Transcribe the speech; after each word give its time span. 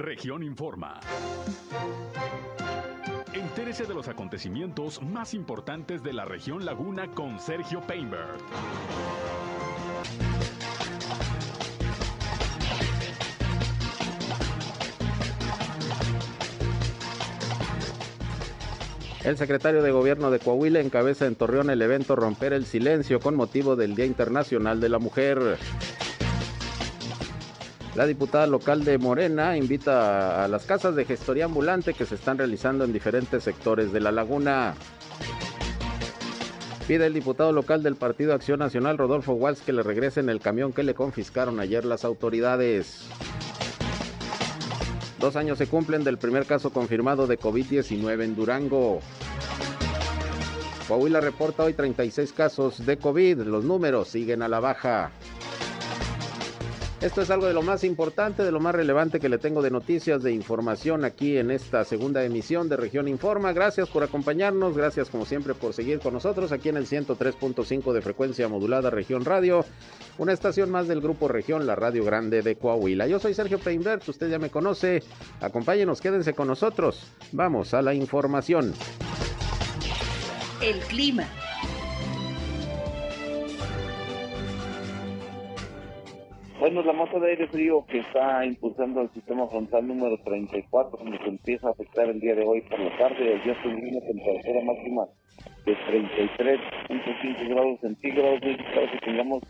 Región 0.00 0.42
Informa. 0.42 0.98
Entérese 3.34 3.84
de 3.84 3.92
los 3.92 4.08
acontecimientos 4.08 5.02
más 5.02 5.34
importantes 5.34 6.02
de 6.02 6.14
la 6.14 6.24
región 6.24 6.64
Laguna 6.64 7.08
con 7.08 7.38
Sergio 7.38 7.82
Painberg. 7.82 8.38
El 19.22 19.36
secretario 19.36 19.82
de 19.82 19.90
Gobierno 19.90 20.30
de 20.30 20.38
Coahuila 20.38 20.80
encabeza 20.80 21.26
en 21.26 21.34
Torreón 21.34 21.68
el 21.68 21.82
evento 21.82 22.16
Romper 22.16 22.54
el 22.54 22.64
Silencio 22.64 23.20
con 23.20 23.36
motivo 23.36 23.76
del 23.76 23.94
Día 23.94 24.06
Internacional 24.06 24.80
de 24.80 24.88
la 24.88 24.98
Mujer. 24.98 25.58
La 28.00 28.06
diputada 28.06 28.46
local 28.46 28.82
de 28.82 28.96
Morena 28.96 29.58
invita 29.58 30.42
a 30.42 30.48
las 30.48 30.64
casas 30.64 30.96
de 30.96 31.04
gestoría 31.04 31.44
ambulante 31.44 31.92
que 31.92 32.06
se 32.06 32.14
están 32.14 32.38
realizando 32.38 32.84
en 32.84 32.94
diferentes 32.94 33.44
sectores 33.44 33.92
de 33.92 34.00
la 34.00 34.10
laguna. 34.10 34.74
Pide 36.88 37.04
el 37.04 37.12
diputado 37.12 37.52
local 37.52 37.82
del 37.82 37.96
Partido 37.96 38.32
Acción 38.32 38.60
Nacional, 38.60 38.96
Rodolfo 38.96 39.34
Walsh, 39.34 39.58
que 39.58 39.74
le 39.74 39.82
regresen 39.82 40.30
el 40.30 40.40
camión 40.40 40.72
que 40.72 40.82
le 40.82 40.94
confiscaron 40.94 41.60
ayer 41.60 41.84
las 41.84 42.06
autoridades. 42.06 43.06
Dos 45.18 45.36
años 45.36 45.58
se 45.58 45.66
cumplen 45.66 46.02
del 46.02 46.16
primer 46.16 46.46
caso 46.46 46.70
confirmado 46.70 47.26
de 47.26 47.38
COVID-19 47.38 48.24
en 48.24 48.34
Durango. 48.34 49.00
Coahuila 50.88 51.20
reporta 51.20 51.64
hoy 51.64 51.74
36 51.74 52.32
casos 52.32 52.86
de 52.86 52.96
COVID. 52.96 53.40
Los 53.40 53.64
números 53.64 54.08
siguen 54.08 54.40
a 54.40 54.48
la 54.48 54.60
baja. 54.60 55.10
Esto 57.00 57.22
es 57.22 57.30
algo 57.30 57.46
de 57.46 57.54
lo 57.54 57.62
más 57.62 57.82
importante, 57.82 58.42
de 58.42 58.52
lo 58.52 58.60
más 58.60 58.74
relevante 58.74 59.20
que 59.20 59.30
le 59.30 59.38
tengo 59.38 59.62
de 59.62 59.70
noticias, 59.70 60.22
de 60.22 60.32
información 60.32 61.04
aquí 61.04 61.38
en 61.38 61.50
esta 61.50 61.84
segunda 61.84 62.22
emisión 62.24 62.68
de 62.68 62.76
Región 62.76 63.08
Informa. 63.08 63.54
Gracias 63.54 63.88
por 63.88 64.02
acompañarnos, 64.02 64.76
gracias 64.76 65.08
como 65.08 65.24
siempre 65.24 65.54
por 65.54 65.72
seguir 65.72 66.00
con 66.00 66.12
nosotros 66.12 66.52
aquí 66.52 66.68
en 66.68 66.76
el 66.76 66.86
103.5 66.86 67.92
de 67.92 68.02
frecuencia 68.02 68.48
modulada 68.48 68.90
Región 68.90 69.24
Radio 69.24 69.64
una 70.20 70.34
estación 70.34 70.70
más 70.70 70.86
del 70.86 71.00
Grupo 71.00 71.28
Región, 71.28 71.66
la 71.66 71.74
Radio 71.74 72.04
Grande 72.04 72.42
de 72.42 72.56
Coahuila. 72.56 73.06
Yo 73.06 73.18
soy 73.18 73.32
Sergio 73.32 73.58
Peinbert, 73.58 74.06
usted 74.06 74.28
ya 74.28 74.38
me 74.38 74.50
conoce. 74.50 75.02
Acompáñenos, 75.40 76.02
quédense 76.02 76.34
con 76.34 76.48
nosotros. 76.48 77.10
Vamos 77.32 77.72
a 77.72 77.80
la 77.80 77.94
información. 77.94 78.74
El 80.60 80.78
clima. 80.80 81.26
Bueno, 86.60 86.82
la 86.82 86.92
masa 86.92 87.18
de 87.18 87.30
aire 87.30 87.46
frío 87.46 87.86
que 87.86 88.00
está 88.00 88.44
impulsando 88.44 89.00
el 89.00 89.10
sistema 89.14 89.48
frontal 89.48 89.88
número 89.88 90.18
34 90.18 91.02
nos 91.04 91.20
empieza 91.26 91.68
a 91.68 91.70
afectar 91.70 92.06
el 92.10 92.20
día 92.20 92.34
de 92.34 92.44
hoy 92.44 92.60
por 92.60 92.78
la 92.78 92.94
tarde. 92.98 93.40
Ya 93.46 93.54
tuvimos 93.62 93.92
una 93.92 94.06
temperatura 94.06 94.64
máxima 94.66 95.06
de 95.64 95.74
33.5 95.74 97.48
grados 97.48 97.80
centígrados. 97.80 98.40
Para 98.74 98.92
que 98.92 98.98
tengamos 98.98 99.42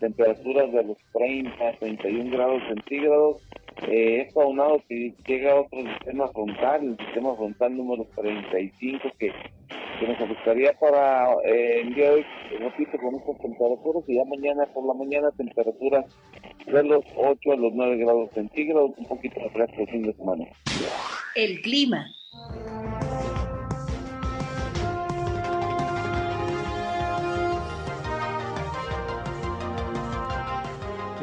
temperaturas 0.00 0.72
de 0.72 0.84
los 0.84 0.96
30, 1.12 1.72
31 1.80 2.30
grados 2.30 2.62
centígrados. 2.66 3.42
Eh, 3.86 4.22
esto 4.26 4.40
aunado 4.40 4.80
que 4.88 5.12
llega 5.26 5.60
otro 5.60 5.82
sistema 5.82 6.28
frontal, 6.28 6.82
el 6.82 6.96
sistema 6.96 7.36
frontal 7.36 7.76
número 7.76 8.06
35, 8.16 9.10
que, 9.18 9.32
que 9.98 10.06
nos 10.06 10.20
afectaría 10.20 10.72
para 10.78 11.32
eh, 11.44 11.80
el 11.82 11.94
día 11.94 12.10
de 12.10 12.14
hoy, 12.16 12.26
repito, 12.58 12.98
con 12.98 13.14
estas 13.14 13.38
temperaturas, 13.38 14.04
y 14.08 14.16
ya 14.16 14.24
mañana 14.24 14.66
por 14.72 14.86
la 14.86 14.94
mañana 14.94 15.30
temperaturas 15.36 16.04
de 16.66 16.82
los 16.82 17.04
8 17.16 17.52
a 17.52 17.56
los 17.56 17.72
9 17.74 17.96
grados 17.98 18.30
centígrados, 18.32 18.92
un 18.96 19.06
poquito 19.06 19.40
de 19.40 19.50
fresco 19.50 19.82
el 19.82 19.88
fin 19.88 20.02
de 20.02 20.12
semana. 20.14 20.44
El 21.34 21.60
clima. 21.62 22.06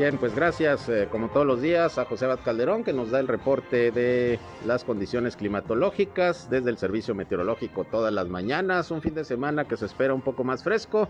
Bien, 0.01 0.17
pues 0.17 0.33
gracias 0.33 0.89
eh, 0.89 1.07
como 1.11 1.29
todos 1.29 1.45
los 1.45 1.61
días 1.61 1.99
a 1.99 2.05
José 2.05 2.25
Abad 2.25 2.39
Calderón 2.43 2.83
que 2.83 2.91
nos 2.91 3.11
da 3.11 3.19
el 3.19 3.27
reporte 3.27 3.91
de 3.91 4.39
las 4.65 4.83
condiciones 4.83 5.35
climatológicas 5.35 6.49
desde 6.49 6.71
el 6.71 6.79
servicio 6.79 7.13
meteorológico 7.13 7.83
todas 7.83 8.11
las 8.11 8.27
mañanas. 8.27 8.89
Un 8.89 9.03
fin 9.03 9.13
de 9.13 9.23
semana 9.23 9.65
que 9.65 9.77
se 9.77 9.85
espera 9.85 10.15
un 10.15 10.23
poco 10.23 10.43
más 10.43 10.63
fresco, 10.63 11.07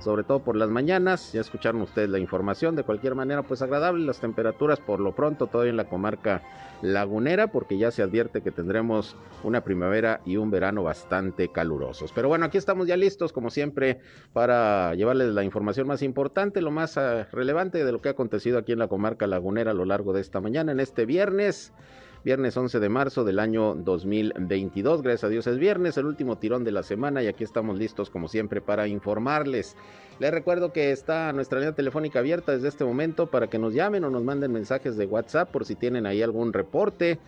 sobre 0.00 0.24
todo 0.24 0.40
por 0.40 0.56
las 0.56 0.70
mañanas. 0.70 1.32
Ya 1.32 1.40
escucharon 1.40 1.82
ustedes 1.82 2.10
la 2.10 2.18
información. 2.18 2.74
De 2.74 2.82
cualquier 2.82 3.14
manera, 3.14 3.44
pues 3.44 3.62
agradable 3.62 4.04
las 4.04 4.18
temperaturas 4.18 4.80
por 4.80 4.98
lo 4.98 5.14
pronto 5.14 5.46
todavía 5.46 5.70
en 5.70 5.76
la 5.76 5.88
comarca 5.88 6.42
lagunera 6.82 7.46
porque 7.46 7.78
ya 7.78 7.92
se 7.92 8.02
advierte 8.02 8.40
que 8.40 8.50
tendremos 8.50 9.14
una 9.44 9.62
primavera 9.62 10.20
y 10.26 10.36
un 10.36 10.50
verano 10.50 10.82
bastante 10.82 11.46
calurosos. 11.46 12.10
Pero 12.12 12.26
bueno, 12.26 12.46
aquí 12.46 12.58
estamos 12.58 12.88
ya 12.88 12.96
listos 12.96 13.32
como 13.32 13.50
siempre 13.50 14.00
para 14.32 14.96
llevarles 14.96 15.32
la 15.32 15.44
información 15.44 15.86
más 15.86 16.02
importante, 16.02 16.60
lo 16.60 16.72
más 16.72 16.96
uh, 16.96 17.24
relevante 17.30 17.84
de 17.84 17.92
lo 17.92 18.00
que 18.00 18.08
ha 18.08 18.12
acontecido 18.12 18.31
aquí 18.58 18.72
en 18.72 18.78
la 18.78 18.88
comarca 18.88 19.26
lagunera 19.26 19.72
a 19.72 19.74
lo 19.74 19.84
largo 19.84 20.12
de 20.12 20.20
esta 20.20 20.40
mañana, 20.40 20.72
en 20.72 20.80
este 20.80 21.06
viernes 21.06 21.72
viernes 22.24 22.56
11 22.56 22.78
de 22.78 22.88
marzo 22.88 23.24
del 23.24 23.40
año 23.40 23.74
2022. 23.74 25.02
Gracias 25.02 25.24
a 25.24 25.28
Dios 25.28 25.46
es 25.48 25.58
viernes, 25.58 25.96
el 25.96 26.06
último 26.06 26.38
tirón 26.38 26.62
de 26.62 26.70
la 26.70 26.84
semana 26.84 27.22
y 27.22 27.26
aquí 27.26 27.42
estamos 27.42 27.78
listos 27.78 28.10
como 28.10 28.28
siempre 28.28 28.60
para 28.60 28.86
informarles. 28.86 29.76
Les 30.20 30.30
recuerdo 30.30 30.72
que 30.72 30.92
está 30.92 31.32
nuestra 31.32 31.58
línea 31.58 31.74
telefónica 31.74 32.20
abierta 32.20 32.52
desde 32.52 32.68
este 32.68 32.84
momento 32.84 33.26
para 33.26 33.48
que 33.48 33.58
nos 33.58 33.74
llamen 33.74 34.04
o 34.04 34.10
nos 34.10 34.22
manden 34.22 34.52
mensajes 34.52 34.96
de 34.96 35.06
WhatsApp 35.06 35.50
por 35.50 35.64
si 35.64 35.74
tienen 35.74 36.06
ahí 36.06 36.22
algún 36.22 36.52
reporte 36.52 37.18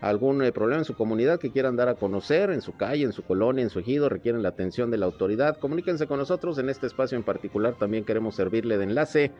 algún 0.00 0.42
eh, 0.42 0.52
problema 0.52 0.80
en 0.80 0.84
su 0.84 0.94
comunidad 0.94 1.40
que 1.40 1.50
quieran 1.50 1.76
dar 1.76 1.88
a 1.88 1.94
conocer, 1.94 2.50
en 2.50 2.60
su 2.60 2.76
calle, 2.76 3.04
en 3.04 3.12
su 3.12 3.22
colonia, 3.22 3.62
en 3.62 3.70
su 3.70 3.78
ejido, 3.78 4.08
requieren 4.08 4.42
la 4.42 4.50
atención 4.50 4.90
de 4.90 4.98
la 4.98 5.06
autoridad, 5.06 5.58
comuníquense 5.58 6.06
con 6.06 6.18
nosotros 6.18 6.58
en 6.58 6.68
este 6.68 6.86
espacio 6.86 7.16
en 7.16 7.24
particular. 7.24 7.76
También 7.78 8.04
queremos 8.04 8.34
servirle 8.34 8.78
de 8.78 8.84
enlace 8.84 9.32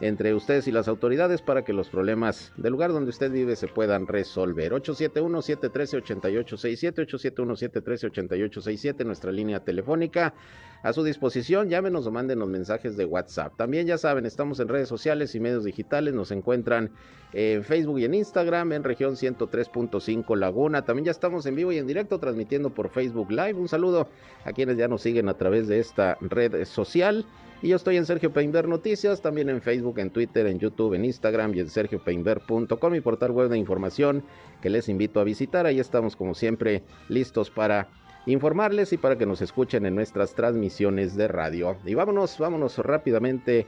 entre 0.00 0.34
ustedes 0.34 0.66
y 0.66 0.72
las 0.72 0.88
autoridades 0.88 1.40
para 1.40 1.64
que 1.64 1.72
los 1.72 1.88
problemas 1.88 2.52
del 2.56 2.72
lugar 2.72 2.92
donde 2.92 3.10
usted 3.10 3.30
vive 3.30 3.56
se 3.56 3.68
puedan 3.68 4.06
resolver. 4.06 4.72
871-713-8867, 4.72 7.06
871-713-8867, 7.06 9.04
nuestra 9.04 9.30
línea 9.30 9.60
telefónica 9.60 10.34
a 10.82 10.92
su 10.92 11.04
disposición. 11.04 11.68
Llámenos 11.68 12.06
o 12.06 12.10
mándenos 12.10 12.48
mensajes 12.48 12.96
de 12.96 13.04
WhatsApp. 13.04 13.56
También 13.56 13.86
ya 13.86 13.98
saben, 13.98 14.26
estamos 14.26 14.58
en 14.60 14.68
redes 14.68 14.88
sociales 14.88 15.34
y 15.34 15.40
medios 15.40 15.64
digitales. 15.64 16.12
Nos 16.12 16.32
encuentran 16.32 16.90
en 17.32 17.64
Facebook 17.64 18.00
y 18.00 18.04
en 18.04 18.14
Instagram 18.14 18.72
en 18.72 18.84
región 18.84 19.14
103.5 19.14 20.03
Laguna. 20.36 20.84
También 20.84 21.06
ya 21.06 21.10
estamos 21.10 21.46
en 21.46 21.56
vivo 21.56 21.72
y 21.72 21.78
en 21.78 21.86
directo 21.86 22.18
transmitiendo 22.18 22.70
por 22.70 22.90
Facebook 22.90 23.30
Live. 23.30 23.54
Un 23.54 23.68
saludo 23.68 24.08
a 24.44 24.52
quienes 24.52 24.76
ya 24.76 24.88
nos 24.88 25.02
siguen 25.02 25.28
a 25.28 25.34
través 25.34 25.68
de 25.68 25.78
esta 25.78 26.18
red 26.20 26.64
social. 26.64 27.26
Y 27.62 27.68
yo 27.68 27.76
estoy 27.76 27.96
en 27.96 28.04
Sergio 28.04 28.32
Peinber 28.32 28.68
Noticias, 28.68 29.22
también 29.22 29.48
en 29.48 29.62
Facebook, 29.62 29.98
en 29.98 30.10
Twitter, 30.10 30.46
en 30.46 30.58
YouTube, 30.58 30.94
en 30.94 31.04
Instagram 31.04 31.54
y 31.54 31.60
en 31.60 31.70
sergiopeinber.com, 31.70 32.92
mi 32.92 33.00
portal 33.00 33.30
web 33.30 33.48
de 33.48 33.56
información 33.56 34.22
que 34.60 34.68
les 34.68 34.88
invito 34.88 35.20
a 35.20 35.24
visitar. 35.24 35.64
Ahí 35.64 35.80
estamos 35.80 36.16
como 36.16 36.34
siempre 36.34 36.82
listos 37.08 37.50
para 37.50 37.88
informarles 38.26 38.92
y 38.92 38.98
para 38.98 39.16
que 39.16 39.26
nos 39.26 39.40
escuchen 39.40 39.86
en 39.86 39.94
nuestras 39.94 40.34
transmisiones 40.34 41.16
de 41.16 41.28
radio. 41.28 41.76
Y 41.86 41.94
vámonos, 41.94 42.38
vámonos 42.38 42.78
rápidamente 42.78 43.66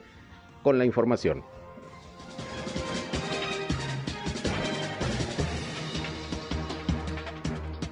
con 0.62 0.78
la 0.78 0.84
información. 0.84 1.55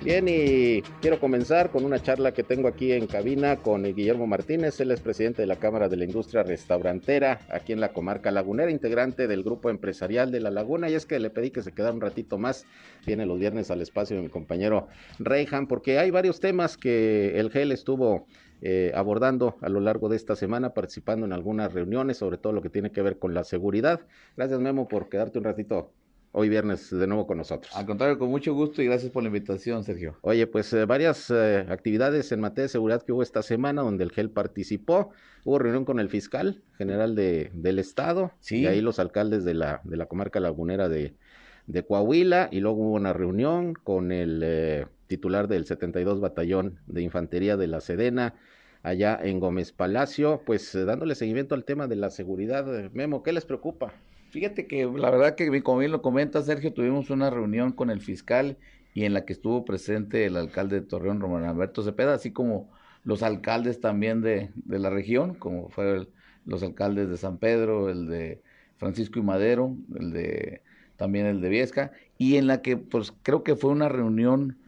Bien, 0.05 0.27
y 0.29 0.83
quiero 1.01 1.19
comenzar 1.19 1.71
con 1.71 1.83
una 1.87 1.99
charla 1.99 2.33
que 2.33 2.43
tengo 2.43 2.69
aquí 2.69 2.93
en 2.93 3.07
cabina 3.07 3.57
con 3.57 3.85
Guillermo 3.85 4.27
Martínez, 4.27 4.79
él 4.81 4.91
es 4.91 5.01
presidente 5.01 5.41
de 5.41 5.47
la 5.47 5.57
Cámara 5.57 5.89
de 5.89 5.97
la 5.97 6.05
Industria 6.05 6.43
Restaurantera 6.43 7.41
aquí 7.49 7.73
en 7.73 7.81
la 7.81 7.95
comarca 7.95 8.31
lagunera, 8.31 8.71
integrante 8.71 9.27
del 9.27 9.43
grupo 9.43 9.71
empresarial 9.71 10.31
de 10.31 10.41
La 10.41 10.51
Laguna, 10.51 10.91
y 10.91 10.95
es 10.95 11.07
que 11.07 11.19
le 11.19 11.31
pedí 11.31 11.51
que 11.51 11.63
se 11.63 11.73
quedara 11.73 11.95
un 11.95 12.03
ratito 12.03 12.37
más, 12.37 12.67
viene 13.07 13.25
los 13.25 13.39
viernes 13.39 13.71
al 13.71 13.81
espacio 13.81 14.17
de 14.17 14.25
mi 14.25 14.29
compañero 14.29 14.89
Reyhan, 15.21 15.67
porque 15.69 15.99
hay 15.99 16.11
varios 16.11 16.39
temas 16.39 16.77
que 16.77 17.41
el 17.41 17.51
GEL 17.51 17.73
estuvo 17.73 18.27
eh, 18.61 18.93
abordando 18.95 19.57
a 19.63 19.71
lo 19.71 19.81
largo 19.81 20.11
de 20.11 20.17
esta 20.17 20.37
semana, 20.37 20.75
participando 20.75 21.25
en 21.25 21.33
algunas 21.33 21.73
reuniones, 21.73 22.19
sobre 22.19 22.37
todo 22.37 22.53
lo 22.53 22.61
que 22.61 22.69
tiene 22.69 22.93
que 22.93 23.01
ver 23.01 23.19
con 23.19 23.33
la 23.33 23.43
seguridad. 23.43 24.03
Gracias 24.37 24.61
Memo 24.61 24.87
por 24.87 25.09
quedarte 25.09 25.39
un 25.39 25.45
ratito 25.45 25.93
hoy 26.37 26.49
viernes 26.49 26.91
de 26.91 27.07
nuevo 27.07 27.27
con 27.29 27.39
nosotros. 27.39 27.75
Al 27.77 27.87
contrario, 27.87 28.19
con 28.19 28.29
mucho 28.29 28.53
gusto 28.55 28.83
y 28.83 28.87
gracias 28.87 29.13
por 29.13 29.23
la 29.23 29.29
invitación, 29.29 29.85
Sergio. 29.85 30.17
Oye, 30.23 30.47
pues 30.49 30.73
eh, 30.73 30.85
varias 30.85 31.31
eh, 31.31 31.65
actividades 31.69 32.33
en 32.33 32.41
materia 32.41 32.65
de 32.65 32.69
seguridad 32.71 33.03
que 33.03 33.13
hubo 33.13 33.23
esta 33.23 33.43
semana 33.43 33.83
donde 33.83 34.03
el 34.03 34.11
GEL 34.11 34.31
participó. 34.31 35.11
Hubo 35.45 35.59
reunión 35.61 35.85
con 35.85 36.01
el 36.01 36.09
fiscal 36.09 36.63
general 36.77 37.15
de, 37.15 37.51
del 37.55 37.79
estado 37.79 38.33
Sí. 38.41 38.59
y 38.63 38.67
ahí 38.67 38.81
los 38.81 38.99
alcaldes 38.99 39.45
de 39.45 39.55
la, 39.55 39.81
de 39.85 39.97
la 39.97 40.07
comarca 40.07 40.41
lagunera 40.41 40.89
de, 40.89 41.15
de 41.69 41.87
Coahuila 41.87 42.49
y 42.51 42.59
luego 42.61 42.79
hubo 42.83 42.95
una 42.95 43.13
reunión 43.13 43.75
con 43.75 44.11
el 44.11 44.41
eh, 44.43 44.87
titular 45.07 45.47
del 45.47 45.67
72 45.67 46.21
Batallón 46.21 46.81
de 46.87 47.03
Infantería 47.03 47.57
de 47.57 47.69
la 47.69 47.81
Sedena 47.81 48.35
allá 48.83 49.19
en 49.23 49.39
Gómez 49.39 49.71
Palacio, 49.71 50.43
pues 50.45 50.73
dándole 50.75 51.15
seguimiento 51.15 51.55
al 51.55 51.65
tema 51.65 51.87
de 51.87 51.97
la 51.97 52.11
seguridad. 52.11 52.67
Memo, 52.93 53.23
¿qué 53.23 53.33
les 53.33 53.45
preocupa? 53.47 53.93
Fíjate 54.35 54.67
que 54.67 54.85
la 54.85 55.13
verdad 55.13 55.37
que 55.37 55.63
como 55.63 55.79
bien 55.79 55.93
lo 55.93 56.03
comenta 56.03 56.43
Sergio, 56.43 56.73
tuvimos 56.73 57.09
una 57.09 57.31
reunión 57.31 57.71
con 57.71 57.89
el 57.89 58.01
fiscal 58.01 58.59
y 58.93 59.05
en 59.05 59.15
la 59.15 59.25
que 59.25 59.33
estuvo 59.33 59.65
presente 59.65 60.27
el 60.27 60.37
alcalde 60.37 60.81
de 60.81 60.87
Torreón, 60.89 61.21
Román 61.21 61.45
Alberto 61.45 61.85
Cepeda, 61.85 62.15
así 62.15 62.33
como 62.33 62.69
los 63.05 63.23
alcaldes 63.23 63.79
también 63.79 64.23
de, 64.23 64.51
de 64.57 64.79
la 64.81 64.91
región, 64.91 65.37
como 65.37 65.69
fueron 65.69 66.09
los 66.47 66.65
alcaldes 66.65 67.09
de 67.11 67.17
San 67.17 67.39
Pedro, 67.39 67.89
el 67.89 68.09
de 68.09 68.43
Francisco 68.77 69.21
y 69.21 69.23
Madero, 69.23 69.77
el 69.95 70.11
de 70.13 70.63
también 70.97 71.27
el 71.27 71.41
de 71.41 71.49
Viesca, 71.49 71.93
y 72.19 72.35
en 72.35 72.49
la 72.49 72.61
que 72.61 72.77
pues 72.77 73.13
creo 73.23 73.45
que 73.45 73.55
fue 73.55 73.71
una 73.71 73.89
reunión 73.89 74.59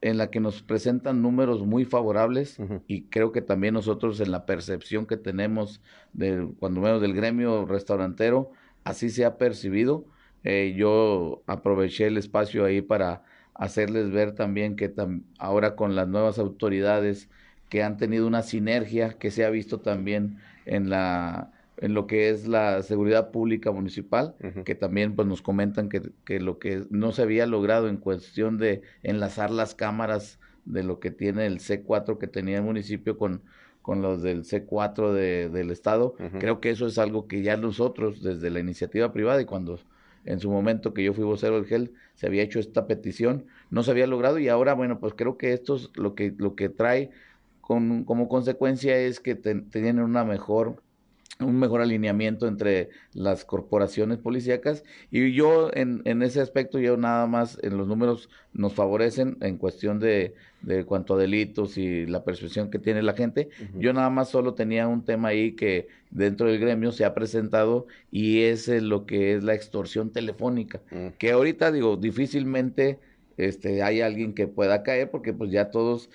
en 0.00 0.16
la 0.16 0.30
que 0.30 0.40
nos 0.40 0.62
presentan 0.62 1.20
números 1.20 1.66
muy 1.66 1.84
favorables 1.84 2.56
y 2.86 3.02
creo 3.02 3.30
que 3.30 3.42
también 3.42 3.74
nosotros 3.74 4.20
en 4.20 4.30
la 4.30 4.46
percepción 4.46 5.04
que 5.04 5.18
tenemos 5.18 5.82
de 6.14 6.48
cuando 6.58 6.80
menos 6.80 7.02
del 7.02 7.12
gremio 7.12 7.66
restaurantero 7.66 8.52
así 8.86 9.10
se 9.10 9.24
ha 9.24 9.36
percibido. 9.36 10.06
Eh, 10.44 10.74
yo 10.76 11.42
aproveché 11.46 12.06
el 12.06 12.16
espacio 12.16 12.64
ahí 12.64 12.80
para 12.80 13.24
hacerles 13.52 14.12
ver 14.12 14.32
también 14.32 14.76
que 14.76 14.94
ahora 15.38 15.74
con 15.74 15.96
las 15.96 16.06
nuevas 16.06 16.38
autoridades 16.38 17.28
que 17.68 17.82
han 17.82 17.96
tenido 17.96 18.28
una 18.28 18.42
sinergia 18.42 19.14
que 19.18 19.32
se 19.32 19.44
ha 19.44 19.50
visto 19.50 19.80
también 19.80 20.38
en 20.66 20.88
la 20.88 21.50
en 21.78 21.92
lo 21.92 22.06
que 22.06 22.30
es 22.30 22.48
la 22.48 22.82
seguridad 22.82 23.32
pública 23.32 23.70
municipal, 23.70 24.34
que 24.64 24.74
también 24.74 25.14
pues 25.14 25.28
nos 25.28 25.42
comentan 25.42 25.90
que, 25.90 26.00
que, 26.24 26.40
lo 26.40 26.58
que 26.58 26.86
no 26.88 27.12
se 27.12 27.20
había 27.20 27.44
logrado 27.44 27.88
en 27.88 27.98
cuestión 27.98 28.56
de 28.56 28.80
enlazar 29.02 29.50
las 29.50 29.74
cámaras 29.74 30.40
de 30.64 30.84
lo 30.84 31.00
que 31.00 31.10
tiene 31.10 31.44
el 31.44 31.58
C4 31.58 32.16
que 32.16 32.28
tenía 32.28 32.56
el 32.56 32.62
municipio 32.62 33.18
con, 33.18 33.42
con 33.86 34.02
los 34.02 34.20
del 34.20 34.42
C4 34.42 35.12
de, 35.12 35.48
del 35.48 35.70
Estado, 35.70 36.16
creo 36.40 36.58
que 36.58 36.70
eso 36.70 36.88
es 36.88 36.98
algo 36.98 37.28
que 37.28 37.42
ya 37.42 37.56
nosotros 37.56 38.20
desde 38.20 38.50
la 38.50 38.58
iniciativa 38.58 39.12
privada 39.12 39.40
y 39.40 39.44
cuando 39.44 39.78
en 40.24 40.40
su 40.40 40.50
momento 40.50 40.92
que 40.92 41.04
yo 41.04 41.14
fui 41.14 41.22
vocero 41.22 41.54
del 41.54 41.66
GEL, 41.66 41.92
se 42.16 42.26
había 42.26 42.42
hecho 42.42 42.58
esta 42.58 42.88
petición, 42.88 43.46
no 43.70 43.84
se 43.84 43.92
había 43.92 44.08
logrado 44.08 44.40
y 44.40 44.48
ahora, 44.48 44.74
bueno, 44.74 44.98
pues 44.98 45.14
creo 45.14 45.38
que 45.38 45.52
esto 45.52 45.76
es 45.76 45.90
lo 45.94 46.16
que, 46.16 46.34
lo 46.36 46.56
que 46.56 46.68
trae 46.68 47.10
con, 47.60 48.02
como 48.02 48.28
consecuencia 48.28 48.98
es 48.98 49.20
que 49.20 49.36
tienen 49.36 50.00
una 50.00 50.24
mejor 50.24 50.82
un 51.40 51.58
mejor 51.58 51.82
alineamiento 51.82 52.48
entre 52.48 52.90
las 53.12 53.44
corporaciones 53.44 54.18
policíacas. 54.18 54.84
Y 55.10 55.32
yo 55.32 55.70
en, 55.74 56.02
en, 56.04 56.22
ese 56.22 56.40
aspecto 56.40 56.78
yo 56.78 56.96
nada 56.96 57.26
más 57.26 57.58
en 57.62 57.76
los 57.76 57.86
números 57.88 58.30
nos 58.52 58.72
favorecen 58.72 59.36
en 59.40 59.58
cuestión 59.58 59.98
de, 59.98 60.34
de 60.62 60.84
cuanto 60.84 61.14
a 61.14 61.18
delitos 61.18 61.78
y 61.78 62.06
la 62.06 62.24
percepción 62.24 62.70
que 62.70 62.78
tiene 62.78 63.02
la 63.02 63.14
gente. 63.14 63.48
Yo 63.74 63.92
nada 63.92 64.10
más 64.10 64.30
solo 64.30 64.54
tenía 64.54 64.88
un 64.88 65.04
tema 65.04 65.28
ahí 65.28 65.52
que 65.52 65.88
dentro 66.10 66.48
del 66.48 66.58
gremio 66.58 66.92
se 66.92 67.04
ha 67.04 67.14
presentado 67.14 67.86
y 68.10 68.42
es 68.42 68.68
lo 68.68 69.06
que 69.06 69.34
es 69.34 69.44
la 69.44 69.54
extorsión 69.54 70.10
telefónica 70.10 70.80
mm. 70.90 71.08
que 71.18 71.32
ahorita 71.32 71.72
digo 71.72 71.96
difícilmente 71.96 72.98
este 73.36 73.82
hay 73.82 74.00
alguien 74.00 74.32
que 74.32 74.46
pueda 74.46 74.82
caer 74.82 75.10
porque 75.10 75.32
pues 75.32 75.50
ya 75.50 75.70
todos 75.70 76.10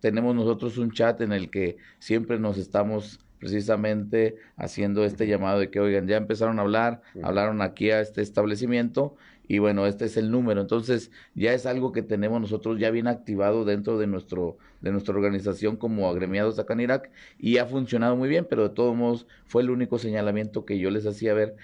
tenemos 0.00 0.34
nosotros 0.34 0.78
un 0.78 0.92
chat 0.92 1.20
en 1.20 1.32
el 1.32 1.50
que 1.50 1.76
siempre 1.98 2.38
nos 2.38 2.56
estamos 2.56 3.18
precisamente 3.46 4.34
haciendo 4.56 5.04
este 5.04 5.28
llamado 5.28 5.60
de 5.60 5.70
que, 5.70 5.78
oigan, 5.78 6.08
ya 6.08 6.16
empezaron 6.16 6.58
a 6.58 6.62
hablar, 6.62 7.00
hablaron 7.22 7.62
aquí 7.62 7.92
a 7.92 8.00
este 8.00 8.20
establecimiento 8.20 9.14
y 9.46 9.60
bueno, 9.60 9.86
este 9.86 10.06
es 10.06 10.16
el 10.16 10.32
número. 10.32 10.60
Entonces, 10.60 11.12
ya 11.36 11.52
es 11.52 11.64
algo 11.64 11.92
que 11.92 12.02
tenemos 12.02 12.40
nosotros 12.40 12.80
ya 12.80 12.90
bien 12.90 13.06
activado 13.06 13.64
dentro 13.64 13.98
de 13.98 14.08
nuestro 14.08 14.58
de 14.80 14.92
nuestra 14.92 15.14
organización 15.14 15.76
como 15.76 16.08
agremiados 16.08 16.58
acá 16.58 16.74
en 16.74 16.80
Irak 16.80 17.10
y 17.38 17.58
ha 17.58 17.66
funcionado 17.66 18.16
muy 18.16 18.28
bien, 18.28 18.46
pero 18.48 18.68
de 18.68 18.74
todos 18.74 18.96
modos 18.96 19.26
fue 19.46 19.62
el 19.62 19.70
único 19.70 19.98
señalamiento 19.98 20.64
que 20.64 20.78
yo 20.78 20.90
les 20.90 21.06
hacía 21.06 21.34
ver. 21.34 21.56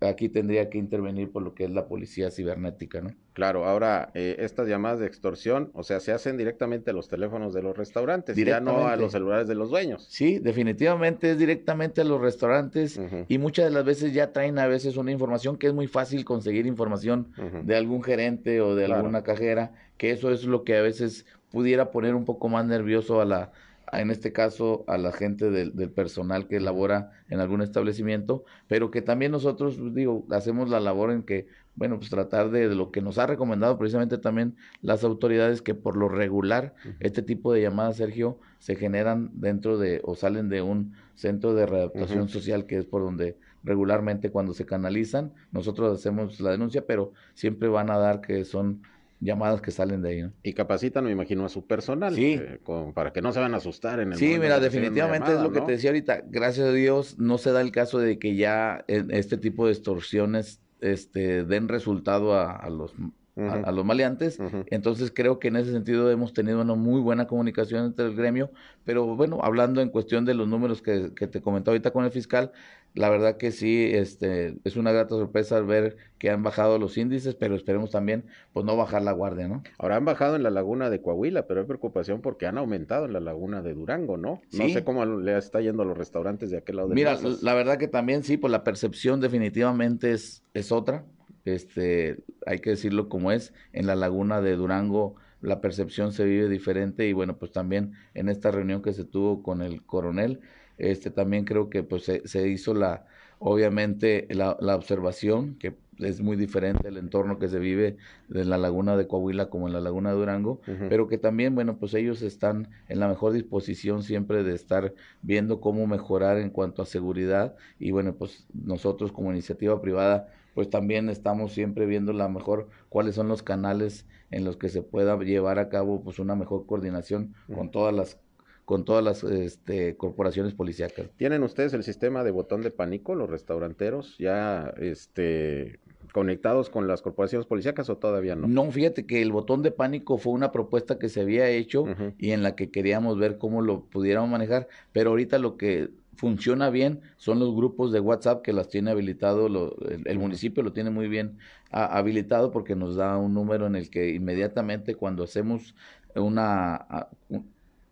aquí 0.00 0.28
tendría 0.28 0.70
que 0.70 0.78
intervenir 0.78 1.30
por 1.30 1.42
lo 1.42 1.54
que 1.54 1.64
es 1.64 1.70
la 1.70 1.86
policía 1.86 2.30
cibernética, 2.30 3.00
¿no? 3.00 3.14
Claro, 3.32 3.64
ahora 3.64 4.10
eh, 4.14 4.36
estas 4.38 4.68
llamadas 4.68 5.00
de 5.00 5.06
extorsión, 5.06 5.70
o 5.74 5.82
sea, 5.82 5.98
se 5.98 6.12
hacen 6.12 6.36
directamente 6.36 6.90
a 6.90 6.94
los 6.94 7.08
teléfonos 7.08 7.52
de 7.52 7.62
los 7.62 7.76
restaurantes, 7.76 8.36
ya 8.36 8.60
no 8.60 8.86
a 8.86 8.94
los 8.94 9.10
celulares 9.10 9.48
de 9.48 9.56
los 9.56 9.70
dueños. 9.70 10.06
Sí, 10.08 10.38
definitivamente 10.38 11.32
es 11.32 11.38
directamente 11.38 12.00
a 12.00 12.04
los 12.04 12.20
restaurantes 12.20 13.00
y 13.28 13.38
muchas 13.38 13.66
de 13.66 13.70
las 13.72 13.84
veces 13.84 14.14
ya 14.14 14.32
traen 14.32 14.58
a 14.60 14.68
veces 14.68 14.96
una 14.96 15.10
información 15.10 15.56
que 15.56 15.66
es 15.66 15.74
muy 15.74 15.88
fácil 15.88 16.24
conseguir 16.24 16.66
información 16.66 17.32
de 17.64 17.76
algún 17.76 18.02
gerente 18.02 18.60
o 18.60 18.76
de 18.76 18.84
alguna 18.84 19.22
cajera, 19.24 19.72
que 19.96 20.10
eso 20.10 20.30
es 20.30 20.44
lo 20.44 20.62
que 20.62 20.76
a 20.76 20.82
veces 20.82 21.26
pudiera 21.54 21.92
poner 21.92 22.16
un 22.16 22.24
poco 22.24 22.48
más 22.48 22.66
nervioso 22.66 23.20
a 23.20 23.24
la, 23.24 23.52
en 23.92 24.10
este 24.10 24.32
caso, 24.32 24.84
a 24.88 24.98
la 24.98 25.12
gente 25.12 25.50
del, 25.50 25.72
personal 25.90 26.48
que 26.48 26.58
labora 26.58 27.12
en 27.28 27.38
algún 27.38 27.62
establecimiento, 27.62 28.44
pero 28.66 28.90
que 28.90 29.02
también 29.02 29.30
nosotros, 29.30 29.78
digo, 29.94 30.26
hacemos 30.30 30.68
la 30.68 30.80
labor 30.80 31.12
en 31.12 31.22
que, 31.22 31.46
bueno, 31.76 31.98
pues 31.98 32.10
tratar 32.10 32.50
de, 32.50 32.74
lo 32.74 32.90
que 32.90 33.02
nos 33.02 33.18
ha 33.18 33.26
recomendado 33.26 33.78
precisamente 33.78 34.18
también 34.18 34.56
las 34.82 35.04
autoridades, 35.04 35.62
que 35.62 35.74
por 35.74 35.96
lo 35.96 36.08
regular 36.08 36.74
este 36.98 37.22
tipo 37.22 37.52
de 37.52 37.62
llamadas, 37.62 37.98
Sergio, 37.98 38.40
se 38.58 38.74
generan 38.74 39.30
dentro 39.34 39.78
de 39.78 40.00
o 40.04 40.16
salen 40.16 40.48
de 40.48 40.60
un 40.60 40.94
centro 41.14 41.54
de 41.54 41.66
readaptación 41.66 42.28
social 42.28 42.66
que 42.66 42.78
es 42.78 42.84
por 42.84 43.02
donde 43.02 43.38
regularmente 43.62 44.30
cuando 44.30 44.52
se 44.54 44.66
canalizan, 44.66 45.32
nosotros 45.52 45.98
hacemos 45.98 46.40
la 46.40 46.50
denuncia, 46.50 46.84
pero 46.86 47.12
siempre 47.34 47.68
van 47.68 47.90
a 47.90 47.98
dar 47.98 48.20
que 48.20 48.44
son 48.44 48.82
llamadas 49.24 49.60
que 49.60 49.70
salen 49.70 50.02
de 50.02 50.08
ahí. 50.10 50.30
Y 50.42 50.52
capacitan, 50.52 51.04
me 51.04 51.10
imagino, 51.10 51.44
a 51.44 51.48
su 51.48 51.66
personal. 51.66 52.14
Sí. 52.14 52.34
Eh, 52.40 52.60
para 52.94 53.12
que 53.12 53.22
no 53.22 53.32
se 53.32 53.40
van 53.40 53.54
a 53.54 53.56
asustar 53.56 53.98
en 54.00 54.12
el 54.12 54.18
Sí, 54.18 54.38
mira, 54.38 54.60
definitivamente 54.60 55.32
es 55.32 55.40
lo 55.40 55.50
que 55.50 55.62
te 55.62 55.72
decía 55.72 55.90
ahorita. 55.90 56.22
Gracias 56.26 56.68
a 56.68 56.72
Dios 56.72 57.18
no 57.18 57.38
se 57.38 57.52
da 57.52 57.60
el 57.60 57.72
caso 57.72 57.98
de 57.98 58.18
que 58.18 58.36
ya 58.36 58.84
este 58.86 59.36
tipo 59.38 59.66
de 59.66 59.72
extorsiones 59.72 60.60
este, 60.80 61.44
den 61.44 61.68
resultado 61.68 62.38
a, 62.38 62.68
los 62.68 62.94
a, 63.36 63.72
los 63.72 63.84
maleantes. 63.84 64.38
Entonces 64.66 65.12
creo 65.14 65.38
que 65.38 65.48
en 65.48 65.56
ese 65.56 65.72
sentido 65.72 66.10
hemos 66.10 66.32
tenido 66.32 66.60
una 66.60 66.74
muy 66.74 67.00
buena 67.00 67.26
comunicación 67.26 67.86
entre 67.86 68.06
el 68.06 68.14
gremio, 68.14 68.50
pero 68.84 69.16
bueno, 69.16 69.40
hablando 69.42 69.80
en 69.80 69.88
cuestión 69.88 70.24
de 70.24 70.34
los 70.34 70.48
números 70.48 70.82
que, 70.82 71.12
que 71.14 71.26
te 71.26 71.40
comentó 71.40 71.70
ahorita 71.70 71.90
con 71.90 72.04
el 72.04 72.10
fiscal, 72.10 72.52
la 72.94 73.10
verdad 73.10 73.36
que 73.36 73.50
sí, 73.50 73.90
este, 73.92 74.56
es 74.62 74.76
una 74.76 74.92
grata 74.92 75.16
sorpresa 75.16 75.60
ver 75.60 75.96
que 76.18 76.30
han 76.30 76.44
bajado 76.44 76.78
los 76.78 76.96
índices, 76.96 77.34
pero 77.34 77.56
esperemos 77.56 77.90
también, 77.90 78.24
pues 78.52 78.64
no 78.64 78.76
bajar 78.76 79.02
la 79.02 79.10
guardia, 79.10 79.48
¿no? 79.48 79.64
Ahora 79.78 79.96
han 79.96 80.04
bajado 80.04 80.36
en 80.36 80.44
la 80.44 80.50
laguna 80.50 80.90
de 80.90 81.02
Coahuila, 81.02 81.48
pero 81.48 81.60
hay 81.60 81.66
preocupación 81.66 82.20
porque 82.20 82.46
han 82.46 82.56
aumentado 82.56 83.06
en 83.06 83.12
la 83.12 83.20
laguna 83.20 83.62
de 83.62 83.74
Durango, 83.74 84.16
¿no? 84.16 84.40
No 84.52 84.68
sé 84.68 84.84
cómo 84.84 85.04
le 85.04 85.36
está 85.36 85.60
yendo 85.60 85.82
a 85.82 85.86
los 85.86 85.98
restaurantes 85.98 86.50
de 86.50 86.58
aquel 86.58 86.76
lado 86.76 86.88
de 86.88 86.94
Mira, 86.94 87.18
la 87.42 87.54
verdad 87.54 87.78
que 87.78 87.88
también 87.88 88.22
sí, 88.22 88.36
pues 88.36 88.52
la 88.52 88.62
percepción 88.62 89.20
definitivamente 89.20 90.12
es, 90.12 90.44
es 90.54 90.70
otra. 90.70 91.04
Este, 91.44 92.24
hay 92.46 92.60
que 92.60 92.70
decirlo 92.70 93.08
como 93.08 93.32
es, 93.32 93.52
en 93.72 93.86
la 93.86 93.96
laguna 93.96 94.40
de 94.40 94.56
Durango 94.56 95.16
la 95.44 95.60
percepción 95.60 96.12
se 96.12 96.24
vive 96.24 96.48
diferente 96.48 97.06
y 97.06 97.12
bueno, 97.12 97.36
pues 97.36 97.52
también 97.52 97.92
en 98.14 98.28
esta 98.28 98.50
reunión 98.50 98.82
que 98.82 98.94
se 98.94 99.04
tuvo 99.04 99.42
con 99.42 99.60
el 99.60 99.82
coronel, 99.84 100.40
este 100.78 101.10
también 101.10 101.44
creo 101.44 101.68
que 101.68 101.82
pues 101.82 102.04
se, 102.04 102.48
hizo 102.48 102.74
la, 102.74 103.04
obviamente, 103.38 104.26
la, 104.30 104.56
la, 104.60 104.74
observación, 104.74 105.56
que 105.56 105.74
es 105.98 106.20
muy 106.20 106.36
diferente 106.36 106.88
el 106.88 106.96
entorno 106.96 107.38
que 107.38 107.48
se 107.48 107.58
vive 107.58 107.96
en 108.32 108.48
la 108.48 108.58
laguna 108.58 108.96
de 108.96 109.06
Coahuila 109.06 109.50
como 109.50 109.68
en 109.68 109.74
la 109.74 109.80
laguna 109.80 110.10
de 110.10 110.16
Durango, 110.16 110.60
pero 110.88 111.06
que 111.08 111.18
también, 111.18 111.54
bueno, 111.54 111.76
pues 111.76 111.94
ellos 111.94 112.22
están 112.22 112.68
en 112.88 112.98
la 112.98 113.06
mejor 113.06 113.32
disposición 113.32 114.02
siempre 114.02 114.42
de 114.42 114.54
estar 114.54 114.94
viendo 115.22 115.60
cómo 115.60 115.86
mejorar 115.86 116.38
en 116.38 116.50
cuanto 116.50 116.82
a 116.82 116.86
seguridad 116.86 117.54
y 117.78 117.90
bueno, 117.90 118.14
pues 118.14 118.46
nosotros 118.52 119.12
como 119.12 119.30
iniciativa 119.30 119.80
privada, 119.80 120.28
pues 120.54 120.70
también 120.70 121.08
estamos 121.08 121.52
siempre 121.52 121.86
viendo 121.86 122.12
la 122.12 122.28
mejor 122.28 122.68
cuáles 122.88 123.14
son 123.14 123.28
los 123.28 123.42
canales 123.42 124.06
en 124.30 124.44
los 124.44 124.56
que 124.56 124.68
se 124.68 124.82
pueda 124.82 125.18
llevar 125.18 125.58
a 125.58 125.68
cabo 125.68 126.02
pues 126.02 126.18
una 126.18 126.34
mejor 126.34 126.66
coordinación 126.66 127.34
con 127.54 127.70
todas 127.70 127.94
las 127.94 128.18
con 128.64 128.84
todas 128.84 129.04
las 129.04 129.22
este, 129.24 129.96
corporaciones 129.96 130.54
policíacas. 130.54 131.10
¿Tienen 131.16 131.42
ustedes 131.42 131.74
el 131.74 131.82
sistema 131.82 132.24
de 132.24 132.30
botón 132.30 132.62
de 132.62 132.70
pánico, 132.70 133.14
los 133.14 133.28
restauranteros, 133.28 134.16
ya 134.18 134.72
este, 134.78 135.80
conectados 136.12 136.70
con 136.70 136.88
las 136.88 137.02
corporaciones 137.02 137.46
policíacas 137.46 137.90
o 137.90 137.98
todavía 137.98 138.36
no? 138.36 138.46
No, 138.46 138.70
fíjate 138.70 139.04
que 139.04 139.20
el 139.20 139.32
botón 139.32 139.62
de 139.62 139.70
pánico 139.70 140.16
fue 140.16 140.32
una 140.32 140.50
propuesta 140.50 140.98
que 140.98 141.10
se 141.10 141.20
había 141.20 141.48
hecho 141.50 141.84
y 142.18 142.30
en 142.30 142.42
la 142.42 142.56
que 142.56 142.70
queríamos 142.70 143.18
ver 143.18 143.36
cómo 143.36 143.60
lo 143.60 143.82
pudiéramos 143.84 144.30
manejar, 144.30 144.68
pero 144.92 145.10
ahorita 145.10 145.38
lo 145.38 145.56
que 145.56 145.90
funciona 146.16 146.70
bien 146.70 147.00
son 147.16 147.38
los 147.38 147.54
grupos 147.54 147.92
de 147.92 148.00
WhatsApp 148.00 148.42
que 148.42 148.52
las 148.52 148.68
tiene 148.68 148.90
habilitado, 148.90 149.46
el, 149.46 150.18
municipio 150.18 150.62
lo 150.62 150.72
tiene 150.72 150.90
muy 150.90 151.08
bien 151.08 151.38
habilitado 151.70 152.50
porque 152.50 152.76
nos 152.76 152.96
da 152.96 153.16
un 153.16 153.34
número 153.34 153.66
en 153.66 153.76
el 153.76 153.90
que 153.90 154.10
inmediatamente 154.10 154.94
cuando 154.94 155.24
hacemos 155.24 155.74
una, 156.14 157.08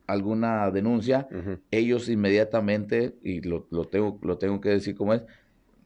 alguna 0.07 0.71
denuncia, 0.71 1.29
ellos 1.71 2.09
inmediatamente, 2.09 3.17
y 3.23 3.41
lo, 3.41 3.67
lo, 3.71 3.87
tengo, 3.87 4.19
lo 4.23 4.39
tengo 4.39 4.61
que 4.61 4.71
decir 4.71 4.95
como 4.95 5.15
es, 5.15 5.23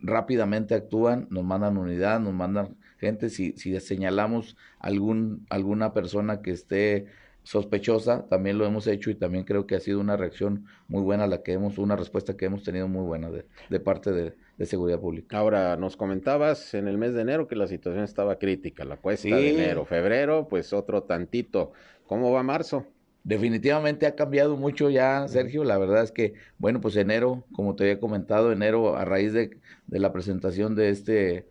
rápidamente 0.01 0.75
actúan, 0.75 1.27
nos 1.31 1.45
mandan 1.45 1.77
unidad, 1.79 2.21
nos 2.21 2.35
mandan 2.35 2.77
gente, 2.99 3.31
si, 3.31 3.53
si 3.53 3.79
señalamos 3.81 4.57
algún, 4.79 5.47
alguna 5.51 5.93
persona 5.93 6.43
que 6.43 6.51
esté 6.51 7.07
sospechosa, 7.47 8.27
también 8.29 8.59
lo 8.59 8.67
hemos 8.67 8.89
hecho 8.89 9.09
y 9.09 9.15
también 9.15 9.45
creo 9.45 9.69
que 9.69 9.77
ha 9.77 9.81
sido 9.81 10.01
una 10.01 10.17
reacción 10.17 10.67
muy 10.89 11.03
buena 11.03 11.29
la 11.29 11.45
que 11.45 11.53
hemos, 11.53 11.79
una 11.79 11.95
respuesta 11.95 12.37
que 12.37 12.47
hemos 12.47 12.65
tenido 12.65 12.89
muy 12.89 13.05
buena 13.05 13.31
de, 13.31 13.47
de 13.71 13.79
parte 13.79 14.11
de, 14.11 14.35
de 14.59 14.67
seguridad 14.67 14.99
pública. 14.99 15.39
Ahora, 15.39 15.77
nos 15.77 15.97
comentabas 15.97 16.75
en 16.75 16.89
el 16.89 16.99
mes 16.99 17.15
de 17.15 17.23
enero 17.23 17.47
que 17.47 17.55
la 17.55 17.69
situación 17.69 18.03
estaba 18.03 18.41
crítica, 18.41 18.85
la 18.85 18.97
cuesta 18.97 19.29
de 19.37 19.51
enero, 19.51 19.85
febrero, 19.85 20.49
pues 20.49 20.73
otro 20.73 21.05
tantito. 21.05 21.71
¿Cómo 22.07 22.33
va 22.33 22.43
marzo? 22.43 22.85
Definitivamente 23.23 24.07
ha 24.07 24.17
cambiado 24.17 24.57
mucho 24.57 24.91
ya, 24.91 25.29
Sergio. 25.29 25.63
La 25.63 25.79
verdad 25.79 26.03
es 26.03 26.11
que, 26.11 26.35
bueno, 26.59 26.81
pues 26.81 26.97
enero, 26.97 27.45
como 27.53 27.77
te 27.77 27.85
había 27.85 28.01
comentado, 28.01 28.51
enero 28.51 28.97
a 28.97 29.05
raíz 29.05 29.33
de, 29.33 29.57
de 29.87 29.99
la 30.01 30.13
presentación 30.13 30.75
de 30.75 30.91
este 30.91 31.47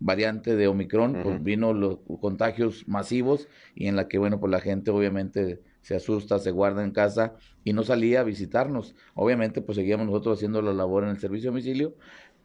variante 0.00 0.56
de 0.56 0.66
Omicron, 0.66 1.20
pues 1.22 1.42
vino 1.42 1.72
los 1.72 1.98
contagios 2.20 2.88
masivos 2.88 3.48
y 3.74 3.86
en 3.86 3.96
la 3.96 4.08
que, 4.08 4.18
bueno, 4.18 4.40
pues 4.40 4.50
la 4.50 4.60
gente 4.60 4.90
obviamente 4.90 5.60
se 5.82 5.94
asusta, 5.94 6.38
se 6.38 6.50
guarda 6.50 6.82
en 6.82 6.90
casa 6.90 7.34
y 7.64 7.72
no 7.72 7.82
salía 7.84 8.20
a 8.20 8.24
visitarnos. 8.24 8.96
Obviamente, 9.14 9.60
pues 9.60 9.76
seguíamos 9.76 10.06
nosotros 10.06 10.38
haciendo 10.38 10.62
la 10.62 10.72
labor 10.72 11.04
en 11.04 11.10
el 11.10 11.18
servicio 11.18 11.50
de 11.50 11.52
domicilio. 11.52 11.94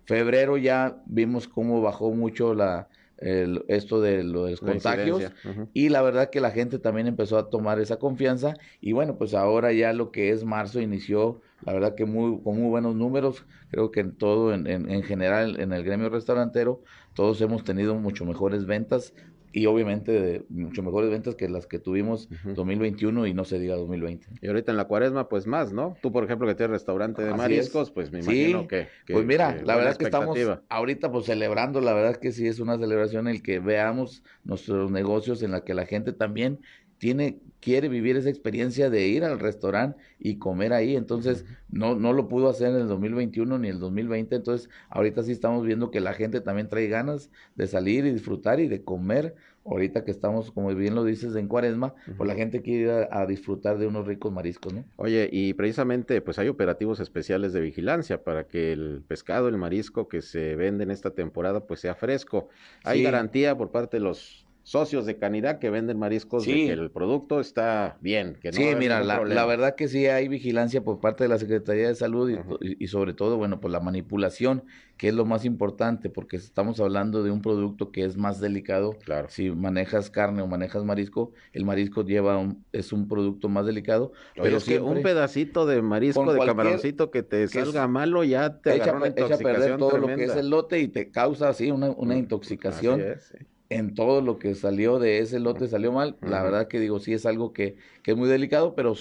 Febrero 0.04 0.58
ya 0.58 1.02
vimos 1.06 1.48
cómo 1.48 1.82
bajó 1.82 2.12
mucho 2.12 2.54
la, 2.54 2.90
esto 3.18 4.02
de, 4.02 4.24
lo 4.24 4.46
de 4.46 4.52
los 4.52 4.60
contagios 4.60 5.32
y 5.74 5.90
la 5.90 6.02
verdad 6.02 6.30
que 6.30 6.42
la 6.42 6.52
gente 6.52 6.80
también 6.80 7.08
empezó 7.08 7.38
a 7.38 7.50
tomar 7.50 7.80
esa 7.80 7.98
confianza 7.98 8.56
y 8.82 8.92
bueno 8.92 9.18
pues 9.18 9.34
ahora 9.34 9.72
ya 9.72 9.94
lo 9.94 10.12
que 10.12 10.32
es 10.32 10.44
marzo 10.44 10.82
inició 10.82 11.42
la 11.66 11.74
verdad 11.74 11.96
que 11.96 12.06
muy 12.06 12.42
con 12.42 12.60
muy 12.60 12.70
buenos 12.70 12.96
números. 12.96 13.46
Creo 13.70 13.92
que 13.92 14.02
en 14.02 14.16
todo 14.16 14.54
en, 14.54 14.68
en 14.68 15.04
general 15.04 15.60
en 15.60 15.74
el 15.74 15.84
gremio 15.84 16.10
restaurantero 16.10 16.82
todos 17.14 17.42
hemos 17.42 17.64
tenido 17.64 17.96
mucho 17.96 18.26
mejores 18.26 18.66
ventas 18.66 19.14
y 19.56 19.68
obviamente 19.68 20.12
de 20.12 20.46
mucho 20.50 20.84
mejores 20.84 21.10
ventas 21.10 21.36
que 21.36 21.48
las 21.48 21.66
que 21.66 21.80
tuvimos 21.80 22.28
2021 22.44 23.26
y 23.26 23.34
no 23.34 23.46
se 23.46 23.58
diga 23.58 23.76
2020. 23.78 24.28
Y 24.42 24.48
ahorita 24.48 24.72
en 24.72 24.78
la 24.78 24.84
cuaresma, 24.84 25.30
pues 25.30 25.48
más, 25.48 25.72
¿no? 25.72 25.96
Tú, 26.02 26.12
por 26.12 26.26
ejemplo, 26.26 26.46
que 26.46 26.56
tienes 26.56 26.72
restaurante 26.72 27.24
de 27.24 27.34
mariscos, 27.34 27.90
pues 27.90 28.12
me 28.12 28.20
imagino 28.20 28.68
que, 28.68 28.90
Pues 29.08 29.26
mira, 29.26 29.56
la 29.64 29.78
verdad 29.78 29.94
es 29.94 29.98
que 29.98 30.04
estamos 30.04 30.38
ahorita 30.68 31.10
pues 31.10 31.26
celebrando, 31.28 31.80
la 31.80 31.94
verdad 31.94 32.12
es 32.12 32.18
que 32.18 32.34
sí 32.34 32.48
es 32.48 32.60
una 32.60 32.78
celebración 32.78 33.30
el 33.30 33.42
que 33.42 33.60
veamos 33.60 34.24
nuestros 34.44 34.92
negocios 34.92 35.42
en 35.42 35.52
la 35.52 35.64
que 35.64 35.74
la 35.74 35.86
gente 35.86 36.12
también 36.12 36.60
tiene, 36.98 37.40
quiere 37.60 37.90
vivir 37.90 38.16
esa 38.16 38.30
experiencia 38.30 38.90
de 38.90 39.08
ir 39.08 39.24
al 39.24 39.40
restaurante 39.40 39.98
y 40.20 40.38
comer 40.38 40.74
ahí. 40.74 40.96
Entonces, 40.96 41.46
no, 41.70 41.96
no 41.96 42.14
lo 42.14 42.28
pudo 42.28 42.50
hacer 42.50 42.70
en 42.70 42.82
el 42.82 42.88
2021 42.88 43.58
ni 43.58 43.70
el 43.70 43.80
2020. 43.80 44.36
Entonces, 44.36 44.70
ahorita 44.90 45.24
sí 45.24 45.32
estamos 45.32 45.66
viendo 45.66 45.92
que 45.92 46.00
la 46.00 46.14
gente 46.14 46.42
también 46.42 46.70
trae 46.70 46.88
ganas 46.88 47.30
de 47.56 47.68
salir 47.68 48.06
y 48.06 48.12
disfrutar 48.12 48.60
y 48.60 48.68
de 48.68 48.84
comer. 48.84 49.36
Ahorita 49.66 50.04
que 50.04 50.12
estamos, 50.12 50.52
como 50.52 50.74
bien 50.76 50.94
lo 50.94 51.04
dices, 51.04 51.36
en 51.36 51.48
cuaresma, 51.48 51.96
pues 52.18 52.28
la 52.28 52.36
gente 52.36 52.62
quiere 52.62 52.84
ir 52.84 53.08
a, 53.10 53.26
disfrutar 53.26 53.80
de 53.80 53.88
unos 53.88 54.06
ricos 54.06 54.32
mariscos, 54.32 54.72
¿no? 54.72 54.86
Oye, 54.96 55.28
y 55.32 55.56
precisamente, 55.56 56.22
pues 56.22 56.38
hay 56.38 56.50
operativos 56.50 57.00
especiales 57.00 57.52
de 57.52 57.62
vigilancia 57.62 58.24
para 58.24 58.46
que 58.46 58.74
el 58.74 59.02
pescado, 59.08 59.48
el 59.48 59.58
marisco 59.58 60.08
que 60.08 60.22
se 60.22 60.56
vende 60.56 60.84
en 60.84 60.92
esta 60.92 61.16
temporada, 61.16 61.66
pues 61.66 61.80
sea 61.80 61.96
fresco. 61.96 62.50
¿Hay 62.84 63.02
garantía 63.02 63.58
por 63.58 63.72
parte 63.72 63.98
de 63.98 64.02
los 64.02 64.45
socios 64.66 65.06
de 65.06 65.16
Canidad 65.16 65.60
que 65.60 65.70
venden 65.70 66.00
mariscos 66.00 66.44
de 66.44 66.52
que 66.52 66.72
el 66.72 66.90
producto 66.90 67.40
está 67.40 67.98
bien. 68.02 68.36
Que 68.42 68.50
no 68.50 68.58
sí, 68.58 68.76
mira, 68.76 69.04
la, 69.04 69.24
la, 69.24 69.46
verdad 69.46 69.76
que 69.76 69.88
sí 69.88 70.08
hay 70.08 70.28
vigilancia 70.28 70.84
por 70.84 71.00
parte 71.00 71.24
de 71.24 71.28
la 71.30 71.38
Secretaría 71.38 71.88
de 71.88 71.94
Salud 71.94 72.32
y, 72.60 72.84
y, 72.84 72.88
sobre 72.88 73.14
todo, 73.14 73.38
bueno, 73.38 73.62
pues 73.62 73.72
la 73.72 73.80
manipulación, 73.80 74.64
que 74.98 75.10
es 75.10 75.14
lo 75.14 75.24
más 75.24 75.46
importante, 75.46 76.10
porque 76.10 76.38
estamos 76.38 76.80
hablando 76.80 77.22
de 77.22 77.30
un 77.30 77.44
producto 77.44 77.92
que 77.92 78.06
es 78.06 78.18
más 78.18 78.42
delicado. 78.42 78.98
Claro. 79.06 79.28
Si 79.30 79.52
manejas 79.52 80.10
carne 80.10 80.42
o 80.42 80.48
manejas 80.48 80.84
marisco, 80.84 81.32
el 81.54 81.64
marisco 81.64 82.04
lleva 82.04 82.40
un, 82.40 82.66
es 82.72 82.92
un 82.92 83.08
producto 83.08 83.50
más 83.50 83.68
delicado. 83.68 84.14
pero 84.36 84.58
es 84.58 84.64
que 84.64 84.80
un 84.80 85.04
pedacito 85.04 85.68
de 85.68 85.84
marisco, 85.84 86.34
de 86.34 86.44
camaroncito 86.44 87.12
que 87.12 87.22
te 87.22 87.48
salga 87.50 87.88
malo, 87.88 88.24
ya 88.24 88.58
te 88.62 88.78
echa, 88.78 88.98
echa 89.16 89.36
a 89.36 89.38
perder 89.38 89.78
todo 89.78 90.00
lo 90.00 90.08
que 90.08 90.24
es 90.24 90.36
el 90.36 90.50
lote 90.50 90.80
y 90.80 90.88
te 90.88 91.12
causa 91.12 91.50
así 91.50 91.70
una, 91.70 91.92
una 91.92 92.16
intoxicación. 92.16 93.00
Así 93.00 93.10
es, 93.12 93.24
sí 93.26 93.46
en 93.70 93.94
todo 93.96 94.22
lo 94.22 94.40
que 94.40 94.56
salió 94.56 95.00
de 95.00 95.20
ese 95.20 95.40
lote 95.40 95.68
salió 95.68 95.92
mal. 95.92 96.20
La 96.24 96.44
verdad 96.44 96.68
que 96.68 96.80
digo, 96.80 97.00
sí 97.00 97.14
es 97.14 97.26
algo 97.26 97.54
que, 97.54 97.78
que 98.04 98.12
es 98.12 98.18
muy 98.18 98.30
delicado, 98.30 98.76
pero 98.76 98.94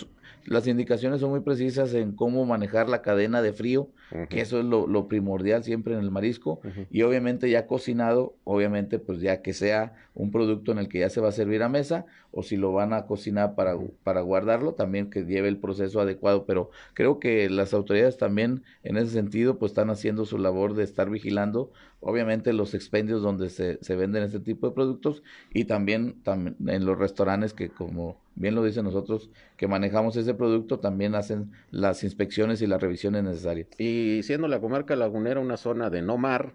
las 0.46 0.66
indicaciones 0.66 1.20
son 1.20 1.30
muy 1.30 1.40
precisas 1.40 1.94
en 1.94 2.12
cómo 2.12 2.44
manejar 2.44 2.88
la 2.88 3.02
cadena 3.02 3.42
de 3.42 3.52
frío, 3.52 3.88
que 4.28 4.40
eso 4.40 4.58
es 4.58 4.64
lo, 4.64 5.08
primordial 5.08 5.64
siempre 5.64 5.94
en 5.94 6.00
el 6.00 6.10
marisco. 6.10 6.60
Y 6.90 7.02
obviamente 7.02 7.50
ya 7.50 7.66
cocinado, 7.66 8.34
obviamente 8.44 8.98
pues 8.98 9.20
ya 9.20 9.42
que 9.42 9.52
sea 9.52 9.94
un 10.14 10.30
producto 10.30 10.72
en 10.72 10.78
el 10.78 10.88
que 10.88 11.00
ya 11.00 11.10
se 11.10 11.20
va 11.20 11.28
a 11.28 11.32
servir 11.32 11.62
a 11.62 11.68
mesa, 11.68 12.06
o 12.30 12.42
si 12.42 12.56
lo 12.56 12.72
van 12.72 12.92
a 12.92 13.06
cocinar 13.06 13.54
para, 13.54 13.76
para 14.02 14.20
guardarlo, 14.20 14.74
también 14.74 15.10
que 15.10 15.24
lleve 15.24 15.48
el 15.48 15.58
proceso 15.58 16.00
adecuado. 16.00 16.46
Pero 16.46 16.70
creo 16.92 17.18
que 17.18 17.48
las 17.48 17.74
autoridades 17.74 18.16
también 18.16 18.62
en 18.82 18.96
ese 18.96 19.10
sentido 19.12 19.58
pues 19.58 19.72
están 19.72 19.90
haciendo 19.90 20.24
su 20.24 20.38
labor 20.38 20.74
de 20.74 20.84
estar 20.84 21.10
vigilando, 21.10 21.72
obviamente 22.00 22.52
los 22.52 22.74
expendios 22.74 23.22
donde 23.22 23.50
se, 23.50 23.78
se 23.82 23.96
venden 23.96 24.22
este 24.22 24.40
tipo 24.40 24.68
de 24.68 24.74
productos 24.74 25.22
y 25.52 25.64
también, 25.64 26.22
también 26.22 26.56
en 26.66 26.84
los 26.84 26.98
restaurantes 26.98 27.54
que 27.54 27.70
como 27.70 28.23
bien 28.34 28.54
lo 28.54 28.64
dicen 28.64 28.84
nosotros 28.84 29.30
que 29.56 29.68
manejamos 29.68 30.16
ese 30.16 30.34
producto, 30.34 30.80
también 30.80 31.14
hacen 31.14 31.52
las 31.70 32.04
inspecciones 32.04 32.62
y 32.62 32.66
las 32.66 32.80
revisiones 32.80 33.24
necesarias. 33.24 33.68
Y 33.78 34.22
siendo 34.22 34.48
la 34.48 34.60
comarca 34.60 34.96
lagunera 34.96 35.40
una 35.40 35.56
zona 35.56 35.90
de 35.90 36.02
no 36.02 36.18
mar, 36.18 36.54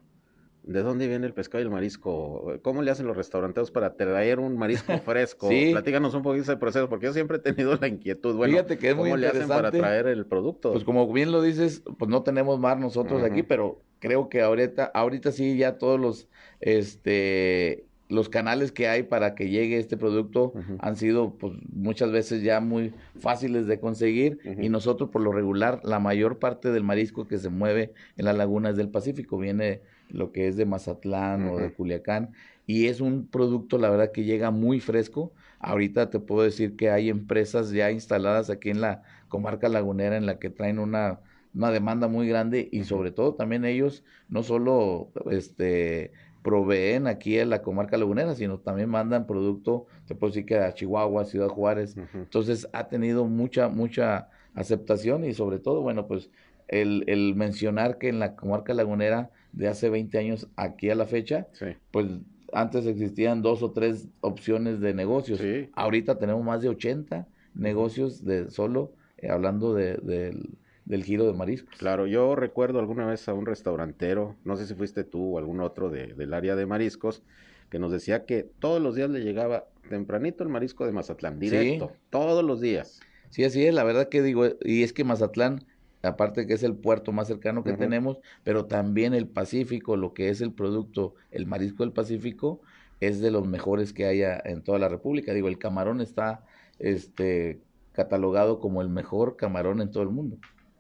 ¿de 0.64 0.82
dónde 0.84 1.08
viene 1.08 1.26
el 1.26 1.34
pescado 1.34 1.62
y 1.62 1.66
el 1.66 1.72
marisco? 1.72 2.60
¿Cómo 2.62 2.82
le 2.82 2.92
hacen 2.92 3.08
los 3.08 3.18
restauranteros 3.18 3.72
para 3.72 3.96
traer 3.96 4.40
un 4.40 4.58
marisco 4.58 4.98
fresco? 5.06 5.50
sí. 5.50 5.72
Platícanos 5.72 6.14
un 6.14 6.22
poquito 6.22 6.44
ese 6.44 6.58
proceso, 6.58 6.90
porque 6.90 7.08
yo 7.08 7.14
siempre 7.14 7.38
he 7.38 7.40
tenido 7.40 7.76
la 7.76 7.88
inquietud. 7.88 8.36
Bueno, 8.36 8.54
Fíjate 8.54 8.78
que 8.78 8.90
es 8.90 8.96
¿cómo 8.96 9.18
le 9.18 9.28
hacen 9.28 9.48
para 9.48 9.72
traer 9.72 10.08
el 10.08 10.26
producto? 10.26 10.72
Pues 10.72 10.84
como 10.84 11.12
bien 11.12 11.32
lo 11.32 11.42
dices, 11.42 11.84
pues 11.98 12.10
no 12.10 12.24
tenemos 12.24 12.60
mar 12.60 12.80
nosotros 12.80 13.24
aquí, 13.24 13.44
pero 13.44 13.82
creo 14.00 14.30
que 14.30 14.42
ahorita, 14.42 14.86
ahorita 14.86 15.32
sí 15.32 15.58
ya 15.58 15.78
todos 15.78 16.00
los, 16.00 16.30
este, 16.60 17.86
los 18.10 18.28
canales 18.28 18.72
que 18.72 18.88
hay 18.88 19.04
para 19.04 19.36
que 19.36 19.50
llegue 19.50 19.78
este 19.78 19.96
producto 19.96 20.54
han 20.80 20.98
sido 20.98 21.36
pues, 21.38 21.54
muchas 21.72 22.12
veces 22.12 22.42
ya 22.42 22.60
muy 22.60 22.94
fáciles 23.20 23.68
de 23.68 23.80
conseguir 23.80 24.40
y 24.60 24.70
nosotros 24.70 25.12
por 25.12 25.22
lo 25.22 25.32
regular 25.32 25.80
la 25.84 26.00
mayor 26.00 26.40
parte 26.40 26.72
del 26.72 26.84
marisco 26.84 27.28
que 27.28 27.38
se 27.38 27.50
mueve 27.50 27.94
en 28.18 28.26
la 28.26 28.34
laguna 28.34 28.72
es 28.72 28.78
del 28.78 28.90
Pacífico, 28.90 29.38
viene 29.38 29.82
lo 30.10 30.32
que 30.32 30.48
es 30.48 30.58
de 30.58 30.66
Mazatlán 30.66 31.50
o 31.50 31.58
de 31.58 31.72
Culiacán 31.72 32.32
y 32.66 32.88
es 32.88 33.00
un 33.00 33.28
producto 33.28 33.78
la 33.78 33.92
verdad 33.92 34.12
que 34.12 34.24
llega 34.24 34.52
muy 34.52 34.80
fresco. 34.80 35.32
Ahorita 35.60 36.10
te 36.10 36.20
puedo 36.20 36.44
decir 36.44 36.76
que 36.76 36.90
hay 36.90 37.10
empresas 37.10 37.72
ya 37.72 37.92
instaladas 37.92 38.50
aquí 38.50 38.70
en 38.70 38.82
la 38.82 39.04
comarca 39.28 39.70
lagunera 39.70 40.18
en 40.18 40.26
la 40.26 40.40
que 40.40 40.50
traen 40.50 40.80
una 40.80 41.20
una 41.54 41.72
demanda 41.72 42.08
muy 42.08 42.28
grande 42.28 42.70
y 42.72 42.84
sobre 42.84 43.12
todo 43.12 43.34
también 43.34 43.66
ellos 43.66 44.04
no 44.28 44.44
solo 44.44 45.12
este 45.32 46.12
proveen 46.50 47.06
aquí 47.06 47.38
en 47.38 47.52
la 47.52 47.62
comarca 47.62 47.96
lagunera, 47.96 48.34
sino 48.34 48.58
también 48.58 48.90
mandan 48.90 49.28
producto, 49.28 49.86
te 50.08 50.16
puedo 50.16 50.32
decir 50.32 50.48
que 50.48 50.58
a 50.58 50.74
Chihuahua, 50.74 51.26
Ciudad 51.26 51.48
Juárez. 51.48 51.96
Entonces 52.16 52.68
ha 52.74 52.88
tenido 52.88 53.26
mucha, 53.26 53.70
mucha 53.70 54.30
aceptación 54.56 55.26
y 55.26 55.34
sobre 55.36 55.60
todo, 55.60 55.82
bueno, 55.82 56.08
pues 56.08 56.32
el, 56.68 57.04
el, 57.06 57.36
mencionar 57.36 58.00
que 58.00 58.10
en 58.10 58.18
la 58.18 58.36
comarca 58.36 58.74
lagunera 58.74 59.30
de 59.52 59.68
hace 59.68 59.92
20 59.92 60.18
años 60.18 60.48
aquí 60.56 60.90
a 60.90 60.96
la 60.96 61.06
fecha, 61.06 61.46
pues 61.92 62.08
antes 62.52 62.88
existían 62.88 63.44
dos 63.44 63.62
o 63.62 63.70
tres 63.70 64.08
opciones 64.22 64.80
de 64.80 64.96
negocios. 64.96 65.40
Ahorita 65.74 66.18
tenemos 66.18 66.44
más 66.44 66.64
de 66.64 66.70
80 66.70 67.28
negocios 67.54 68.26
de 68.26 68.50
solo, 68.50 68.94
eh, 69.20 69.30
hablando 69.30 69.76
de, 69.76 69.98
del 69.98 70.58
del 70.90 71.04
giro 71.04 71.26
de 71.26 71.34
mariscos. 71.34 71.78
Claro, 71.78 72.08
yo 72.08 72.36
recuerdo 72.36 72.80
alguna 72.80 73.06
vez 73.06 73.30
a 73.30 73.34
un 73.34 73.46
restaurantero, 73.46 74.36
no 74.44 74.58
sé 74.58 74.66
si 74.66 74.74
fuiste 74.74 75.06
tú 75.06 75.36
o 75.36 75.38
algún 75.38 75.62
otro 75.62 75.90
de, 75.90 76.08
del 76.16 76.34
área 76.34 76.56
de 76.56 76.66
mariscos, 76.66 77.22
que 77.70 77.78
nos 77.78 77.92
decía 77.92 78.26
que 78.26 78.50
todos 78.60 78.82
los 78.82 78.96
días 78.96 79.10
le 79.12 79.20
llegaba 79.20 79.68
tempranito 79.88 80.44
el 80.44 80.50
marisco 80.50 80.86
de 80.88 80.92
Mazatlán, 80.92 81.40
directo, 81.40 81.92
todos 82.10 82.44
los 82.44 82.60
días. 82.60 83.00
Sí, 83.30 83.44
así 83.44 83.64
es, 83.66 83.74
la 83.74 83.84
verdad 83.84 84.10
que 84.10 84.24
digo, 84.24 84.48
y 84.62 84.82
es 84.82 84.92
que 84.92 85.04
Mazatlán, 85.04 85.64
aparte 86.02 86.48
que 86.48 86.56
es 86.56 86.64
el 86.64 86.74
puerto 86.74 87.12
más 87.12 87.28
cercano 87.28 87.64
que 87.64 87.74
tenemos, 87.74 88.18
pero 88.44 88.66
también 88.66 89.14
el 89.14 89.28
Pacífico, 89.28 89.96
lo 89.96 90.16
que 90.16 90.30
es 90.30 90.42
el 90.42 90.52
producto, 90.52 91.14
el 91.30 91.46
marisco 91.46 91.84
del 91.84 91.94
Pacífico, 91.94 92.62
es 93.00 93.22
de 93.22 93.30
los 93.30 93.48
mejores 93.48 93.94
que 93.94 94.06
haya 94.06 94.42
en 94.44 94.64
toda 94.64 94.80
la 94.80 94.90
República. 94.90 95.34
Digo, 95.34 95.48
el 95.48 95.60
camarón 95.60 96.02
está 96.02 96.44
este 96.80 97.60
catalogado 97.92 98.60
como 98.60 98.82
el 98.82 98.90
mejor 98.90 99.36
camarón 99.36 99.82
en 99.82 99.92
todo 99.92 100.02
el 100.02 100.10
mundo. 100.10 100.38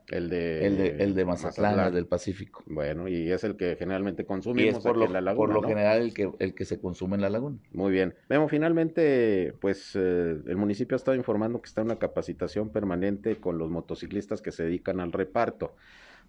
El 0.09 0.29
de, 0.29 0.65
el 0.65 0.77
de, 0.77 1.03
el 1.03 1.15
de 1.15 1.25
Mazatlán, 1.25 1.79
el 1.79 1.93
del 1.93 2.07
Pacífico. 2.07 2.63
Bueno, 2.65 3.07
y 3.07 3.31
es 3.31 3.43
el 3.43 3.55
que 3.55 3.75
generalmente 3.75 4.25
consumimos 4.25 4.77
es 4.77 4.83
por 4.83 4.97
lo, 4.97 5.05
en 5.05 5.13
la 5.13 5.21
laguna. 5.21 5.53
Por 5.53 5.61
lo 5.61 5.67
general 5.67 6.01
el 6.01 6.13
que, 6.13 6.31
el 6.39 6.55
que 6.55 6.65
se 6.65 6.79
consume 6.79 7.15
en 7.15 7.21
la 7.21 7.29
laguna. 7.29 7.57
Muy 7.71 7.91
bien. 7.91 8.15
Vemos, 8.27 8.49
finalmente, 8.49 9.53
pues 9.61 9.95
eh, 9.95 10.37
el 10.47 10.57
municipio 10.57 10.95
ha 10.95 10.97
estado 10.97 11.15
informando 11.15 11.61
que 11.61 11.67
está 11.67 11.81
en 11.81 11.87
una 11.87 11.99
capacitación 11.99 12.69
permanente 12.69 13.37
con 13.37 13.57
los 13.57 13.69
motociclistas 13.69 14.41
que 14.41 14.51
se 14.51 14.63
dedican 14.63 14.99
al 14.99 15.11
reparto. 15.11 15.75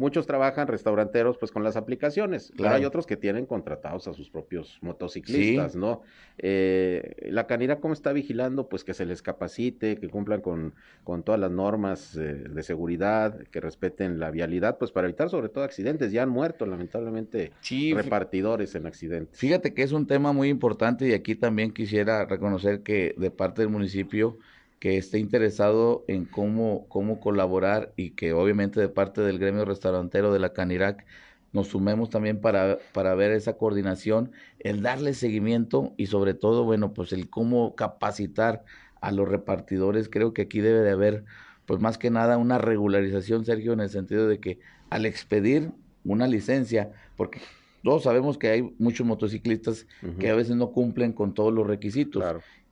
Muchos 0.01 0.27
trabajan 0.27 0.67
restauranteros 0.67 1.37
pues 1.37 1.53
con 1.53 1.63
las 1.63 1.77
aplicaciones, 1.77 2.53
claro. 2.57 2.77
hay 2.77 2.85
otros 2.87 3.07
que 3.07 3.19
tienen 3.19 3.45
contratados 3.45 4.09
a 4.09 4.15
sus 4.15 4.31
propios 4.31 4.79
motociclistas, 4.81 5.77
¿no? 5.77 6.01
Eh, 6.39 7.29
la 7.31 7.47
Canira, 7.47 7.81
¿cómo 7.81 7.93
está 7.93 8.15
vigilando? 8.15 8.67
Pues 8.71 8.83
que 8.83 8.95
se 8.95 9.05
les 9.05 9.21
capacite, 9.21 9.99
que 9.99 10.09
cumplan 10.09 10.41
con, 10.41 10.75
con 11.05 11.23
todas 11.23 11.39
las 11.39 11.51
normas 11.51 12.17
eh, 12.17 12.23
de 12.23 12.63
seguridad, 12.63 13.39
que 13.51 13.61
respeten 13.61 14.19
la 14.19 14.31
vialidad, 14.31 14.79
pues 14.79 14.91
para 14.91 15.07
evitar 15.07 15.29
sobre 15.29 15.51
todo 15.51 15.65
accidentes. 15.65 16.13
Ya 16.13 16.23
han 16.23 16.31
muerto 16.31 16.65
lamentablemente 16.65 17.53
repartidores 17.95 18.75
en 18.75 18.87
accidentes. 18.87 19.39
Fíjate 19.39 19.75
que 19.75 19.83
es 19.83 19.93
un 19.93 20.07
tema 20.07 20.33
muy 20.33 20.49
importante 20.49 21.07
y 21.07 21.13
aquí 21.13 21.35
también 21.35 21.73
quisiera 21.73 22.25
reconocer 22.25 22.83
que 22.83 23.15
de 23.19 23.31
parte 23.31 23.61
del 23.61 23.71
municipio 23.71 24.39
que 24.81 24.97
esté 24.97 25.19
interesado 25.19 26.05
en 26.09 26.25
cómo, 26.25 26.87
cómo 26.89 27.21
colaborar 27.21 27.93
y 27.97 28.11
que 28.11 28.33
obviamente 28.33 28.81
de 28.81 28.89
parte 28.89 29.21
del 29.21 29.39
gremio 29.39 29.67
restaurantero 29.67 30.33
de 30.33 30.39
la 30.39 30.55
Canirac 30.55 31.05
nos 31.53 31.69
sumemos 31.69 32.11
también 32.11 32.41
para, 32.41 32.79
para 32.93 33.15
ver 33.15 33.33
esa 33.33 33.59
coordinación, 33.59 34.33
el 34.59 34.83
darle 34.83 35.15
seguimiento 35.15 35.93
y 35.97 36.07
sobre 36.07 36.33
todo, 36.33 36.65
bueno, 36.65 36.95
pues 36.95 37.13
el 37.13 37.29
cómo 37.29 37.75
capacitar 37.75 38.65
a 39.01 39.13
los 39.13 39.29
repartidores. 39.29 40.09
Creo 40.09 40.33
que 40.33 40.43
aquí 40.43 40.61
debe 40.61 40.81
de 40.81 40.91
haber, 40.91 41.25
pues 41.67 41.81
más 41.81 41.99
que 41.99 42.11
nada, 42.11 42.39
una 42.39 42.59
regularización, 42.59 43.45
Sergio, 43.45 43.73
en 43.75 43.81
el 43.81 43.91
sentido 43.91 44.29
de 44.29 44.39
que 44.39 44.61
al 44.89 45.07
expedir 45.07 45.73
una 46.05 46.27
licencia, 46.27 46.91
porque 47.17 47.41
todos 47.83 48.05
sabemos 48.05 48.39
que 48.39 48.49
hay 48.49 48.75
muchos 48.79 49.07
motociclistas 49.07 49.87
que 50.19 50.31
a 50.31 50.35
veces 50.35 50.57
no 50.57 50.71
cumplen 50.71 51.13
con 51.13 51.35
todos 51.35 51.53
los 51.53 51.67
requisitos. 51.67 52.23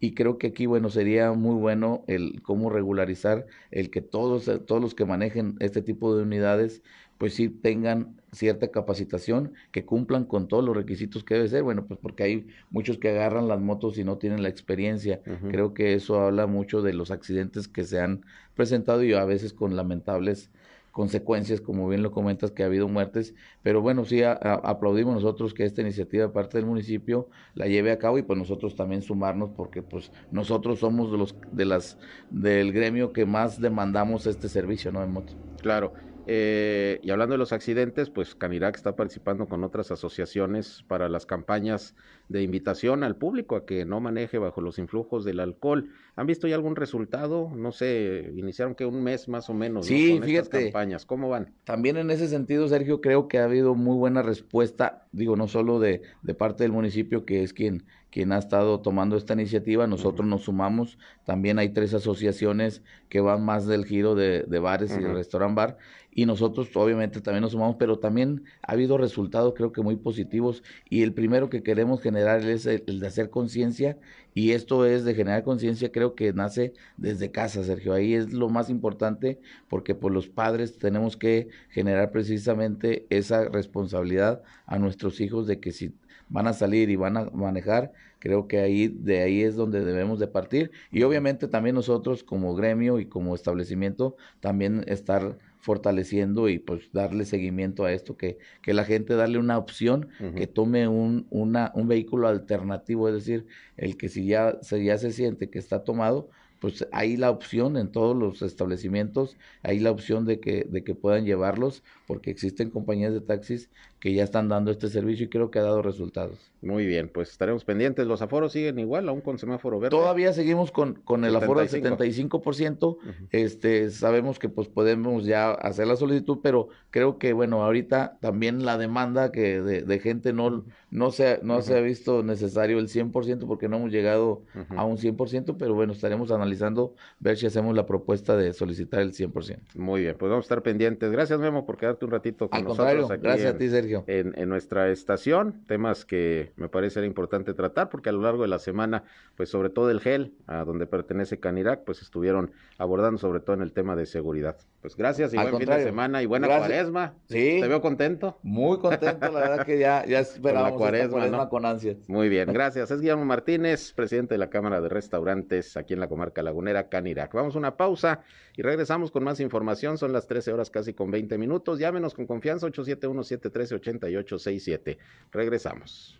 Y 0.00 0.14
creo 0.14 0.38
que 0.38 0.48
aquí, 0.48 0.66
bueno, 0.66 0.90
sería 0.90 1.32
muy 1.32 1.56
bueno 1.56 2.04
el 2.06 2.40
cómo 2.42 2.70
regularizar 2.70 3.46
el 3.70 3.90
que 3.90 4.00
todos, 4.00 4.44
todos 4.66 4.80
los 4.80 4.94
que 4.94 5.04
manejen 5.04 5.56
este 5.60 5.82
tipo 5.82 6.16
de 6.16 6.22
unidades, 6.22 6.82
pues 7.18 7.34
sí 7.34 7.48
tengan 7.48 8.16
cierta 8.32 8.68
capacitación, 8.68 9.52
que 9.72 9.84
cumplan 9.84 10.24
con 10.24 10.46
todos 10.48 10.64
los 10.64 10.76
requisitos 10.76 11.24
que 11.24 11.34
debe 11.34 11.48
ser. 11.48 11.62
Bueno, 11.62 11.86
pues 11.86 11.98
porque 12.00 12.22
hay 12.22 12.46
muchos 12.70 12.98
que 12.98 13.08
agarran 13.08 13.48
las 13.48 13.60
motos 13.60 13.98
y 13.98 14.04
no 14.04 14.18
tienen 14.18 14.42
la 14.42 14.48
experiencia. 14.48 15.20
Creo 15.50 15.74
que 15.74 15.94
eso 15.94 16.20
habla 16.20 16.46
mucho 16.46 16.80
de 16.82 16.94
los 16.94 17.10
accidentes 17.10 17.66
que 17.66 17.84
se 17.84 18.00
han 18.00 18.24
presentado 18.54 19.02
y 19.02 19.14
a 19.14 19.24
veces 19.24 19.52
con 19.52 19.74
lamentables 19.76 20.50
consecuencias, 20.98 21.60
como 21.60 21.88
bien 21.88 22.02
lo 22.02 22.10
comentas, 22.10 22.50
que 22.50 22.64
ha 22.64 22.66
habido 22.66 22.88
muertes, 22.88 23.32
pero 23.62 23.80
bueno, 23.80 24.04
sí 24.04 24.24
aplaudimos 24.24 25.14
nosotros 25.14 25.54
que 25.54 25.64
esta 25.64 25.80
iniciativa 25.80 26.32
parte 26.32 26.58
del 26.58 26.66
municipio 26.66 27.28
la 27.54 27.68
lleve 27.68 27.92
a 27.92 28.00
cabo 28.00 28.18
y 28.18 28.22
pues 28.22 28.36
nosotros 28.36 28.74
también 28.74 29.02
sumarnos 29.02 29.50
porque 29.56 29.80
pues 29.80 30.10
nosotros 30.32 30.80
somos 30.80 31.12
de 31.12 31.18
los 31.18 31.36
de 31.52 31.66
las 31.66 31.98
del 32.30 32.72
gremio 32.72 33.12
que 33.12 33.26
más 33.26 33.60
demandamos 33.60 34.26
este 34.26 34.48
servicio, 34.48 34.90
¿no? 34.90 35.04
En 35.04 35.12
moto. 35.12 35.34
Claro. 35.62 36.07
Eh, 36.30 37.00
y 37.02 37.10
hablando 37.10 37.32
de 37.32 37.38
los 37.38 37.54
accidentes, 37.54 38.10
pues 38.10 38.34
Canirac 38.34 38.76
está 38.76 38.94
participando 38.94 39.46
con 39.46 39.64
otras 39.64 39.90
asociaciones 39.90 40.84
para 40.86 41.08
las 41.08 41.24
campañas 41.24 41.94
de 42.28 42.42
invitación 42.42 43.02
al 43.02 43.16
público 43.16 43.56
a 43.56 43.64
que 43.64 43.86
no 43.86 43.98
maneje 44.00 44.36
bajo 44.36 44.60
los 44.60 44.78
influjos 44.78 45.24
del 45.24 45.40
alcohol. 45.40 45.88
¿Han 46.16 46.26
visto 46.26 46.46
ya 46.46 46.54
algún 46.54 46.76
resultado? 46.76 47.50
No 47.56 47.72
sé, 47.72 48.30
iniciaron 48.36 48.74
que 48.74 48.84
un 48.84 49.02
mes 49.02 49.26
más 49.26 49.48
o 49.48 49.54
menos 49.54 49.86
sí, 49.86 50.18
con 50.18 50.28
estas 50.28 50.64
campañas. 50.64 51.06
¿Cómo 51.06 51.30
van? 51.30 51.54
También 51.64 51.96
en 51.96 52.10
ese 52.10 52.28
sentido, 52.28 52.68
Sergio, 52.68 53.00
creo 53.00 53.26
que 53.26 53.38
ha 53.38 53.44
habido 53.44 53.74
muy 53.74 53.96
buena 53.96 54.20
respuesta, 54.20 55.06
digo, 55.12 55.34
no 55.34 55.48
solo 55.48 55.80
de, 55.80 56.02
de 56.20 56.34
parte 56.34 56.62
del 56.62 56.72
municipio, 56.72 57.24
que 57.24 57.42
es 57.42 57.54
quien 57.54 57.86
quien 58.10 58.32
ha 58.32 58.38
estado 58.38 58.80
tomando 58.80 59.16
esta 59.16 59.34
iniciativa. 59.34 59.86
Nosotros 59.86 60.26
nos 60.26 60.42
sumamos. 60.42 60.98
También 61.24 61.58
hay 61.58 61.70
tres 61.70 61.94
asociaciones 61.94 62.82
que 63.08 63.20
van 63.20 63.44
más 63.44 63.66
del 63.66 63.84
giro 63.84 64.14
de, 64.14 64.44
bares 64.58 64.96
y 64.96 65.00
restaurant 65.00 65.54
bar. 65.54 65.78
Y 66.10 66.26
nosotros 66.26 66.74
obviamente 66.74 67.20
también 67.20 67.42
nos 67.42 67.52
sumamos, 67.52 67.76
pero 67.78 67.98
también 67.98 68.42
ha 68.62 68.72
habido 68.72 68.98
resultados 68.98 69.54
creo 69.54 69.72
que 69.72 69.82
muy 69.82 69.96
positivos. 69.96 70.62
Y 70.88 71.02
el 71.02 71.12
primero 71.12 71.48
que 71.48 71.62
queremos 71.62 72.00
generar 72.00 72.44
es 72.44 72.66
el, 72.66 73.00
de 73.00 73.06
hacer 73.06 73.30
conciencia. 73.30 73.98
Y 74.34 74.52
esto 74.52 74.86
es 74.86 75.04
de 75.04 75.14
generar 75.14 75.42
conciencia, 75.42 75.90
creo 75.90 76.14
que 76.14 76.32
nace 76.32 76.72
desde 76.96 77.30
casa, 77.30 77.64
Sergio. 77.64 77.92
Ahí 77.92 78.14
es 78.14 78.32
lo 78.32 78.48
más 78.48 78.70
importante 78.70 79.40
porque 79.68 79.94
por 79.94 80.12
pues, 80.12 80.14
los 80.14 80.28
padres 80.28 80.78
tenemos 80.78 81.16
que 81.16 81.48
generar 81.70 82.10
precisamente 82.10 83.06
esa 83.10 83.48
responsabilidad 83.48 84.42
a 84.66 84.78
nuestros 84.78 85.20
hijos 85.20 85.46
de 85.46 85.60
que 85.60 85.72
si 85.72 85.92
van 86.28 86.46
a 86.46 86.52
salir 86.52 86.90
y 86.90 86.96
van 86.96 87.16
a 87.16 87.30
manejar, 87.30 87.92
creo 88.18 88.48
que 88.48 88.58
ahí 88.60 88.88
de 88.88 89.20
ahí 89.20 89.42
es 89.42 89.56
donde 89.56 89.84
debemos 89.84 90.18
de 90.18 90.28
partir. 90.28 90.70
Y 90.90 91.02
obviamente 91.02 91.48
también 91.48 91.74
nosotros 91.74 92.24
como 92.24 92.54
gremio 92.54 92.98
y 92.98 93.06
como 93.06 93.34
establecimiento 93.34 94.16
también 94.40 94.84
estar 94.86 95.38
fortaleciendo 95.60 96.48
y 96.48 96.58
pues 96.58 96.92
darle 96.92 97.24
seguimiento 97.24 97.84
a 97.84 97.92
esto, 97.92 98.16
que, 98.16 98.38
que 98.62 98.74
la 98.74 98.84
gente 98.84 99.14
darle 99.14 99.38
una 99.38 99.58
opción, 99.58 100.08
que 100.36 100.46
tome 100.46 100.86
un, 100.88 101.26
una, 101.30 101.72
un 101.74 101.88
vehículo 101.88 102.28
alternativo, 102.28 103.08
es 103.08 103.14
decir, 103.14 103.46
el 103.76 103.96
que 103.96 104.08
si 104.08 104.26
ya, 104.26 104.58
si 104.62 104.84
ya 104.84 104.96
se 104.98 105.12
siente 105.12 105.50
que 105.50 105.58
está 105.58 105.84
tomado, 105.84 106.30
pues 106.60 106.86
hay 106.92 107.16
la 107.16 107.30
opción 107.30 107.76
en 107.76 107.92
todos 107.92 108.16
los 108.16 108.42
establecimientos, 108.42 109.36
hay 109.62 109.78
la 109.78 109.90
opción 109.90 110.24
de 110.24 110.40
que, 110.40 110.64
de 110.68 110.82
que 110.82 110.94
puedan 110.94 111.24
llevarlos, 111.24 111.84
porque 112.06 112.30
existen 112.30 112.70
compañías 112.70 113.12
de 113.12 113.20
taxis 113.20 113.70
que 114.00 114.14
ya 114.14 114.22
están 114.22 114.48
dando 114.48 114.70
este 114.70 114.88
servicio 114.88 115.26
y 115.26 115.28
creo 115.28 115.50
que 115.50 115.58
ha 115.58 115.62
dado 115.62 115.82
resultados. 115.82 116.52
Muy 116.60 116.86
bien, 116.86 117.08
pues 117.08 117.30
estaremos 117.30 117.64
pendientes. 117.64 118.06
¿Los 118.06 118.22
aforos 118.22 118.52
siguen 118.52 118.78
igual, 118.78 119.08
aún 119.08 119.20
con 119.20 119.38
semáforo 119.38 119.78
verde? 119.78 119.96
Todavía 119.96 120.32
seguimos 120.32 120.72
con, 120.72 120.94
con 120.94 121.24
el 121.24 121.34
aforo 121.34 121.60
del 121.60 121.68
75%. 121.68 122.98
este, 123.30 123.90
sabemos 123.90 124.38
que 124.38 124.48
pues 124.48 124.68
podemos 124.68 125.24
ya 125.24 125.50
hacer 125.52 125.86
la 125.86 125.96
solicitud, 125.96 126.38
pero 126.42 126.68
creo 126.90 127.18
que, 127.18 127.32
bueno, 127.32 127.64
ahorita 127.64 128.18
también 128.20 128.64
la 128.64 128.76
demanda 128.76 129.30
que 129.30 129.60
de, 129.60 129.82
de 129.82 129.98
gente 130.00 130.32
no, 130.32 130.64
no, 130.90 131.10
se, 131.10 131.38
no 131.42 131.62
se 131.62 131.76
ha 131.76 131.80
visto 131.80 132.22
necesario 132.22 132.78
el 132.78 132.88
100% 132.88 133.46
porque 133.46 133.68
no 133.68 133.76
hemos 133.76 133.92
llegado 133.92 134.42
a 134.76 134.84
un 134.84 134.96
100%, 134.96 135.56
pero 135.58 135.74
bueno, 135.74 135.92
estaremos 135.92 136.30
analizando 136.30 136.94
ver 137.20 137.36
si 137.36 137.46
hacemos 137.46 137.74
la 137.76 137.86
propuesta 137.86 138.36
de 138.36 138.52
solicitar 138.52 139.00
el 139.00 139.12
100%. 139.12 139.58
Muy 139.76 140.02
bien, 140.02 140.16
pues 140.18 140.30
vamos 140.30 140.44
a 140.44 140.46
estar 140.46 140.62
pendientes. 140.62 141.10
Gracias, 141.10 141.38
Memo, 141.38 141.66
por 141.66 141.76
quedarte 141.76 142.04
un 142.04 142.10
ratito 142.10 142.48
con 142.48 142.58
Al 142.58 142.64
nosotros. 142.64 143.10
Aquí 143.10 143.22
gracias 143.22 143.54
a 143.54 143.58
ti, 143.58 143.68
Sergio 143.68 143.87
en, 144.06 144.48
nuestra 144.48 144.90
estación, 144.90 145.64
temas 145.66 146.04
que 146.04 146.52
me 146.56 146.68
parece 146.68 147.04
importante 147.04 147.54
tratar 147.54 147.88
porque 147.88 148.08
a 148.08 148.12
lo 148.12 148.22
largo 148.22 148.42
de 148.42 148.48
la 148.48 148.58
semana, 148.58 149.04
pues 149.36 149.48
sobre 149.48 149.70
todo 149.70 149.90
el 149.90 150.00
GEL, 150.00 150.34
a 150.46 150.64
donde 150.64 150.86
pertenece 150.86 151.38
Canirac, 151.38 151.84
pues 151.84 152.02
estuvieron 152.02 152.52
abordando 152.78 153.18
sobre 153.18 153.40
todo 153.40 153.56
en 153.56 153.62
el 153.62 153.72
tema 153.72 153.96
de 153.96 154.06
seguridad. 154.06 154.56
Pues 154.80 154.96
gracias 154.96 155.34
y 155.34 155.36
buen 155.36 155.58
fin 155.58 155.68
de 155.68 155.82
semana 155.82 156.22
y 156.22 156.26
buena 156.26 156.46
cuaresma. 156.46 157.14
Sí. 157.28 157.58
¿Te 157.60 157.68
veo 157.68 157.80
contento? 157.80 158.38
Muy 158.42 158.78
contento, 158.78 159.30
la 159.32 159.40
verdad 159.40 159.66
que 159.66 159.78
ya, 159.78 160.06
ya 160.06 160.20
esperábamos 160.20 160.72
la 160.72 160.78
cuaresma, 160.78 161.48
con 161.48 161.66
ansias. 161.66 162.08
Muy 162.08 162.28
bien, 162.28 162.52
gracias. 162.52 162.90
Es 162.90 163.00
Guillermo 163.00 163.24
Martínez, 163.24 163.92
presidente 163.92 164.34
de 164.34 164.38
la 164.38 164.50
Cámara 164.50 164.80
de 164.80 164.88
Restaurantes 164.88 165.76
aquí 165.76 165.94
en 165.94 166.00
la 166.00 166.08
comarca 166.08 166.42
lagunera 166.42 166.88
Canirac. 166.88 167.32
Vamos 167.34 167.56
a 167.56 167.58
una 167.58 167.76
pausa 167.76 168.20
y 168.56 168.62
regresamos 168.62 169.10
con 169.10 169.24
más 169.24 169.40
información. 169.40 169.98
Son 169.98 170.12
las 170.12 170.26
13 170.26 170.52
horas 170.52 170.70
casi 170.70 170.94
con 170.94 171.10
20 171.10 171.38
minutos. 171.38 171.78
Llámenos 171.78 172.14
con 172.14 172.26
confianza 172.26 172.66
871 172.66 173.22
713 173.22 173.74
8867. 173.78 174.98
Regresamos. 175.32 176.18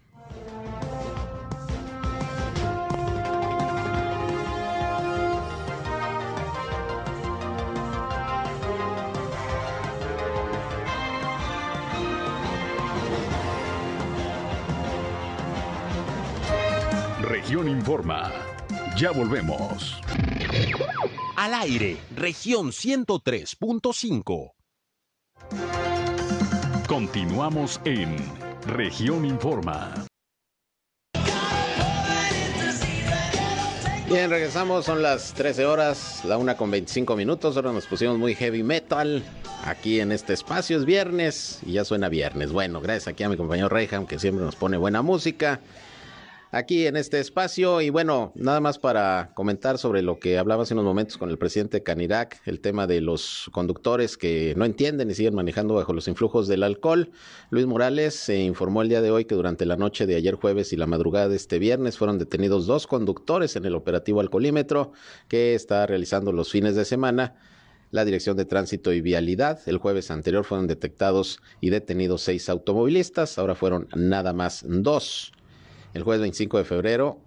Región 17.23 17.69
Informa. 17.69 18.33
Ya 18.97 19.11
volvemos. 19.11 20.01
Al 21.37 21.55
aire, 21.55 21.97
región 22.17 22.73
103.5. 22.73 24.58
Continuamos 26.89 27.83
en 27.85 28.17
región 28.67 29.27
Informa. 29.27 29.93
Bien, 34.09 34.31
regresamos, 34.31 34.87
son 34.87 35.03
las 35.03 35.35
13 35.35 35.67
horas, 35.67 36.25
la 36.25 36.39
una 36.39 36.57
con 36.57 36.71
25 36.71 37.15
minutos, 37.15 37.57
ahora 37.57 37.75
nos 37.75 37.87
pusimos 37.87 38.17
muy 38.17 38.35
heavy 38.35 38.63
metal 38.63 39.23
aquí 39.67 40.01
en 40.01 40.13
este 40.13 40.33
espacio, 40.33 40.79
es 40.79 40.87
viernes 40.87 41.61
y 41.67 41.73
ya 41.73 41.85
suena 41.85 42.09
viernes. 42.09 42.53
Bueno, 42.53 42.81
gracias 42.81 43.09
aquí 43.09 43.23
a 43.23 43.29
mi 43.29 43.37
compañero 43.37 43.69
Reyham 43.69 44.07
que 44.07 44.19
siempre 44.19 44.43
nos 44.43 44.57
pone 44.57 44.79
buena 44.79 45.03
música 45.03 45.61
aquí 46.51 46.87
en 46.87 46.97
este 46.97 47.21
espacio. 47.21 47.81
Y 47.81 47.91
bueno, 47.91 48.33
nada 48.35 48.61
más 48.61 48.79
para 48.79 49.33
comentar 49.35 49.79
sobre 49.79 50.03
lo 50.03 50.19
que 50.19 50.39
hablaba 50.39 50.63
hace 50.63 50.75
unos 50.75 50.85
momentos 50.85 51.19
con 51.19 51.31
el 51.31 51.39
presidente 51.39 51.83
Canirac, 51.83 52.41
el 52.47 52.61
tema 52.61 52.87
de 52.87 53.01
los 53.01 53.51
conductores 53.53 54.17
que 54.17 54.55
no 54.57 54.65
entienden 54.65 55.11
y 55.11 55.15
siguen 55.15 55.35
manejando 55.35 55.75
bajo 55.75 55.93
los 55.93 56.09
influjos 56.09 56.49
del 56.49 56.63
alcohol. 56.63 57.11
Luis 57.51 57.67
Morales 57.67 58.15
se 58.15 58.39
informó 58.41 58.83
el 58.83 58.89
día 58.89 59.03
de 59.03 59.11
hoy 59.11 59.25
que 59.25 59.35
durante 59.35 59.67
la 59.67 59.77
noche 59.77 60.07
de 60.07 60.17
ayer 60.17 60.35
jueves 60.35 60.73
y 60.73 60.77
la 60.77 60.87
madrugada 60.87 61.29
de 61.29 61.37
este 61.37 61.59
viernes 61.59 61.99
fueron 61.99 62.19
detenidos 62.19 62.67
dos 62.67 62.87
conductores 62.87 63.57
en 63.57 63.65
el 63.65 63.75
operativo 63.75 64.21
alcoholímetro 64.21 64.93
que 65.29 65.55
está 65.55 65.87
realizando 65.87 66.33
los 66.33 66.51
fines 66.51 66.75
de 66.77 66.85
semana 66.85 67.35
la 67.91 68.05
Dirección 68.05 68.37
de 68.37 68.45
Tránsito 68.45 68.93
y 68.93 69.01
Vialidad. 69.01 69.61
El 69.67 69.79
jueves 69.79 70.11
anterior 70.11 70.45
fueron 70.45 70.67
detectados 70.67 71.41
y 71.61 71.71
detenidos 71.71 72.23
seis 72.23 72.49
automovilistas, 72.49 73.39
ahora 73.39 73.55
fueron 73.55 73.89
nada 73.95 74.33
más 74.33 74.65
dos. 74.69 75.33
El 75.95 76.03
jueves 76.03 76.21
25 76.21 76.59
de 76.59 76.65
febrero, 76.65 77.19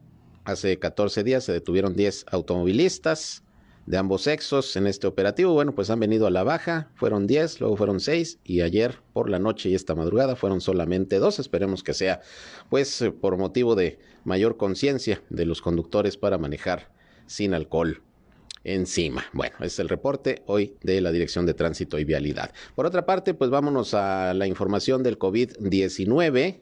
hace 0.45 0.77
14 0.77 1.23
días, 1.23 1.43
se 1.43 1.51
detuvieron 1.51 1.95
10 1.95 2.25
automovilistas 2.31 3.43
de 3.87 3.97
ambos 3.97 4.21
sexos 4.21 4.75
en 4.75 4.85
este 4.85 5.07
operativo. 5.07 5.53
Bueno, 5.53 5.73
pues 5.73 5.89
han 5.89 5.99
venido 5.99 6.27
a 6.27 6.31
la 6.31 6.43
baja, 6.43 6.91
fueron 6.95 7.25
10, 7.25 7.59
luego 7.59 7.75
fueron 7.75 7.99
6 7.99 8.39
y 8.43 8.61
ayer 8.61 8.99
por 9.13 9.29
la 9.29 9.39
noche 9.39 9.69
y 9.69 9.75
esta 9.75 9.95
madrugada 9.95 10.35
fueron 10.35 10.61
solamente 10.61 11.17
dos. 11.17 11.39
Esperemos 11.39 11.83
que 11.83 11.93
sea 11.93 12.21
pues 12.69 13.03
por 13.19 13.37
motivo 13.37 13.75
de 13.75 13.99
mayor 14.23 14.57
conciencia 14.57 15.23
de 15.29 15.45
los 15.45 15.61
conductores 15.61 16.17
para 16.17 16.37
manejar 16.37 16.91
sin 17.25 17.55
alcohol 17.55 18.03
encima. 18.63 19.25
Bueno, 19.33 19.55
es 19.61 19.79
el 19.79 19.89
reporte 19.89 20.43
hoy 20.45 20.75
de 20.83 21.01
la 21.01 21.11
Dirección 21.11 21.47
de 21.47 21.55
Tránsito 21.55 21.97
y 21.97 22.05
Vialidad. 22.05 22.53
Por 22.75 22.85
otra 22.85 23.07
parte, 23.07 23.33
pues 23.33 23.49
vámonos 23.49 23.95
a 23.95 24.35
la 24.35 24.45
información 24.45 25.01
del 25.01 25.17
COVID-19 25.17 26.61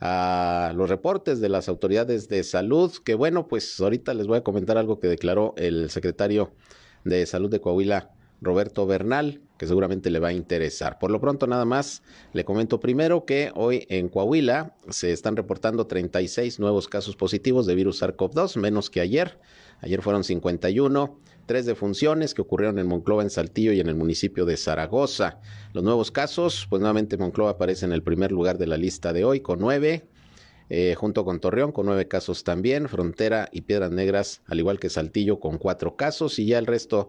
a 0.00 0.72
los 0.76 0.88
reportes 0.88 1.40
de 1.40 1.48
las 1.48 1.68
autoridades 1.68 2.28
de 2.28 2.44
salud, 2.44 2.92
que 3.04 3.14
bueno, 3.14 3.48
pues 3.48 3.80
ahorita 3.80 4.14
les 4.14 4.26
voy 4.26 4.38
a 4.38 4.44
comentar 4.44 4.78
algo 4.78 5.00
que 5.00 5.08
declaró 5.08 5.54
el 5.56 5.90
secretario 5.90 6.52
de 7.04 7.26
Salud 7.26 7.50
de 7.50 7.60
Coahuila, 7.60 8.10
Roberto 8.40 8.86
Bernal, 8.86 9.40
que 9.58 9.66
seguramente 9.66 10.10
le 10.10 10.20
va 10.20 10.28
a 10.28 10.32
interesar. 10.32 10.98
Por 10.98 11.10
lo 11.10 11.20
pronto 11.20 11.46
nada 11.46 11.64
más, 11.64 12.02
le 12.32 12.44
comento 12.44 12.78
primero 12.78 13.24
que 13.24 13.50
hoy 13.56 13.86
en 13.88 14.08
Coahuila 14.08 14.76
se 14.88 15.10
están 15.12 15.36
reportando 15.36 15.86
36 15.86 16.60
nuevos 16.60 16.86
casos 16.86 17.16
positivos 17.16 17.66
de 17.66 17.74
virus 17.74 18.00
SARS-CoV-2, 18.00 18.56
menos 18.56 18.90
que 18.90 19.00
ayer. 19.00 19.40
Ayer 19.80 20.02
fueron 20.02 20.22
51, 20.22 21.18
tres 21.48 21.66
defunciones 21.66 22.34
que 22.34 22.42
ocurrieron 22.42 22.78
en 22.78 22.86
Monclova, 22.86 23.22
en 23.22 23.30
Saltillo 23.30 23.72
y 23.72 23.80
en 23.80 23.88
el 23.88 23.96
municipio 23.96 24.44
de 24.44 24.56
Zaragoza. 24.56 25.40
Los 25.72 25.82
nuevos 25.82 26.12
casos, 26.12 26.66
pues 26.68 26.78
nuevamente 26.78 27.16
Monclova 27.16 27.52
aparece 27.52 27.86
en 27.86 27.92
el 27.92 28.02
primer 28.04 28.30
lugar 28.30 28.58
de 28.58 28.68
la 28.68 28.76
lista 28.76 29.12
de 29.12 29.24
hoy 29.24 29.40
con 29.40 29.58
nueve. 29.58 30.04
Eh, 30.70 30.94
junto 30.96 31.24
con 31.24 31.40
Torreón 31.40 31.72
con 31.72 31.86
nueve 31.86 32.06
casos 32.06 32.44
también, 32.44 32.90
Frontera 32.90 33.48
y 33.50 33.62
Piedras 33.62 33.90
Negras, 33.90 34.42
al 34.46 34.58
igual 34.58 34.78
que 34.78 34.90
Saltillo 34.90 35.40
con 35.40 35.56
cuatro 35.56 35.96
casos 35.96 36.38
y 36.38 36.44
ya 36.44 36.58
el 36.58 36.66
resto 36.66 37.08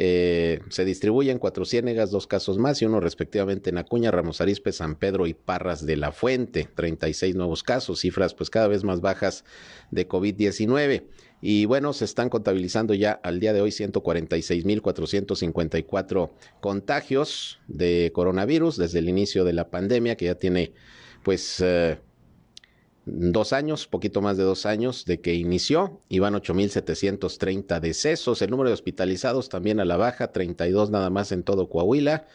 eh, 0.00 0.60
se 0.68 0.84
distribuyen 0.84 1.40
Cuatro 1.40 1.64
Ciénegas, 1.64 2.12
dos 2.12 2.28
casos 2.28 2.56
más 2.56 2.80
y 2.80 2.84
uno 2.86 3.00
respectivamente 3.00 3.70
en 3.70 3.78
Acuña, 3.78 4.12
Ramos 4.12 4.40
Arispe, 4.40 4.70
San 4.70 4.94
Pedro 4.94 5.26
y 5.26 5.34
Parras 5.34 5.86
de 5.86 5.96
la 5.96 6.12
Fuente, 6.12 6.68
36 6.72 7.34
nuevos 7.34 7.64
casos, 7.64 8.00
cifras 8.00 8.32
pues 8.32 8.48
cada 8.48 8.68
vez 8.68 8.84
más 8.84 9.00
bajas 9.00 9.44
de 9.90 10.08
COVID-19. 10.08 11.04
Y 11.40 11.66
bueno, 11.66 11.92
se 11.92 12.04
están 12.04 12.30
contabilizando 12.30 12.94
ya 12.94 13.12
al 13.12 13.38
día 13.38 13.52
de 13.52 13.60
hoy 13.60 13.70
146.454 13.70 16.30
contagios 16.60 17.60
de 17.68 18.10
coronavirus 18.12 18.76
desde 18.76 18.98
el 18.98 19.08
inicio 19.08 19.44
de 19.44 19.52
la 19.52 19.70
pandemia, 19.70 20.16
que 20.16 20.24
ya 20.24 20.34
tiene 20.34 20.72
pues 21.22 21.60
eh, 21.60 22.00
dos 23.04 23.52
años, 23.52 23.86
poquito 23.86 24.20
más 24.20 24.36
de 24.36 24.42
dos 24.42 24.66
años 24.66 25.04
de 25.04 25.20
que 25.20 25.34
inició, 25.34 26.00
y 26.08 26.18
van 26.18 26.34
8.730 26.34 27.78
decesos. 27.80 28.42
El 28.42 28.50
número 28.50 28.70
de 28.70 28.74
hospitalizados 28.74 29.48
también 29.48 29.78
a 29.78 29.84
la 29.84 29.96
baja, 29.96 30.32
32 30.32 30.90
nada 30.90 31.08
más 31.10 31.30
en 31.30 31.44
todo 31.44 31.68
Coahuila 31.68 32.26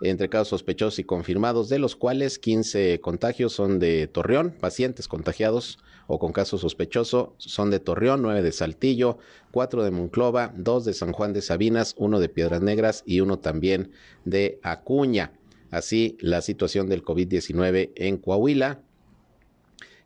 entre 0.00 0.28
casos 0.28 0.48
sospechosos 0.48 0.98
y 0.98 1.04
confirmados, 1.04 1.68
de 1.68 1.78
los 1.78 1.96
cuales 1.96 2.38
15 2.38 3.00
contagios 3.00 3.52
son 3.52 3.78
de 3.78 4.06
Torreón, 4.06 4.52
pacientes 4.52 5.08
contagiados 5.08 5.78
o 6.08 6.18
con 6.18 6.32
caso 6.32 6.58
sospechoso 6.58 7.34
son 7.36 7.70
de 7.70 7.78
Torreón, 7.78 8.22
9 8.22 8.42
de 8.42 8.50
Saltillo, 8.50 9.18
4 9.52 9.84
de 9.84 9.90
Monclova, 9.90 10.52
2 10.56 10.86
de 10.86 10.94
San 10.94 11.12
Juan 11.12 11.34
de 11.34 11.42
Sabinas, 11.42 11.94
1 11.98 12.18
de 12.18 12.28
Piedras 12.30 12.62
Negras 12.62 13.04
y 13.06 13.20
uno 13.20 13.38
también 13.38 13.92
de 14.24 14.58
Acuña. 14.62 15.32
Así 15.70 16.16
la 16.20 16.40
situación 16.40 16.88
del 16.88 17.04
COVID-19 17.04 17.92
en 17.94 18.16
Coahuila. 18.16 18.80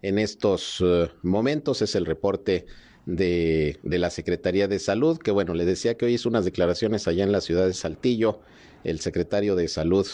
En 0.03 0.19
estos 0.19 0.81
uh, 0.81 1.09
momentos 1.23 1.81
es 1.83 1.95
el 1.95 2.05
reporte 2.05 2.67
de, 3.07 3.79
de, 3.85 3.99
la 3.99 4.11
Secretaría 4.11 4.67
de 4.67 4.81
Salud, 4.81 5.19
que 5.19 5.31
bueno, 5.31 5.55
le 5.55 5.65
decía 5.65 5.97
que 5.97 6.07
hoy 6.07 6.15
hizo 6.15 6.29
unas 6.29 6.45
declaraciones 6.45 7.07
allá 7.07 7.23
en 7.23 7.31
la 7.31 7.41
ciudad 7.41 7.67
de 7.67 7.75
Saltillo 7.75 8.41
el 8.83 8.99
secretario 8.99 9.55
de 9.55 9.69
Salud, 9.69 10.07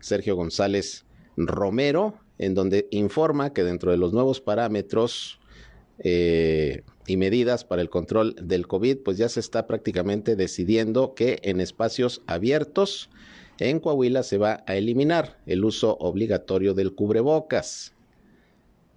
Sergio 0.00 0.36
González 0.36 1.04
Romero, 1.36 2.23
en 2.38 2.54
donde 2.54 2.88
informa 2.90 3.52
que 3.52 3.64
dentro 3.64 3.90
de 3.90 3.96
los 3.96 4.12
nuevos 4.12 4.40
parámetros 4.40 5.38
eh, 5.98 6.82
y 7.06 7.16
medidas 7.16 7.64
para 7.64 7.82
el 7.82 7.90
control 7.90 8.34
del 8.40 8.66
COVID, 8.66 8.98
pues 8.98 9.18
ya 9.18 9.28
se 9.28 9.40
está 9.40 9.66
prácticamente 9.66 10.36
decidiendo 10.36 11.14
que 11.14 11.38
en 11.42 11.60
espacios 11.60 12.22
abiertos 12.26 13.10
en 13.58 13.78
Coahuila 13.78 14.22
se 14.22 14.38
va 14.38 14.64
a 14.66 14.74
eliminar 14.76 15.38
el 15.46 15.64
uso 15.64 15.96
obligatorio 16.00 16.74
del 16.74 16.94
cubrebocas. 16.94 17.94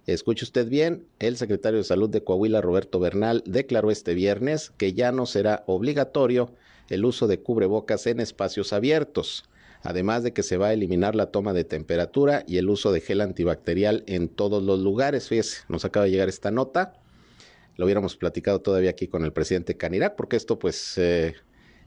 Escuche 0.06 0.44
usted 0.44 0.68
bien, 0.68 1.06
el 1.18 1.36
secretario 1.36 1.78
de 1.78 1.84
Salud 1.84 2.08
de 2.08 2.24
Coahuila, 2.24 2.60
Roberto 2.60 2.98
Bernal, 2.98 3.42
declaró 3.46 3.90
este 3.90 4.14
viernes 4.14 4.70
que 4.76 4.94
ya 4.94 5.12
no 5.12 5.26
será 5.26 5.64
obligatorio 5.66 6.50
el 6.88 7.04
uso 7.04 7.26
de 7.26 7.40
cubrebocas 7.40 8.06
en 8.06 8.18
espacios 8.18 8.72
abiertos, 8.72 9.44
además 9.82 10.22
de 10.22 10.32
que 10.32 10.42
se 10.42 10.56
va 10.56 10.68
a 10.68 10.72
eliminar 10.72 11.14
la 11.14 11.26
toma 11.26 11.52
de 11.52 11.64
temperatura 11.64 12.44
y 12.46 12.58
el 12.58 12.68
uso 12.68 12.92
de 12.92 13.00
gel 13.00 13.20
antibacterial 13.20 14.04
en 14.06 14.28
todos 14.28 14.62
los 14.62 14.80
lugares. 14.80 15.28
Fíjese, 15.28 15.62
nos 15.68 15.84
acaba 15.84 16.04
de 16.04 16.12
llegar 16.12 16.28
esta 16.28 16.50
nota. 16.50 16.94
Lo 17.76 17.84
hubiéramos 17.84 18.16
platicado 18.16 18.60
todavía 18.60 18.90
aquí 18.90 19.06
con 19.06 19.24
el 19.24 19.32
presidente 19.32 19.76
Canirac, 19.76 20.16
porque 20.16 20.36
esto 20.36 20.58
pues 20.58 20.98
eh, 20.98 21.34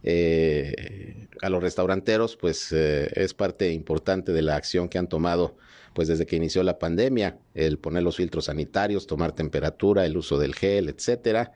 eh, 0.04 1.28
a 1.42 1.50
los 1.50 1.62
restauranteros 1.62 2.38
pues 2.38 2.72
eh, 2.72 3.12
es 3.14 3.34
parte 3.34 3.72
importante 3.72 4.32
de 4.32 4.42
la 4.42 4.56
acción 4.56 4.90
que 4.90 4.98
han 4.98 5.08
tomado 5.08 5.58
pues 5.94 6.08
desde 6.08 6.26
que 6.26 6.38
inició 6.38 6.64
la 6.64 6.80
pandemia, 6.80 7.38
el 7.54 7.78
poner 7.78 8.04
los 8.04 8.16
filtros 8.16 8.46
sanitarios, 8.46 9.08
tomar 9.08 9.34
temperatura, 9.34 10.06
el 10.06 10.16
uso 10.16 10.38
del 10.38 10.56
gel, 10.56 10.88
etcétera. 10.88 11.52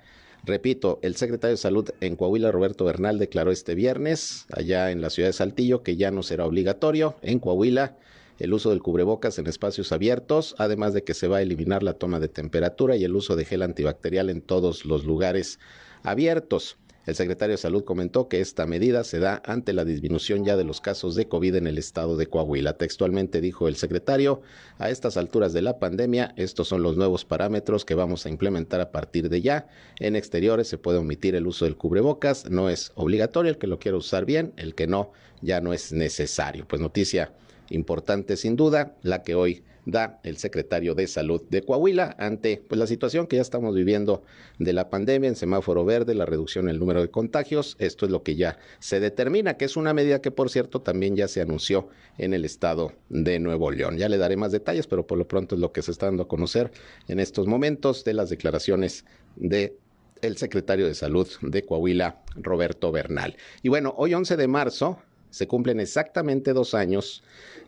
Repito, 0.46 1.00
el 1.02 1.16
secretario 1.16 1.56
de 1.56 1.58
Salud 1.58 1.90
en 2.02 2.16
Coahuila, 2.16 2.52
Roberto 2.52 2.86
Bernal, 2.86 3.18
declaró 3.18 3.52
este 3.52 3.74
viernes, 3.74 4.46
allá 4.52 4.92
en 4.92 5.02
la 5.02 5.10
ciudad 5.10 5.30
de 5.30 5.34
Saltillo, 5.34 5.82
que 5.82 5.96
ya 5.96 6.12
no 6.12 6.22
será 6.22 6.46
obligatorio 6.46 7.16
en 7.24 7.40
Coahuila 7.40 7.98
el 8.38 8.54
uso 8.54 8.70
del 8.70 8.82
cubrebocas 8.82 9.40
en 9.40 9.48
espacios 9.48 9.92
abiertos, 9.92 10.56
además 10.58 10.94
de 10.94 11.04
que 11.04 11.14
se 11.14 11.28
va 11.28 11.38
a 11.38 11.42
eliminar 11.42 11.84
la 11.84 11.94
toma 11.94 12.20
de 12.20 12.28
temperatura 12.28 12.96
y 12.96 13.04
el 13.04 13.16
uso 13.16 13.36
de 13.36 13.46
gel 13.46 13.62
antibacterial 13.62 14.30
en 14.30 14.42
todos 14.42 14.86
los 14.86 15.06
lugares 15.06 15.60
abiertos. 16.04 16.78
El 17.06 17.14
secretario 17.14 17.54
de 17.54 17.58
Salud 17.58 17.84
comentó 17.84 18.28
que 18.28 18.42
esta 18.42 18.66
medida 18.66 19.04
se 19.04 19.20
da 19.20 19.42
ante 19.46 19.74
la 19.74 19.86
disminución 19.86 20.44
ya 20.44 20.58
de 20.58 20.64
los 20.64 20.82
casos 20.82 21.14
de 21.14 21.28
COVID 21.28 21.56
en 21.56 21.68
el 21.68 21.78
estado 21.78 22.18
de 22.18 22.28
Coahuila. 22.28 22.78
Textualmente 22.78 23.42
dijo 23.42 23.68
el 23.68 23.76
secretario, 23.76 24.42
a 24.80 24.90
estas 24.90 25.16
alturas 25.16 25.54
de 25.54 25.62
la 25.62 25.78
pandemia, 25.78 26.34
estos 26.36 26.68
son 26.68 26.82
los 26.82 26.98
nuevos 26.98 27.24
parámetros 27.24 27.86
que 27.86 27.94
vamos 27.94 28.26
a 28.26 28.30
implementar 28.30 28.82
a 28.82 28.92
partir 28.92 29.30
de 29.30 29.42
ya. 29.42 29.68
En 30.00 30.16
exteriores 30.16 30.68
se 30.68 30.80
puede 30.80 30.98
omitir 30.98 31.36
el 31.36 31.46
uso 31.46 31.66
del 31.66 31.78
cubrebocas, 31.78 32.50
no 32.50 32.70
es 32.70 32.92
obligatorio, 32.96 33.52
el 33.52 33.60
que 33.60 33.68
lo 33.68 33.78
quiera 33.78 33.98
usar 33.98 34.26
bien, 34.26 34.54
el 34.58 34.74
que 34.74 34.88
no, 34.88 35.12
ya 35.42 35.62
no 35.62 35.74
es 35.74 35.92
necesario. 35.92 36.68
Pues 36.68 36.82
noticia 36.82 37.34
importante 37.70 38.36
sin 38.36 38.56
duda, 38.56 38.96
la 39.04 39.22
que 39.24 39.36
hoy 39.36 39.64
da 39.86 40.20
el 40.24 40.38
secretario 40.38 40.96
de 40.96 41.08
Salud 41.08 41.42
de 41.50 41.62
Coahuila 41.62 42.16
ante 42.20 42.64
pues, 42.68 42.80
la 42.80 42.88
situación 42.88 43.28
que 43.28 43.38
ya 43.38 43.42
estamos 43.42 43.76
viviendo 43.76 44.24
de 44.60 44.74
la 44.74 44.90
pandemia 44.90 45.30
en 45.30 45.36
semáforo 45.36 45.86
verde, 45.86 46.16
la 46.16 46.26
reducción 46.26 46.66
en 46.66 46.72
el 46.72 46.80
número 46.80 47.02
de 47.02 47.10
contagios. 47.10 47.76
Esto 47.80 48.06
es 48.06 48.12
lo 48.12 48.24
que 48.24 48.36
ya 48.36 48.58
se 48.80 49.00
determina, 49.00 49.58
que 49.58 49.66
es 49.66 49.78
una 49.78 49.94
medida 49.94 50.22
que, 50.22 50.32
por 50.32 50.50
cierto, 50.50 50.82
también 50.82 51.16
ya 51.16 51.28
se 51.28 51.42
anunció 51.42 51.90
en 52.18 52.34
el 52.34 52.46
estado 52.46 52.94
de 53.10 53.40
Nuevo 53.40 53.72
León. 53.72 53.98
Ya 53.98 54.10
le 54.10 54.18
daré 54.18 54.38
más 54.38 54.52
detalles, 54.52 54.88
pero 54.88 55.06
por 55.06 55.18
lo 55.18 55.28
pronto 55.28 55.56
es 55.56 55.62
lo 55.62 55.72
que 55.72 55.82
se 55.82 55.92
está 55.92 56.08
dando 56.08 56.24
a 56.24 56.28
conocer 56.28 56.72
en 57.08 57.20
estos 57.20 57.48
momentos 57.48 58.04
de 58.04 58.14
las 58.14 58.30
declaraciones 58.30 59.06
de 59.36 59.78
el 60.22 60.38
secretario 60.38 60.88
de 60.88 60.96
Salud 60.96 61.28
de 61.42 61.66
Coahuila, 61.66 62.22
Roberto 62.36 62.92
Bernal. 62.92 63.36
Y 63.62 63.70
bueno, 63.70 63.94
hoy 63.98 64.14
11 64.14 64.38
de 64.38 64.48
marzo 64.48 65.00
se 65.30 65.48
cumplen 65.48 65.80
exactamente 65.80 66.54
dos 66.54 66.74
años 66.74 67.24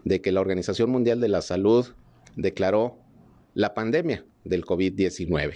de 0.06 0.22
que 0.22 0.32
la 0.32 0.42
Organización 0.42 0.90
Mundial 0.90 1.20
de 1.20 1.28
la 1.28 1.42
Salud 1.42 1.86
declaró 2.38 2.98
la 3.54 3.74
pandemia 3.74 4.24
del 4.46 4.64
COVID-19. 4.64 5.56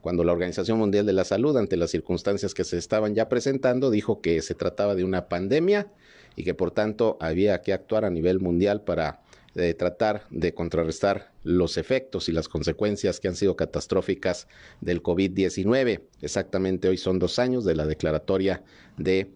Cuando 0.00 0.24
la 0.24 0.32
Organización 0.32 0.78
Mundial 0.78 1.04
de 1.04 1.12
la 1.12 1.24
Salud, 1.24 1.56
ante 1.56 1.76
las 1.76 1.90
circunstancias 1.90 2.54
que 2.54 2.64
se 2.64 2.78
estaban 2.78 3.14
ya 3.14 3.28
presentando, 3.28 3.90
dijo 3.90 4.22
que 4.22 4.40
se 4.40 4.54
trataba 4.54 4.94
de 4.94 5.04
una 5.04 5.28
pandemia 5.28 5.92
y 6.36 6.44
que 6.44 6.54
por 6.54 6.70
tanto 6.70 7.18
había 7.20 7.60
que 7.60 7.72
actuar 7.72 8.04
a 8.04 8.10
nivel 8.10 8.38
mundial 8.38 8.82
para 8.82 9.22
eh, 9.56 9.74
tratar 9.74 10.22
de 10.30 10.54
contrarrestar 10.54 11.32
los 11.42 11.76
efectos 11.76 12.28
y 12.28 12.32
las 12.32 12.48
consecuencias 12.48 13.18
que 13.18 13.26
han 13.26 13.34
sido 13.34 13.56
catastróficas 13.56 14.46
del 14.80 15.02
COVID-19. 15.02 16.02
Exactamente 16.22 16.88
hoy 16.88 16.96
son 16.96 17.18
dos 17.18 17.40
años 17.40 17.64
de 17.64 17.74
la 17.74 17.84
declaratoria 17.84 18.62
de 18.96 19.32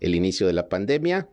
el 0.00 0.14
inicio 0.14 0.46
de 0.46 0.54
la 0.54 0.70
pandemia 0.70 1.28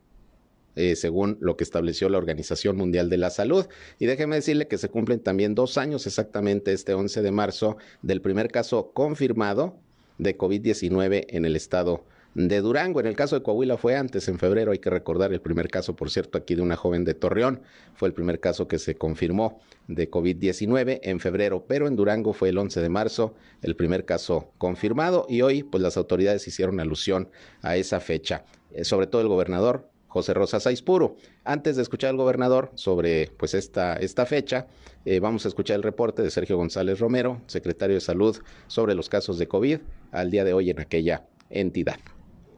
eh, 0.75 0.95
según 0.95 1.37
lo 1.41 1.57
que 1.57 1.63
estableció 1.63 2.09
la 2.09 2.17
Organización 2.17 2.77
Mundial 2.77 3.09
de 3.09 3.17
la 3.17 3.29
Salud. 3.29 3.65
Y 3.99 4.05
déjeme 4.05 4.35
decirle 4.35 4.67
que 4.67 4.77
se 4.77 4.89
cumplen 4.89 5.19
también 5.19 5.55
dos 5.55 5.77
años 5.77 6.05
exactamente 6.07 6.73
este 6.73 6.93
11 6.93 7.21
de 7.21 7.31
marzo 7.31 7.77
del 8.01 8.21
primer 8.21 8.51
caso 8.51 8.91
confirmado 8.93 9.77
de 10.17 10.37
COVID-19 10.37 11.25
en 11.29 11.45
el 11.45 11.55
estado 11.55 12.03
de 12.35 12.59
Durango. 12.59 12.99
En 12.99 13.07
el 13.07 13.15
caso 13.15 13.35
de 13.35 13.43
Coahuila 13.43 13.77
fue 13.77 13.95
antes, 13.95 14.27
en 14.27 14.37
febrero, 14.37 14.71
hay 14.71 14.79
que 14.79 14.89
recordar 14.89 15.33
el 15.33 15.41
primer 15.41 15.69
caso, 15.69 15.95
por 15.95 16.11
cierto, 16.11 16.37
aquí 16.37 16.53
de 16.53 16.61
una 16.61 16.75
joven 16.75 17.05
de 17.05 17.13
Torreón. 17.13 17.61
Fue 17.95 18.09
el 18.09 18.13
primer 18.13 18.39
caso 18.39 18.67
que 18.67 18.77
se 18.77 18.95
confirmó 18.95 19.61
de 19.87 20.11
COVID-19 20.11 20.99
en 21.03 21.19
febrero, 21.19 21.65
pero 21.67 21.87
en 21.87 21.95
Durango 21.95 22.33
fue 22.33 22.49
el 22.49 22.57
11 22.57 22.81
de 22.81 22.89
marzo 22.89 23.35
el 23.61 23.75
primer 23.75 24.05
caso 24.05 24.51
confirmado 24.57 25.25
y 25.29 25.41
hoy 25.41 25.63
pues 25.63 25.81
las 25.81 25.95
autoridades 25.97 26.47
hicieron 26.47 26.79
alusión 26.79 27.29
a 27.61 27.77
esa 27.77 27.99
fecha. 28.01 28.43
Eh, 28.71 28.83
sobre 28.83 29.07
todo 29.07 29.21
el 29.21 29.29
gobernador 29.29 29.89
José 30.15 30.33
Rosa 30.33 30.59
Saizpuro. 30.61 31.17
Antes 31.43 31.75
de 31.75 31.81
escuchar 31.81 32.11
al 32.11 32.15
gobernador 32.15 32.71
sobre 32.75 33.33
pues 33.37 33.53
esta, 33.53 33.97
esta 33.97 34.25
fecha, 34.25 34.67
eh, 35.03 35.19
vamos 35.19 35.43
a 35.43 35.49
escuchar 35.49 35.75
el 35.75 35.83
reporte 35.83 36.21
de 36.21 36.31
Sergio 36.31 36.55
González 36.55 37.01
Romero, 37.01 37.41
secretario 37.47 37.95
de 37.95 37.99
Salud, 37.99 38.37
sobre 38.67 38.95
los 38.95 39.09
casos 39.09 39.37
de 39.37 39.49
COVID 39.49 39.79
al 40.13 40.31
día 40.31 40.45
de 40.45 40.53
hoy 40.53 40.69
en 40.69 40.79
aquella 40.79 41.27
entidad. 41.49 41.99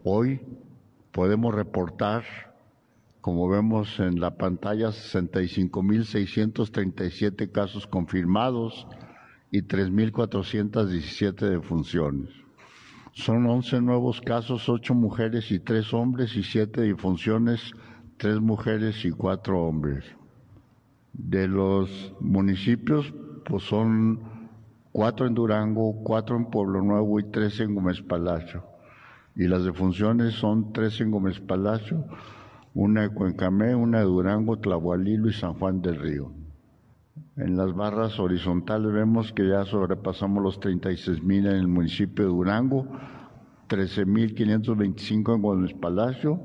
Hoy 0.03 0.39
podemos 1.11 1.55
reportar, 1.55 2.25
como 3.21 3.49
vemos 3.49 3.99
en 3.99 4.19
la 4.19 4.37
pantalla, 4.37 4.89
65.637 4.89 7.51
casos 7.51 7.87
confirmados 7.87 8.85
y 9.49 9.63
3.417 9.63 11.49
defunciones. 11.49 12.29
Son 13.17 13.47
11 13.47 13.81
nuevos 13.81 14.21
casos, 14.21 14.69
8 14.69 14.93
mujeres 14.93 15.49
y 15.51 15.57
3 15.57 15.91
hombres 15.95 16.35
y 16.35 16.43
7 16.43 16.83
difunciones, 16.83 17.71
3 18.17 18.39
mujeres 18.41 19.03
y 19.05 19.09
4 19.09 19.59
hombres. 19.59 20.05
De 21.13 21.47
los 21.47 22.13
municipios, 22.19 23.11
pues 23.43 23.63
son 23.63 24.19
4 24.91 25.25
en 25.25 25.33
Durango, 25.33 26.03
4 26.03 26.35
en 26.37 26.45
Pueblo 26.51 26.83
Nuevo 26.83 27.19
y 27.19 27.23
3 27.23 27.61
en 27.61 27.73
Gómez 27.73 28.03
Palacio. 28.03 28.63
Y 29.35 29.47
las 29.47 29.65
defunciones 29.65 30.35
son 30.35 30.71
3 30.71 31.01
en 31.01 31.09
Gómez 31.09 31.39
Palacio, 31.39 32.05
una 32.75 33.01
de 33.01 33.09
Cuencamé, 33.09 33.73
una 33.73 33.97
de 33.97 34.05
Durango, 34.05 34.59
Tlahualilo 34.59 35.27
y 35.27 35.33
San 35.33 35.55
Juan 35.55 35.81
del 35.81 35.99
Río. 35.99 36.31
En 37.35 37.55
las 37.55 37.73
barras 37.75 38.19
horizontales 38.19 38.91
vemos 38.91 39.31
que 39.33 39.47
ya 39.47 39.63
sobrepasamos 39.65 40.41
los 40.43 40.59
36 40.59 41.23
mil 41.23 41.45
en 41.45 41.55
el 41.55 41.67
municipio 41.67 42.25
de 42.25 42.31
Durango, 42.31 42.87
13 43.67 44.05
mil 44.05 44.33
525 44.33 45.35
en 45.35 45.41
Gómez 45.41 45.73
Palacio, 45.73 46.41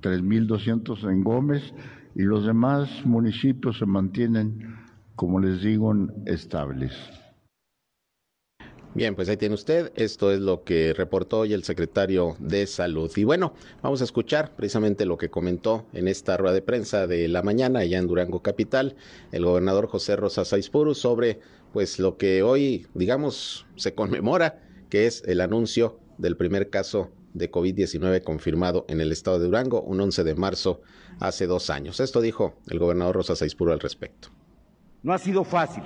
3.200 0.00 1.10
en 1.10 1.22
Gómez 1.22 1.74
y 2.14 2.22
los 2.22 2.46
demás 2.46 3.04
municipios 3.04 3.78
se 3.78 3.86
mantienen, 3.86 4.76
como 5.14 5.40
les 5.40 5.62
digo, 5.62 5.94
estables. 6.26 6.92
Bien, 8.92 9.14
pues 9.14 9.28
ahí 9.28 9.36
tiene 9.36 9.54
usted. 9.54 9.92
Esto 9.94 10.32
es 10.32 10.40
lo 10.40 10.64
que 10.64 10.92
reportó 10.92 11.40
hoy 11.40 11.52
el 11.52 11.62
secretario 11.62 12.34
de 12.40 12.66
Salud. 12.66 13.08
Y 13.14 13.22
bueno, 13.22 13.54
vamos 13.82 14.00
a 14.00 14.04
escuchar 14.04 14.56
precisamente 14.56 15.06
lo 15.06 15.16
que 15.16 15.30
comentó 15.30 15.86
en 15.92 16.08
esta 16.08 16.36
rueda 16.36 16.54
de 16.54 16.62
prensa 16.62 17.06
de 17.06 17.28
la 17.28 17.42
mañana 17.42 17.80
allá 17.80 17.98
en 17.98 18.08
Durango 18.08 18.42
Capital 18.42 18.96
el 19.30 19.44
gobernador 19.44 19.86
José 19.86 20.16
Rosa 20.16 20.44
Saizpuru 20.44 20.96
sobre 20.96 21.38
pues 21.72 22.00
lo 22.00 22.16
que 22.16 22.42
hoy, 22.42 22.88
digamos, 22.94 23.64
se 23.76 23.94
conmemora, 23.94 24.60
que 24.88 25.06
es 25.06 25.22
el 25.24 25.40
anuncio 25.40 26.00
del 26.18 26.36
primer 26.36 26.68
caso 26.68 27.12
de 27.32 27.48
COVID-19 27.48 28.24
confirmado 28.24 28.86
en 28.88 29.00
el 29.00 29.12
estado 29.12 29.38
de 29.38 29.44
Durango, 29.44 29.82
un 29.82 30.00
11 30.00 30.24
de 30.24 30.34
marzo 30.34 30.80
hace 31.20 31.46
dos 31.46 31.70
años. 31.70 32.00
Esto 32.00 32.20
dijo 32.20 32.54
el 32.66 32.80
gobernador 32.80 33.14
Rosa 33.14 33.36
Saizpuru 33.36 33.70
al 33.70 33.78
respecto. 33.78 34.30
No 35.04 35.12
ha 35.12 35.18
sido 35.18 35.44
fácil, 35.44 35.84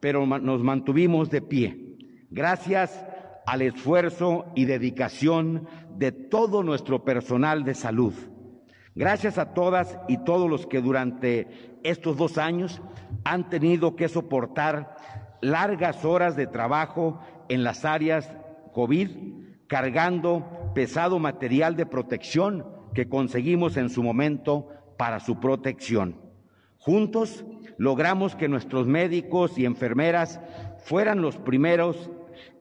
pero 0.00 0.26
nos 0.26 0.62
mantuvimos 0.62 1.30
de 1.30 1.40
pie 1.40 1.85
gracias 2.30 3.04
al 3.46 3.62
esfuerzo 3.62 4.46
y 4.54 4.64
dedicación 4.64 5.68
de 5.96 6.12
todo 6.12 6.62
nuestro 6.62 7.04
personal 7.04 7.64
de 7.64 7.74
salud. 7.74 8.14
Gracias 8.94 9.38
a 9.38 9.52
todas 9.52 9.98
y 10.08 10.18
todos 10.24 10.48
los 10.48 10.66
que 10.66 10.80
durante 10.80 11.78
estos 11.82 12.16
dos 12.16 12.38
años 12.38 12.80
han 13.24 13.50
tenido 13.50 13.94
que 13.94 14.08
soportar 14.08 14.96
largas 15.40 16.04
horas 16.04 16.34
de 16.34 16.46
trabajo 16.46 17.20
en 17.48 17.62
las 17.62 17.84
áreas 17.84 18.30
COVID, 18.72 19.10
cargando 19.66 20.72
pesado 20.74 21.18
material 21.18 21.76
de 21.76 21.86
protección 21.86 22.66
que 22.94 23.08
conseguimos 23.08 23.76
en 23.76 23.90
su 23.90 24.02
momento 24.02 24.68
para 24.96 25.20
su 25.20 25.38
protección. 25.40 26.20
Juntos 26.78 27.44
logramos 27.78 28.34
que 28.34 28.48
nuestros 28.48 28.86
médicos 28.86 29.58
y 29.58 29.66
enfermeras 29.66 30.40
fueran 30.86 31.20
los 31.20 31.36
primeros 31.36 32.08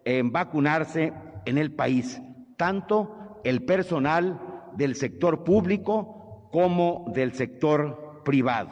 en 0.03 0.31
vacunarse 0.31 1.13
en 1.45 1.59
el 1.59 1.71
país, 1.71 2.19
tanto 2.57 3.39
el 3.43 3.63
personal 3.65 4.41
del 4.75 4.95
sector 4.95 5.43
público 5.43 6.49
como 6.51 7.05
del 7.13 7.33
sector 7.33 8.23
privado. 8.25 8.71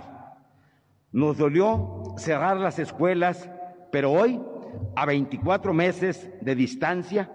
Nos 1.11 1.37
dolió 1.37 2.15
cerrar 2.17 2.57
las 2.57 2.79
escuelas, 2.79 3.47
pero 3.91 4.11
hoy, 4.11 4.41
a 4.95 5.05
24 5.05 5.71
meses 5.71 6.31
de 6.41 6.55
distancia, 6.55 7.31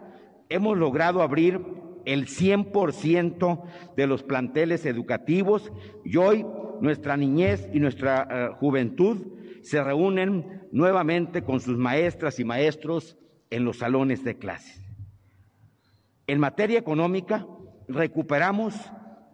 hemos 0.49 0.77
logrado 0.77 1.23
abrir 1.23 1.65
el 2.05 2.27
100% 2.27 3.63
de 3.97 4.07
los 4.09 4.25
planteles 4.25 4.87
educativos 4.87 5.71
y 6.05 6.17
hoy 6.17 6.45
nuestra 6.81 7.17
niñez 7.17 7.69
y 7.73 7.79
nuestra 7.79 8.27
eh, 8.29 8.49
juventud 8.59 9.38
se 9.69 9.85
reúnen 9.85 10.67
nuevamente 10.73 11.45
con 11.45 11.61
sus 11.61 11.77
maestras 11.77 12.41
y 12.41 12.45
maestros 12.45 13.19
en 13.51 13.65
los 13.65 13.79
salones 13.79 14.25
de 14.25 14.39
clases. 14.39 14.83
En 16.27 16.41
materia 16.41 16.79
económica, 16.79 17.47
recuperamos 17.87 18.75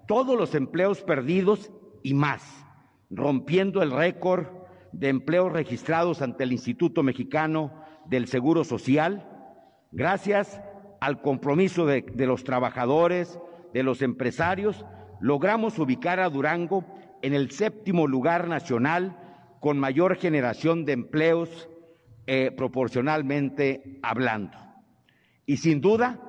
todos 0.08 0.36
los 0.36 0.56
empleos 0.56 1.02
perdidos 1.02 1.70
y 2.02 2.14
más, 2.14 2.66
rompiendo 3.10 3.80
el 3.80 3.92
récord 3.92 4.46
de 4.90 5.08
empleos 5.08 5.52
registrados 5.52 6.20
ante 6.20 6.42
el 6.42 6.52
Instituto 6.52 7.04
Mexicano 7.04 7.72
del 8.06 8.26
Seguro 8.26 8.64
Social, 8.64 9.28
gracias 9.92 10.60
al 11.00 11.22
compromiso 11.22 11.86
de, 11.86 12.02
de, 12.02 12.26
los 12.26 12.42
trabajadores, 12.42 13.38
de 13.72 13.84
los 13.84 14.02
empresarios, 14.02 14.84
logramos 15.20 15.78
ubicar 15.78 16.18
a 16.18 16.28
Durango 16.28 16.84
en 17.22 17.34
el 17.34 17.52
séptimo 17.52 18.08
lugar 18.08 18.48
nacional 18.48 19.16
con 19.64 19.78
mayor 19.78 20.16
generación 20.16 20.84
de 20.84 20.92
empleos 20.92 21.70
eh, 22.26 22.50
proporcionalmente 22.54 23.98
hablando. 24.02 24.58
Y 25.46 25.56
sin 25.56 25.80
duda, 25.80 26.20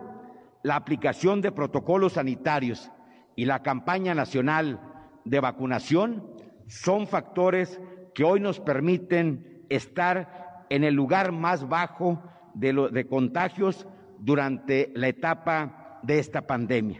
la 0.64 0.78
aplicación 0.78 1.42
de 1.42 1.52
protocolos 1.52 2.14
sanitarios 2.14 2.90
y 3.36 3.44
la 3.44 3.62
campaña 3.62 4.16
nacional 4.16 4.80
de 5.26 5.42
vacunación 5.42 6.26
son 6.68 7.08
factores 7.08 7.82
que 8.14 8.24
hoy 8.24 8.40
nos 8.40 8.62
permiten 8.62 9.66
estar 9.68 10.66
en 10.70 10.86
el 10.86 10.94
lugar 10.94 11.34
más 11.34 11.68
bajo 11.68 12.24
de, 12.54 12.88
de 12.90 13.06
contagios 13.06 13.86
durante 14.18 14.94
la 14.96 15.10
etapa 15.10 16.00
de 16.04 16.20
esta 16.20 16.48
pandemia. 16.48 17.00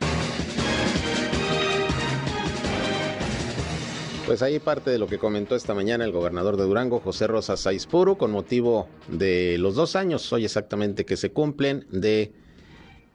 Pues 4.26 4.42
ahí 4.42 4.58
parte 4.58 4.90
de 4.90 4.98
lo 4.98 5.06
que 5.06 5.20
comentó 5.20 5.56
esta 5.56 5.76
mañana 5.76 6.04
el 6.04 6.12
gobernador 6.12 6.58
de 6.58 6.64
Durango, 6.64 7.00
José 7.00 7.28
Rosa 7.28 7.58
Saizpuro, 7.58 8.18
con 8.18 8.32
motivo 8.32 8.90
de 9.08 9.58
los 9.60 9.76
dos 9.76 9.96
años, 9.96 10.34
hoy 10.34 10.46
exactamente 10.46 11.06
que 11.06 11.16
se 11.16 11.32
cumplen, 11.32 11.86
de 11.92 12.34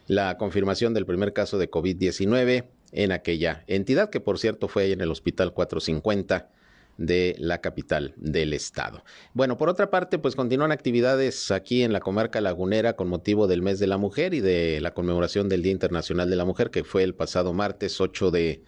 la 0.07 0.39
confirmación 0.39 0.95
del 0.95 1.07
primer 1.07 1.33
caso 1.33 1.59
de 1.59 1.69
COVID-19 1.69 2.67
en 2.93 3.11
aquella 3.11 3.65
entidad, 3.67 4.09
que 4.09 4.21
por 4.21 4.39
cierto 4.39 4.69
fue 4.69 4.93
en 4.93 5.01
el 5.01 5.11
Hospital 5.11 5.53
450 5.53 6.49
de 6.97 7.35
la 7.41 7.61
capital 7.61 8.15
del 8.17 8.53
estado. 8.53 9.03
Bueno, 9.35 9.59
por 9.59 9.69
otra 9.69 9.91
parte, 9.91 10.21
pues 10.21 10.37
continúan 10.37 10.71
actividades 10.71 11.51
aquí 11.51 11.83
en 11.83 11.93
la 11.93 11.99
comarca 11.99 12.41
lagunera 12.41 12.95
con 12.95 13.09
motivo 13.09 13.49
del 13.49 13.63
mes 13.63 13.81
de 13.81 13.89
la 13.89 13.97
mujer 13.97 14.33
y 14.33 14.41
de 14.41 14.81
la 14.81 14.95
conmemoración 14.95 15.49
del 15.49 15.63
Día 15.63 15.73
Internacional 15.73 16.31
de 16.31 16.37
la 16.37 16.45
Mujer, 16.45 16.71
que 16.71 16.85
fue 16.85 17.03
el 17.03 17.17
pasado 17.17 17.53
martes 17.53 18.01
8 18.01 18.31
de, 18.31 18.63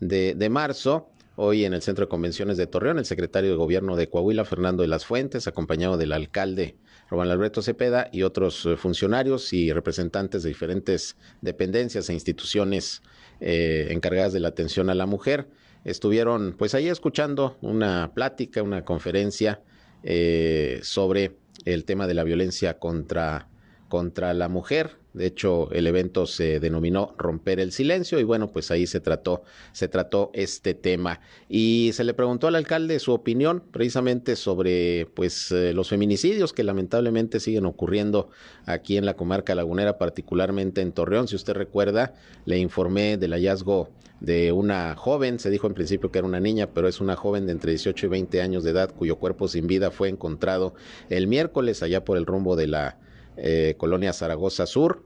de, 0.00 0.34
de 0.34 0.48
marzo. 0.48 1.10
Hoy 1.36 1.64
en 1.64 1.74
el 1.74 1.82
Centro 1.82 2.04
de 2.04 2.08
Convenciones 2.08 2.56
de 2.56 2.68
Torreón, 2.68 2.98
el 2.98 3.06
secretario 3.06 3.50
de 3.50 3.56
Gobierno 3.56 3.96
de 3.96 4.08
Coahuila, 4.08 4.44
Fernando 4.44 4.82
de 4.82 4.88
las 4.88 5.04
Fuentes, 5.04 5.48
acompañado 5.48 5.96
del 5.96 6.12
alcalde 6.12 6.76
Román 7.10 7.28
Alberto 7.28 7.60
Cepeda 7.60 8.08
y 8.12 8.22
otros 8.22 8.64
eh, 8.66 8.76
funcionarios 8.76 9.52
y 9.52 9.72
representantes 9.72 10.44
de 10.44 10.50
diferentes 10.50 11.16
dependencias 11.40 12.08
e 12.08 12.12
instituciones 12.12 13.02
eh, 13.40 13.88
encargadas 13.90 14.32
de 14.32 14.38
la 14.38 14.48
atención 14.48 14.90
a 14.90 14.94
la 14.94 15.06
mujer, 15.06 15.48
estuvieron 15.84 16.54
pues 16.56 16.72
ahí 16.72 16.86
escuchando 16.86 17.58
una 17.62 18.12
plática, 18.14 18.62
una 18.62 18.84
conferencia 18.84 19.60
eh, 20.04 20.78
sobre 20.84 21.36
el 21.64 21.84
tema 21.84 22.06
de 22.06 22.14
la 22.14 22.22
violencia 22.22 22.78
contra, 22.78 23.48
contra 23.88 24.34
la 24.34 24.48
mujer 24.48 25.03
De 25.14 25.26
hecho, 25.26 25.70
el 25.70 25.86
evento 25.86 26.26
se 26.26 26.58
denominó 26.58 27.14
Romper 27.16 27.60
el 27.60 27.70
Silencio 27.70 28.18
y 28.18 28.24
bueno, 28.24 28.50
pues 28.50 28.72
ahí 28.72 28.88
se 28.88 28.98
trató, 28.98 29.44
se 29.72 29.86
trató 29.86 30.32
este 30.34 30.74
tema. 30.74 31.20
Y 31.48 31.92
se 31.94 32.02
le 32.02 32.14
preguntó 32.14 32.48
al 32.48 32.56
alcalde 32.56 32.98
su 32.98 33.12
opinión 33.12 33.62
precisamente 33.70 34.34
sobre 34.34 35.06
pues 35.14 35.52
eh, 35.52 35.72
los 35.72 35.88
feminicidios 35.88 36.52
que 36.52 36.64
lamentablemente 36.64 37.38
siguen 37.38 37.64
ocurriendo 37.64 38.30
aquí 38.66 38.96
en 38.96 39.06
la 39.06 39.14
comarca 39.14 39.54
lagunera, 39.54 39.98
particularmente 39.98 40.80
en 40.80 40.90
Torreón. 40.90 41.28
Si 41.28 41.36
usted 41.36 41.54
recuerda, 41.54 42.14
le 42.44 42.58
informé 42.58 43.16
del 43.16 43.34
hallazgo 43.34 43.90
de 44.18 44.50
una 44.50 44.96
joven, 44.96 45.38
se 45.38 45.50
dijo 45.50 45.68
en 45.68 45.74
principio 45.74 46.10
que 46.10 46.18
era 46.18 46.26
una 46.26 46.40
niña, 46.40 46.70
pero 46.74 46.88
es 46.88 47.00
una 47.00 47.14
joven 47.14 47.46
de 47.46 47.52
entre 47.52 47.70
18 47.70 48.06
y 48.06 48.08
20 48.08 48.42
años 48.42 48.64
de 48.64 48.70
edad 48.72 48.90
cuyo 48.92 49.16
cuerpo 49.16 49.46
sin 49.46 49.68
vida 49.68 49.92
fue 49.92 50.08
encontrado 50.08 50.74
el 51.08 51.28
miércoles 51.28 51.84
allá 51.84 52.04
por 52.04 52.16
el 52.16 52.26
rumbo 52.26 52.56
de 52.56 52.66
la 52.66 52.98
eh, 53.36 53.74
colonia 53.78 54.12
Zaragoza 54.12 54.66
Sur, 54.66 55.04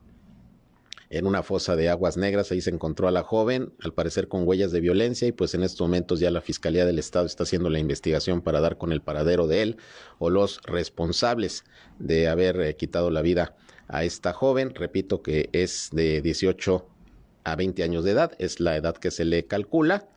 en 1.10 1.26
una 1.26 1.42
fosa 1.42 1.76
de 1.76 1.88
aguas 1.88 2.16
negras. 2.16 2.50
Ahí 2.50 2.60
se 2.60 2.70
encontró 2.70 3.08
a 3.08 3.10
la 3.10 3.22
joven, 3.22 3.72
al 3.80 3.94
parecer 3.94 4.28
con 4.28 4.46
huellas 4.46 4.72
de 4.72 4.80
violencia, 4.80 5.26
y 5.26 5.32
pues 5.32 5.54
en 5.54 5.62
estos 5.62 5.80
momentos 5.80 6.20
ya 6.20 6.30
la 6.30 6.40
Fiscalía 6.40 6.84
del 6.84 6.98
Estado 6.98 7.26
está 7.26 7.44
haciendo 7.44 7.70
la 7.70 7.78
investigación 7.78 8.40
para 8.40 8.60
dar 8.60 8.76
con 8.76 8.92
el 8.92 9.00
paradero 9.00 9.46
de 9.46 9.62
él 9.62 9.76
o 10.18 10.30
los 10.30 10.60
responsables 10.64 11.64
de 11.98 12.28
haber 12.28 12.60
eh, 12.60 12.76
quitado 12.76 13.10
la 13.10 13.22
vida 13.22 13.56
a 13.88 14.04
esta 14.04 14.32
joven. 14.32 14.74
Repito 14.74 15.22
que 15.22 15.48
es 15.52 15.88
de 15.92 16.20
18 16.20 16.86
a 17.44 17.56
20 17.56 17.82
años 17.82 18.04
de 18.04 18.10
edad, 18.10 18.32
es 18.38 18.60
la 18.60 18.76
edad 18.76 18.96
que 18.96 19.10
se 19.10 19.24
le 19.24 19.46
calcula. 19.46 20.08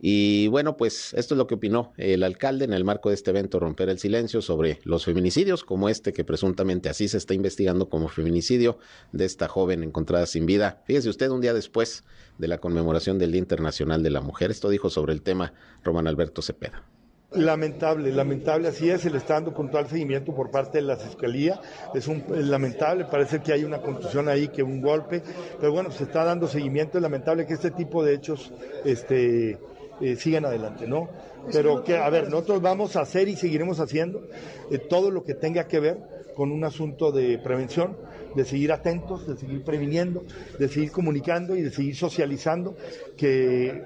Y 0.00 0.46
bueno, 0.48 0.76
pues 0.76 1.12
esto 1.14 1.34
es 1.34 1.38
lo 1.38 1.46
que 1.46 1.56
opinó 1.56 1.92
el 1.96 2.22
alcalde 2.22 2.64
en 2.64 2.72
el 2.72 2.84
marco 2.84 3.08
de 3.08 3.16
este 3.16 3.30
evento 3.30 3.58
Romper 3.58 3.88
el 3.88 3.98
Silencio 3.98 4.40
sobre 4.42 4.78
los 4.84 5.04
feminicidios, 5.04 5.64
como 5.64 5.88
este 5.88 6.12
que 6.12 6.24
presuntamente 6.24 6.88
así 6.88 7.08
se 7.08 7.16
está 7.16 7.34
investigando 7.34 7.88
como 7.88 8.08
feminicidio 8.08 8.78
de 9.12 9.24
esta 9.24 9.48
joven 9.48 9.82
encontrada 9.82 10.26
sin 10.26 10.46
vida. 10.46 10.82
Fíjese 10.86 11.08
usted, 11.08 11.30
un 11.30 11.40
día 11.40 11.52
después 11.52 12.04
de 12.38 12.48
la 12.48 12.58
conmemoración 12.58 13.18
del 13.18 13.32
Día 13.32 13.40
Internacional 13.40 14.02
de 14.02 14.10
la 14.10 14.20
Mujer, 14.20 14.50
esto 14.52 14.68
dijo 14.68 14.88
sobre 14.88 15.12
el 15.12 15.22
tema 15.22 15.52
Román 15.82 16.06
Alberto 16.06 16.42
Cepeda. 16.42 16.84
Lamentable, 17.32 18.10
lamentable, 18.10 18.68
así 18.68 18.88
es, 18.88 19.02
se 19.02 19.10
le 19.10 19.18
está 19.18 19.34
dando 19.34 19.52
puntual 19.52 19.86
seguimiento 19.86 20.34
por 20.34 20.50
parte 20.50 20.78
de 20.78 20.82
la 20.82 20.96
Fiscalía, 20.96 21.60
es 21.92 22.08
un 22.08 22.24
lamentable, 22.28 23.04
parece 23.04 23.40
que 23.40 23.52
hay 23.52 23.64
una 23.64 23.82
contusión 23.82 24.30
ahí, 24.30 24.48
que 24.48 24.62
un 24.62 24.80
golpe, 24.80 25.22
pero 25.60 25.70
bueno, 25.72 25.90
se 25.90 26.04
está 26.04 26.24
dando 26.24 26.48
seguimiento, 26.48 26.96
es 26.96 27.02
lamentable 27.02 27.46
que 27.46 27.52
este 27.52 27.70
tipo 27.70 28.02
de 28.02 28.14
hechos 28.14 28.50
este, 28.86 29.58
eh, 30.00 30.16
sigan 30.16 30.44
adelante, 30.44 30.86
¿no? 30.86 31.08
Pero 31.52 31.82
que, 31.82 31.96
a 31.96 32.08
ver, 32.10 32.24
nosotros 32.24 32.60
vamos 32.60 32.96
a 32.96 33.00
hacer 33.00 33.28
y 33.28 33.36
seguiremos 33.36 33.80
haciendo 33.80 34.22
eh, 34.70 34.78
todo 34.78 35.10
lo 35.10 35.24
que 35.24 35.34
tenga 35.34 35.66
que 35.66 35.80
ver 35.80 35.98
con 36.34 36.52
un 36.52 36.64
asunto 36.64 37.10
de 37.10 37.38
prevención, 37.38 37.96
de 38.34 38.44
seguir 38.44 38.72
atentos, 38.72 39.26
de 39.26 39.36
seguir 39.36 39.64
previniendo, 39.64 40.24
de 40.58 40.68
seguir 40.68 40.92
comunicando 40.92 41.56
y 41.56 41.62
de 41.62 41.70
seguir 41.70 41.96
socializando, 41.96 42.76
que 43.16 43.82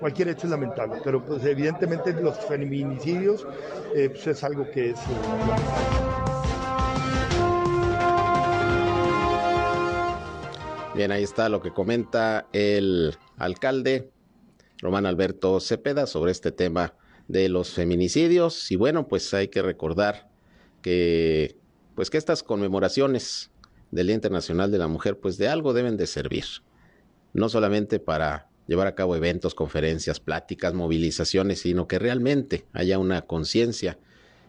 cualquier 0.00 0.28
hecho 0.28 0.46
es 0.46 0.50
lamentable, 0.50 1.00
pero 1.04 1.24
pues 1.24 1.44
evidentemente 1.44 2.12
los 2.12 2.38
feminicidios 2.38 3.46
eh, 3.94 4.08
pues 4.10 4.26
es 4.26 4.44
algo 4.44 4.70
que 4.70 4.90
es... 4.90 4.98
Bien, 10.94 11.12
ahí 11.12 11.24
está 11.24 11.50
lo 11.50 11.60
que 11.60 11.72
comenta 11.72 12.46
el 12.54 13.14
alcalde 13.36 14.10
Román 14.78 15.06
Alberto 15.06 15.60
Cepeda 15.60 16.06
sobre 16.06 16.32
este 16.32 16.52
tema 16.52 16.94
de 17.28 17.48
los 17.48 17.70
feminicidios. 17.70 18.70
Y 18.70 18.76
bueno, 18.76 19.08
pues 19.08 19.32
hay 19.34 19.48
que 19.48 19.62
recordar 19.62 20.28
que, 20.82 21.56
pues 21.94 22.10
que 22.10 22.18
estas 22.18 22.42
conmemoraciones 22.42 23.50
del 23.90 24.08
Día 24.08 24.14
Internacional 24.14 24.70
de 24.70 24.78
la 24.78 24.88
Mujer, 24.88 25.18
pues 25.18 25.38
de 25.38 25.48
algo 25.48 25.72
deben 25.72 25.96
de 25.96 26.06
servir. 26.06 26.44
No 27.32 27.48
solamente 27.48 27.98
para 27.98 28.48
llevar 28.66 28.86
a 28.86 28.94
cabo 28.94 29.16
eventos, 29.16 29.54
conferencias, 29.54 30.20
pláticas, 30.20 30.74
movilizaciones, 30.74 31.60
sino 31.60 31.86
que 31.86 31.98
realmente 31.98 32.66
haya 32.72 32.98
una 32.98 33.22
conciencia 33.22 33.98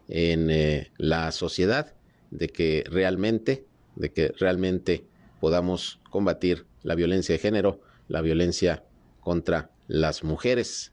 en 0.07 0.49
eh, 0.49 0.91
la 0.97 1.31
sociedad 1.31 1.93
de 2.31 2.47
que 2.49 2.83
realmente, 2.89 3.65
de 3.95 4.11
que 4.11 4.29
realmente 4.37 5.05
podamos 5.39 5.99
combatir 6.09 6.65
la 6.83 6.95
violencia 6.95 7.33
de 7.33 7.39
género, 7.39 7.81
la 8.07 8.21
violencia 8.21 8.83
contra 9.19 9.69
las 9.87 10.23
mujeres, 10.23 10.91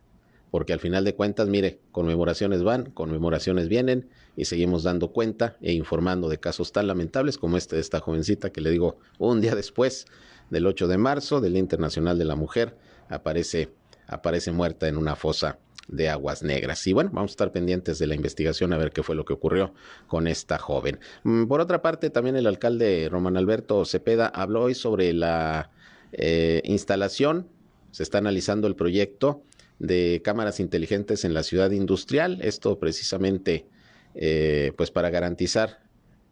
porque 0.51 0.73
al 0.73 0.81
final 0.81 1.05
de 1.05 1.15
cuentas, 1.15 1.49
mire, 1.49 1.81
conmemoraciones 1.93 2.63
van, 2.63 2.91
conmemoraciones 2.91 3.69
vienen 3.69 4.09
y 4.37 4.45
seguimos 4.45 4.83
dando 4.83 5.13
cuenta 5.13 5.57
e 5.61 5.73
informando 5.73 6.29
de 6.29 6.39
casos 6.39 6.73
tan 6.73 6.87
lamentables 6.87 7.39
como 7.39 7.57
este 7.57 7.77
de 7.77 7.83
esta 7.83 8.01
jovencita 8.01 8.51
que 8.51 8.61
le 8.61 8.71
digo 8.71 8.99
un 9.19 9.41
día 9.41 9.55
después 9.55 10.07
del 10.51 10.67
8 10.67 10.89
de 10.89 10.99
marzo 10.99 11.41
del 11.41 11.57
Internacional 11.57 12.19
de 12.19 12.25
la 12.25 12.37
Mujer 12.37 12.77
aparece 13.09 13.71
aparece 14.07 14.53
muerta 14.53 14.89
en 14.89 14.97
una 14.97 15.17
fosa 15.17 15.59
de 15.89 16.09
aguas 16.09 16.43
negras. 16.43 16.87
Y 16.87 16.93
bueno, 16.93 17.11
vamos 17.13 17.33
a 17.33 17.35
estar 17.35 17.53
pendientes 17.53 17.99
de 17.99 18.07
la 18.07 18.15
investigación 18.15 18.73
a 18.73 18.79
ver 18.79 18.91
qué 18.91 19.03
fue 19.03 19.15
lo 19.15 19.25
que 19.25 19.35
ocurrió 19.35 19.75
con 20.07 20.27
esta 20.27 20.59
joven. 20.59 20.99
Mm, 21.25 21.45
por 21.45 21.61
otra 21.61 21.83
parte, 21.83 22.11
también 22.11 22.37
el 22.37 22.47
alcalde 22.47 23.09
Román 23.11 23.37
Alberto 23.37 23.85
Cepeda 23.85 24.27
habló 24.27 24.63
hoy 24.63 24.75
sobre 24.75 25.13
la 25.13 25.71
eh, 26.13 26.63
instalación, 26.65 27.49
se 27.95 28.03
está 28.03 28.19
analizando 28.19 28.67
el 28.67 28.75
proyecto 28.75 29.45
de 29.79 30.21
cámaras 30.25 30.59
inteligentes 30.59 31.25
en 31.25 31.33
la 31.33 31.45
ciudad 31.45 31.71
industrial, 31.71 32.41
esto 32.43 32.77
precisamente 32.81 33.69
eh, 34.17 34.73
pues 34.77 34.91
para 34.91 35.11
garantizar 35.11 35.79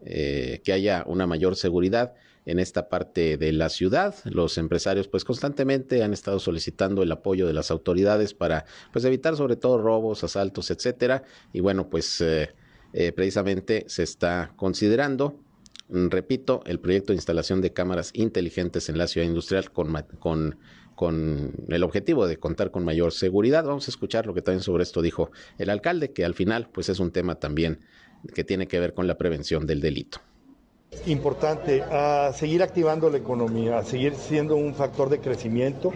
eh, 0.04 0.60
que 0.64 0.72
haya 0.72 1.04
una 1.06 1.28
mayor 1.28 1.54
seguridad 1.54 2.14
en 2.46 2.58
esta 2.58 2.88
parte 2.88 3.36
de 3.36 3.52
la 3.52 3.68
ciudad. 3.68 4.16
Los 4.24 4.58
empresarios 4.58 5.06
pues 5.06 5.24
constantemente 5.24 6.02
han 6.02 6.12
estado 6.12 6.40
solicitando 6.40 7.04
el 7.04 7.12
apoyo 7.12 7.46
de 7.46 7.52
las 7.52 7.70
autoridades 7.70 8.34
para 8.34 8.64
pues 8.92 9.04
evitar 9.04 9.36
sobre 9.36 9.54
todo 9.54 9.78
robos, 9.78 10.24
asaltos, 10.24 10.72
etcétera. 10.72 11.22
Y 11.52 11.60
bueno, 11.60 11.88
pues 11.88 12.20
eh, 12.20 12.48
precisamente 13.14 13.84
se 13.86 14.02
está 14.02 14.52
considerando 14.56 15.38
repito, 15.92 16.62
el 16.66 16.80
proyecto 16.80 17.12
de 17.12 17.16
instalación 17.16 17.60
de 17.60 17.72
cámaras 17.72 18.10
inteligentes 18.14 18.88
en 18.88 18.98
la 18.98 19.06
ciudad 19.06 19.26
industrial 19.26 19.70
con, 19.70 20.58
con, 20.94 21.52
el 21.68 21.82
objetivo 21.82 22.26
de 22.26 22.38
contar 22.38 22.70
con 22.70 22.84
mayor 22.84 23.12
seguridad. 23.12 23.64
Vamos 23.64 23.88
a 23.88 23.90
escuchar 23.90 24.26
lo 24.26 24.34
que 24.34 24.42
también 24.42 24.62
sobre 24.62 24.82
esto 24.82 25.02
dijo 25.02 25.30
el 25.58 25.70
alcalde, 25.70 26.12
que 26.12 26.24
al 26.24 26.34
final 26.34 26.68
pues 26.72 26.88
es 26.88 27.00
un 27.00 27.10
tema 27.10 27.36
también 27.36 27.80
que 28.34 28.44
tiene 28.44 28.68
que 28.68 28.78
ver 28.78 28.94
con 28.94 29.06
la 29.06 29.16
prevención 29.16 29.66
del 29.66 29.80
delito 29.80 30.20
importante 31.06 31.82
a 31.82 32.32
seguir 32.34 32.62
activando 32.62 33.10
la 33.10 33.18
economía, 33.18 33.78
a 33.78 33.84
seguir 33.84 34.14
siendo 34.14 34.56
un 34.56 34.74
factor 34.74 35.08
de 35.08 35.20
crecimiento, 35.20 35.92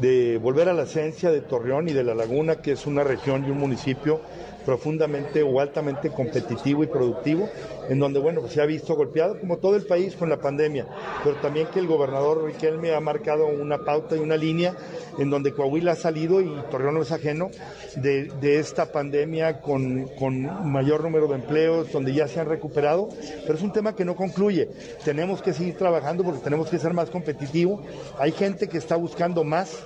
de 0.00 0.38
volver 0.38 0.68
a 0.68 0.74
la 0.74 0.84
esencia 0.84 1.30
de 1.30 1.40
Torreón 1.40 1.88
y 1.88 1.92
de 1.92 2.04
la 2.04 2.14
Laguna, 2.14 2.56
que 2.62 2.72
es 2.72 2.86
una 2.86 3.02
región 3.02 3.44
y 3.46 3.50
un 3.50 3.58
municipio 3.58 4.20
profundamente 4.68 5.42
o 5.42 5.60
altamente 5.60 6.10
competitivo 6.10 6.84
y 6.84 6.88
productivo, 6.88 7.48
en 7.88 7.98
donde, 7.98 8.20
bueno, 8.20 8.42
pues 8.42 8.52
se 8.52 8.60
ha 8.60 8.66
visto 8.66 8.94
golpeado 8.94 9.40
como 9.40 9.56
todo 9.56 9.76
el 9.76 9.86
país 9.86 10.14
con 10.14 10.28
la 10.28 10.42
pandemia, 10.42 10.86
pero 11.24 11.36
también 11.36 11.68
que 11.68 11.78
el 11.78 11.86
gobernador 11.86 12.44
Riquelme 12.44 12.92
ha 12.92 13.00
marcado 13.00 13.46
una 13.46 13.78
pauta 13.78 14.14
y 14.14 14.18
una 14.18 14.36
línea 14.36 14.76
en 15.16 15.30
donde 15.30 15.54
Coahuila 15.54 15.92
ha 15.92 15.96
salido 15.96 16.42
y 16.42 16.54
Torreón 16.70 16.96
no 16.96 17.00
es 17.00 17.12
ajeno 17.12 17.48
de, 17.96 18.58
esta 18.58 18.92
pandemia 18.92 19.62
con, 19.62 20.06
con 20.18 20.70
mayor 20.70 21.02
número 21.02 21.28
de 21.28 21.36
empleos, 21.36 21.90
donde 21.90 22.12
ya 22.12 22.28
se 22.28 22.38
han 22.38 22.46
recuperado, 22.50 23.08
pero 23.46 23.54
es 23.54 23.62
un 23.62 23.72
tema 23.72 23.96
que 23.96 24.04
no 24.04 24.16
concluye. 24.16 24.68
Tenemos 25.02 25.40
que 25.40 25.54
seguir 25.54 25.78
trabajando 25.78 26.24
porque 26.24 26.40
tenemos 26.40 26.68
que 26.68 26.78
ser 26.78 26.92
más 26.92 27.08
competitivos. 27.08 27.80
Hay 28.18 28.32
gente 28.32 28.68
que 28.68 28.76
está 28.76 28.96
buscando 28.96 29.44
más 29.44 29.82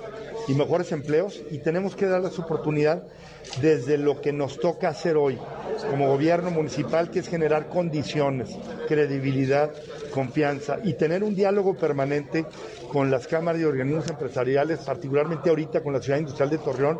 y 0.49 0.53
mejores 0.55 0.91
empleos 0.91 1.41
y 1.51 1.59
tenemos 1.59 1.95
que 1.95 2.05
darles 2.05 2.37
oportunidad 2.37 3.03
desde 3.61 3.97
lo 3.97 4.21
que 4.21 4.33
nos 4.33 4.59
toca 4.59 4.89
hacer 4.89 5.17
hoy 5.17 5.37
como 5.89 6.07
gobierno 6.07 6.51
municipal, 6.51 7.09
que 7.09 7.19
es 7.19 7.27
generar 7.27 7.67
condiciones, 7.67 8.49
credibilidad, 8.87 9.71
confianza 10.13 10.77
y 10.83 10.93
tener 10.93 11.23
un 11.23 11.35
diálogo 11.35 11.75
permanente 11.75 12.45
con 12.91 13.09
las 13.09 13.27
cámaras 13.27 13.61
y 13.61 13.65
organismos 13.65 14.07
empresariales, 14.09 14.79
particularmente 14.79 15.49
ahorita 15.49 15.81
con 15.81 15.93
la 15.93 16.01
ciudad 16.01 16.19
industrial 16.19 16.49
de 16.51 16.57
Torreón, 16.59 16.99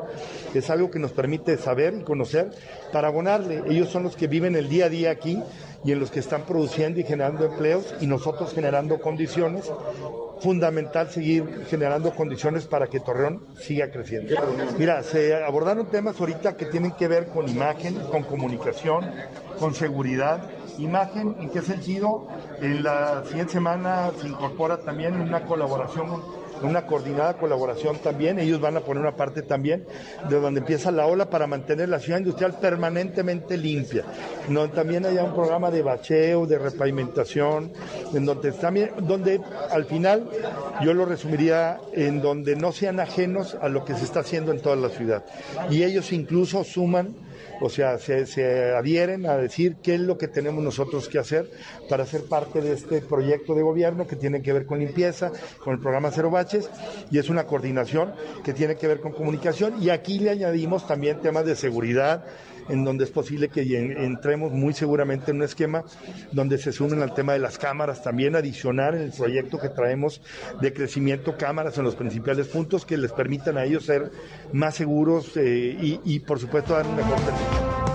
es 0.54 0.70
algo 0.70 0.90
que 0.90 1.00
nos 1.00 1.12
permite 1.12 1.58
saber 1.58 1.94
y 1.94 2.04
conocer 2.04 2.50
para 2.92 3.10
abonarle. 3.10 3.62
Ellos 3.68 3.90
son 3.90 4.04
los 4.04 4.16
que 4.16 4.28
viven 4.28 4.56
el 4.56 4.70
día 4.70 4.86
a 4.86 4.90
día 4.90 5.12
aquí 5.12 5.42
y 5.86 5.92
en 5.92 6.00
los 6.00 6.12
que 6.12 6.20
están 6.20 6.44
produciendo 6.44 7.00
y 7.00 7.04
generando 7.04 7.46
empleos 7.46 7.94
y 8.02 8.08
nosotros 8.08 8.54
generando 8.54 9.00
condiciones 9.00 9.72
fundamental 10.44 11.10
seguir 11.10 11.66
generando 11.70 12.12
condiciones 12.14 12.66
para 12.66 12.88
que 12.88 13.00
Torreón 13.00 13.48
siga 13.56 13.90
creciendo. 13.90 14.36
Mira, 14.78 15.02
se 15.02 15.34
abordaron 15.34 15.90
temas 15.90 16.20
ahorita 16.20 16.33
que 16.42 16.66
tienen 16.66 16.92
que 16.92 17.08
ver 17.08 17.28
con 17.28 17.48
imagen, 17.48 17.96
con 18.12 18.24
comunicación, 18.24 19.10
con 19.60 19.74
seguridad. 19.74 20.50
Imagen, 20.78 21.36
¿en 21.40 21.50
qué 21.50 21.62
sentido? 21.62 22.28
En 22.62 22.84
la 22.84 23.24
siguiente 23.26 23.54
semana 23.54 24.12
se 24.20 24.28
incorpora 24.28 24.78
también 24.78 25.20
una 25.20 25.46
colaboración 25.46 26.24
una 26.66 26.86
coordinada 26.86 27.38
colaboración 27.38 27.98
también, 28.00 28.40
ellos 28.40 28.60
van 28.60 28.78
a 28.78 28.82
poner 28.82 29.02
una 29.02 29.16
parte 29.16 29.42
también 29.42 29.86
de 30.30 30.40
donde 30.40 30.62
empieza 30.62 30.92
la 30.92 31.06
ola 31.06 31.30
para 31.30 31.48
mantener 31.48 31.90
la 31.90 32.00
ciudad 32.00 32.20
industrial 32.20 32.58
permanentemente 32.60 33.58
limpia, 33.58 34.04
donde 34.48 34.76
también 34.76 35.06
haya 35.06 35.24
un 35.24 35.34
programa 35.34 35.72
de 35.72 35.82
bacheo, 35.82 36.46
de 36.46 36.60
repavimentación, 36.60 37.72
en 38.14 38.26
donde 38.26 38.52
también, 38.52 38.92
donde 39.02 39.42
al 39.72 39.86
final 39.86 40.30
yo 40.84 40.94
lo 40.94 41.06
resumiría 41.06 41.80
en 41.94 42.22
donde 42.22 42.56
no 42.56 42.72
sean 42.72 43.00
ajenos 43.00 43.58
a 43.62 43.70
lo 43.70 43.86
que 43.86 43.96
se 43.96 44.06
está 44.06 44.22
haciendo 44.22 44.52
en 44.52 44.62
toda 44.62 44.76
la 44.76 44.90
ciudad. 44.90 45.24
Y 45.70 45.84
ellos 45.84 46.12
incluso 46.12 46.64
suman 46.64 47.16
o 47.64 47.70
sea, 47.70 47.98
se, 47.98 48.74
adhieren 48.76 49.26
a 49.26 49.38
decir 49.38 49.78
qué 49.82 49.96
es 49.96 50.02
lo 50.02 50.18
que 50.18 50.28
tenemos 50.28 50.62
nosotros 50.62 51.08
que 51.08 51.18
hacer 51.18 51.50
para 51.90 52.06
ser 52.06 52.26
parte 52.26 52.60
de 52.60 52.74
este 52.74 53.00
proyecto 53.00 53.56
de 53.56 53.62
gobierno 53.62 54.06
que 54.06 54.18
tiene 54.18 54.42
que 54.42 54.52
ver 54.52 54.66
con 54.66 54.80
limpieza, 54.80 55.32
con 55.64 55.74
el 55.74 55.80
programa 55.80 56.12
Cero 56.12 56.30
Baches, 56.30 56.70
y 57.10 57.20
es 57.20 57.30
una 57.30 57.46
coordinación 57.46 58.14
que 58.44 58.52
tiene 58.52 58.76
que 58.76 58.88
ver 58.88 59.00
con 59.00 59.14
comunicación, 59.14 59.82
y 59.82 59.92
aquí 59.92 60.20
le 60.20 60.32
añadimos 60.32 60.86
también 60.86 61.22
temas 61.22 61.46
de 61.46 61.56
seguridad, 61.56 62.26
en 62.70 62.84
donde 62.84 63.04
es 63.04 63.12
posible 63.12 63.50
que 63.50 63.62
entremos 64.06 64.52
muy 64.52 64.74
seguramente 64.74 65.32
en 65.32 65.38
un 65.38 65.44
esquema 65.44 65.84
donde 66.32 66.58
se 66.58 66.72
sumen 66.72 67.02
al 67.02 67.14
tema 67.14 67.34
de 67.34 67.40
las 67.40 67.58
cámaras, 67.58 68.04
también 68.04 68.36
adicionar 68.36 68.96
el 68.96 69.12
proyecto 69.12 69.60
que 69.60 69.70
traemos 69.70 70.22
de 70.62 70.74
crecimiento 70.74 71.38
cámaras 71.38 71.78
en 71.78 71.84
los 71.84 71.96
principales 71.96 72.48
puntos 72.48 72.86
que 72.86 72.98
les 72.98 73.12
permitan 73.12 73.58
a 73.58 73.66
ellos 73.66 73.86
ser 73.86 74.12
más 74.52 74.76
seguros 74.76 75.36
eh, 75.38 75.78
y, 75.80 76.00
y, 76.04 76.20
por 76.20 76.40
supuesto 76.40 76.74
dar 76.74 76.86
un 76.86 76.96
mejor 76.96 77.18
servicio. 77.20 77.94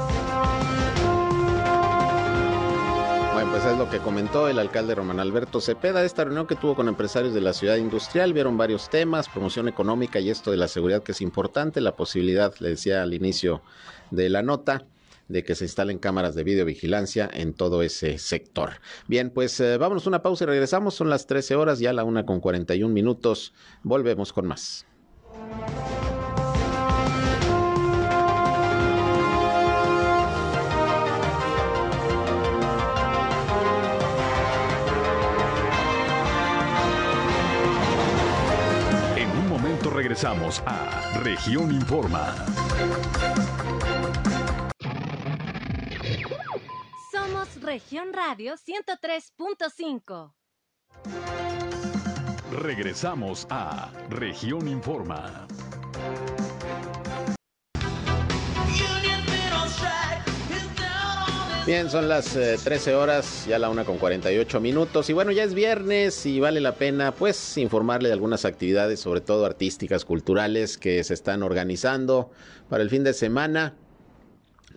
Bueno, 3.39 3.53
pues 3.53 3.65
es 3.67 3.79
lo 3.79 3.89
que 3.89 3.99
comentó 3.99 4.49
el 4.49 4.59
alcalde 4.59 4.97
Román 4.97 5.21
Alberto 5.21 5.61
Cepeda. 5.61 6.05
Esta 6.05 6.25
reunión 6.25 6.49
que 6.49 6.57
tuvo 6.57 6.75
con 6.75 6.89
empresarios 6.89 7.33
de 7.33 7.41
la 7.41 7.53
ciudad 7.53 7.77
industrial, 7.77 8.33
vieron 8.33 8.57
varios 8.57 8.91
temas, 8.91 9.29
promoción 9.29 9.69
económica 9.69 10.19
y 10.19 10.29
esto 10.29 10.51
de 10.51 10.57
la 10.57 10.67
seguridad 10.67 11.05
que 11.05 11.13
es 11.13 11.21
importante, 11.21 11.81
la 11.81 11.95
posibilidad, 11.95 12.53
le 12.59 12.71
decía 12.71 13.01
al 13.01 13.15
inicio 13.15 13.63
de 14.11 14.29
la 14.29 14.43
nota, 14.43 14.87
de 15.29 15.45
que 15.45 15.55
se 15.55 15.65
instalen 15.65 15.99
cámaras 15.99 16.35
de 16.35 16.45
videovigilancia 16.45 17.29
en 17.33 17.53
todo 17.53 17.83
ese 17.83 18.19
sector. 18.19 18.81
Bien, 19.07 19.31
pues 19.31 19.61
eh, 19.61 19.77
vámonos 19.77 20.07
una 20.07 20.23
pausa 20.23 20.45
y 20.45 20.47
regresamos. 20.47 20.95
Son 20.95 21.11
las 21.11 21.27
13 21.27 21.55
horas, 21.55 21.79
ya 21.79 21.93
la 21.93 22.05
una 22.05 22.27
con 22.27 22.41
41 22.41 22.93
minutos. 22.93 23.53
Volvemos 23.83 24.33
con 24.33 24.47
más. 24.47 24.87
En 39.17 39.31
un 39.31 39.49
momento 39.49 39.91
regresamos 39.91 40.63
a 40.65 41.21
Región 41.21 41.73
Informa. 41.73 42.35
Región 47.69 48.15
Radio 48.15 48.55
103.5. 48.55 50.33
Regresamos 52.63 53.47
a 53.51 53.93
Región 54.09 54.69
Informa. 54.69 55.47
Bien, 61.67 61.91
son 61.91 62.09
las 62.09 62.33
13 62.33 62.95
horas, 62.95 63.45
ya 63.47 63.59
la 63.59 63.69
una 63.69 63.85
con 63.85 63.99
48 63.99 64.61
minutos. 64.63 65.11
Y 65.11 65.13
bueno, 65.13 65.31
ya 65.31 65.45
es 65.45 65.53
viernes 65.53 66.25
y 66.25 66.41
vale 66.41 66.63
la 66.63 66.77
pena 66.77 67.13
pues 67.13 67.59
informarle 67.59 68.09
de 68.09 68.15
algunas 68.15 68.47
actividades, 68.47 69.01
sobre 69.01 69.21
todo 69.21 69.45
artísticas, 69.45 70.07
culturales, 70.07 70.79
que 70.79 71.05
se 71.05 71.13
están 71.13 71.43
organizando 71.43 72.31
para 72.71 72.83
el 72.83 72.89
fin 72.89 73.05
de 73.05 73.13
semana 73.13 73.75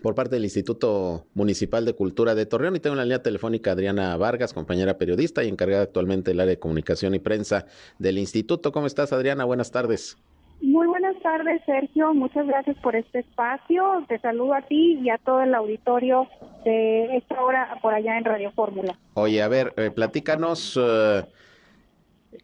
por 0.02 0.14
parte 0.14 0.34
del 0.34 0.44
Instituto 0.44 1.26
Municipal 1.34 1.84
de 1.84 1.94
Cultura 1.94 2.34
de 2.34 2.44
Torreón. 2.44 2.76
Y 2.76 2.80
tengo 2.80 2.94
en 2.94 2.98
la 2.98 3.04
línea 3.04 3.22
telefónica 3.22 3.72
Adriana 3.72 4.16
Vargas, 4.16 4.52
compañera 4.52 4.98
periodista 4.98 5.42
y 5.44 5.48
encargada 5.48 5.84
actualmente 5.84 6.32
del 6.32 6.40
área 6.40 6.50
de 6.50 6.58
comunicación 6.58 7.14
y 7.14 7.20
prensa 7.20 7.66
del 7.98 8.18
instituto. 8.18 8.72
¿Cómo 8.72 8.86
estás, 8.86 9.12
Adriana? 9.12 9.44
Buenas 9.44 9.70
tardes. 9.70 10.18
Muy 10.60 10.86
buenas 10.86 11.20
tardes, 11.22 11.60
Sergio. 11.66 12.14
Muchas 12.14 12.46
gracias 12.46 12.76
por 12.78 12.94
este 12.94 13.20
espacio. 13.20 14.04
Te 14.08 14.18
saludo 14.20 14.54
a 14.54 14.62
ti 14.62 15.00
y 15.02 15.10
a 15.10 15.18
todo 15.18 15.42
el 15.42 15.54
auditorio 15.54 16.28
de 16.64 17.16
esta 17.16 17.42
hora 17.42 17.78
por 17.82 17.94
allá 17.94 18.16
en 18.16 18.24
Radio 18.24 18.52
Fórmula. 18.52 18.96
Oye, 19.14 19.42
a 19.42 19.48
ver, 19.48 19.74
eh, 19.76 19.90
platícanos 19.90 20.78
eh, 20.80 21.24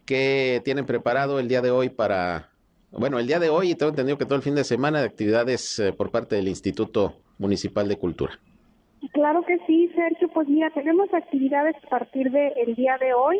qué 0.05 0.61
tienen 0.65 0.85
preparado 0.85 1.39
el 1.39 1.47
día 1.47 1.61
de 1.61 1.71
hoy 1.71 1.89
para, 1.89 2.49
bueno, 2.91 3.19
el 3.19 3.27
día 3.27 3.39
de 3.39 3.49
hoy 3.49 3.71
y 3.71 3.75
tengo 3.75 3.91
entendido 3.91 4.17
que 4.17 4.25
todo 4.25 4.35
el 4.35 4.41
fin 4.41 4.55
de 4.55 4.65
semana 4.65 4.99
de 4.99 5.05
actividades 5.05 5.79
eh, 5.79 5.93
por 5.93 6.11
parte 6.11 6.35
del 6.35 6.49
Instituto 6.49 7.15
Municipal 7.39 7.87
de 7.87 7.97
Cultura. 7.97 8.33
Claro 9.13 9.43
que 9.43 9.57
sí, 9.65 9.89
Sergio. 9.95 10.27
Pues 10.29 10.47
mira, 10.47 10.69
tenemos 10.69 11.11
actividades 11.13 11.75
a 11.83 11.89
partir 11.89 12.29
del 12.31 12.75
día 12.75 12.97
de 12.99 13.13
hoy. 13.13 13.39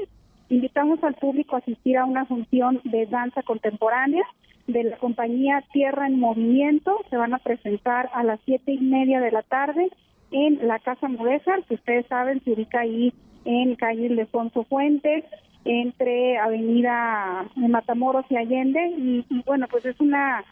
Invitamos 0.50 1.04
al 1.04 1.14
público 1.16 1.56
a 1.56 1.60
asistir 1.60 1.98
a 1.98 2.06
una 2.06 2.26
función 2.26 2.82
de 2.86 3.06
danza 3.06 3.44
contemporánea 3.44 4.24
de 4.66 4.84
la 4.84 4.98
compañía 4.98 5.64
Tierra 5.74 6.08
en 6.08 6.20
Movimiento. 6.20 6.98
Se 7.10 7.18
van 7.18 7.34
a 7.34 7.40
presentar 7.40 8.10
a 8.14 8.24
las 8.24 8.40
siete 8.46 8.72
y 8.72 8.80
media 8.80 9.20
de 9.20 9.32
la 9.32 9.44
tarde 9.44 9.90
en 10.32 10.68
la 10.68 10.80
Casa 10.80 11.08
Mudéjar, 11.08 11.64
que 11.64 11.76
ustedes 11.76 12.06
saben 12.08 12.42
se 12.44 12.52
ubica 12.54 12.82
ahí 12.82 13.14
en 13.46 13.76
calle 13.76 14.06
Ildefonso 14.06 14.64
Fuentes, 14.64 15.26
entre 15.66 16.38
Avenida 16.38 17.48
Matamoros 17.56 18.26
y 18.30 18.38
Allende. 18.38 18.94
Y 18.98 19.26
bueno, 19.46 19.68
pues 19.70 19.86
es 19.86 20.00
una 20.00 20.44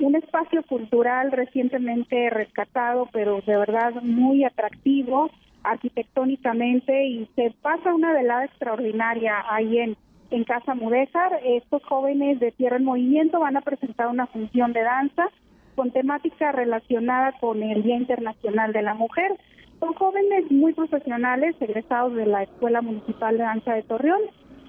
un 0.00 0.16
espacio 0.16 0.62
cultural 0.62 1.30
recientemente 1.30 2.30
rescatado, 2.30 3.08
pero 3.12 3.40
de 3.46 3.56
verdad 3.56 3.94
muy 4.02 4.44
atractivo 4.44 5.30
arquitectónicamente 5.62 7.04
y 7.06 7.28
se 7.36 7.52
pasa 7.62 7.94
una 7.94 8.12
velada 8.12 8.46
extraordinaria 8.46 9.44
ahí 9.50 9.78
en, 9.78 9.96
en 10.30 10.44
Casa 10.44 10.74
Mudéjar. 10.74 11.40
Estos 11.44 11.84
jóvenes 11.84 12.40
de 12.40 12.52
Tierra 12.52 12.76
en 12.76 12.84
Movimiento 12.84 13.40
van 13.40 13.56
a 13.56 13.60
presentar 13.60 14.08
una 14.08 14.26
función 14.26 14.72
de 14.72 14.82
danza 14.82 15.28
con 15.76 15.90
temática 15.90 16.52
relacionada 16.52 17.32
con 17.40 17.62
el 17.62 17.82
Día 17.82 17.96
Internacional 17.96 18.72
de 18.72 18.82
la 18.82 18.94
Mujer. 18.94 19.32
Son 19.80 19.94
jóvenes 19.94 20.50
muy 20.50 20.72
profesionales, 20.72 21.56
egresados 21.60 22.14
de 22.14 22.26
la 22.26 22.42
Escuela 22.42 22.80
Municipal 22.80 23.36
de 23.36 23.44
Danza 23.44 23.74
de 23.74 23.82
Torreón 23.82 24.20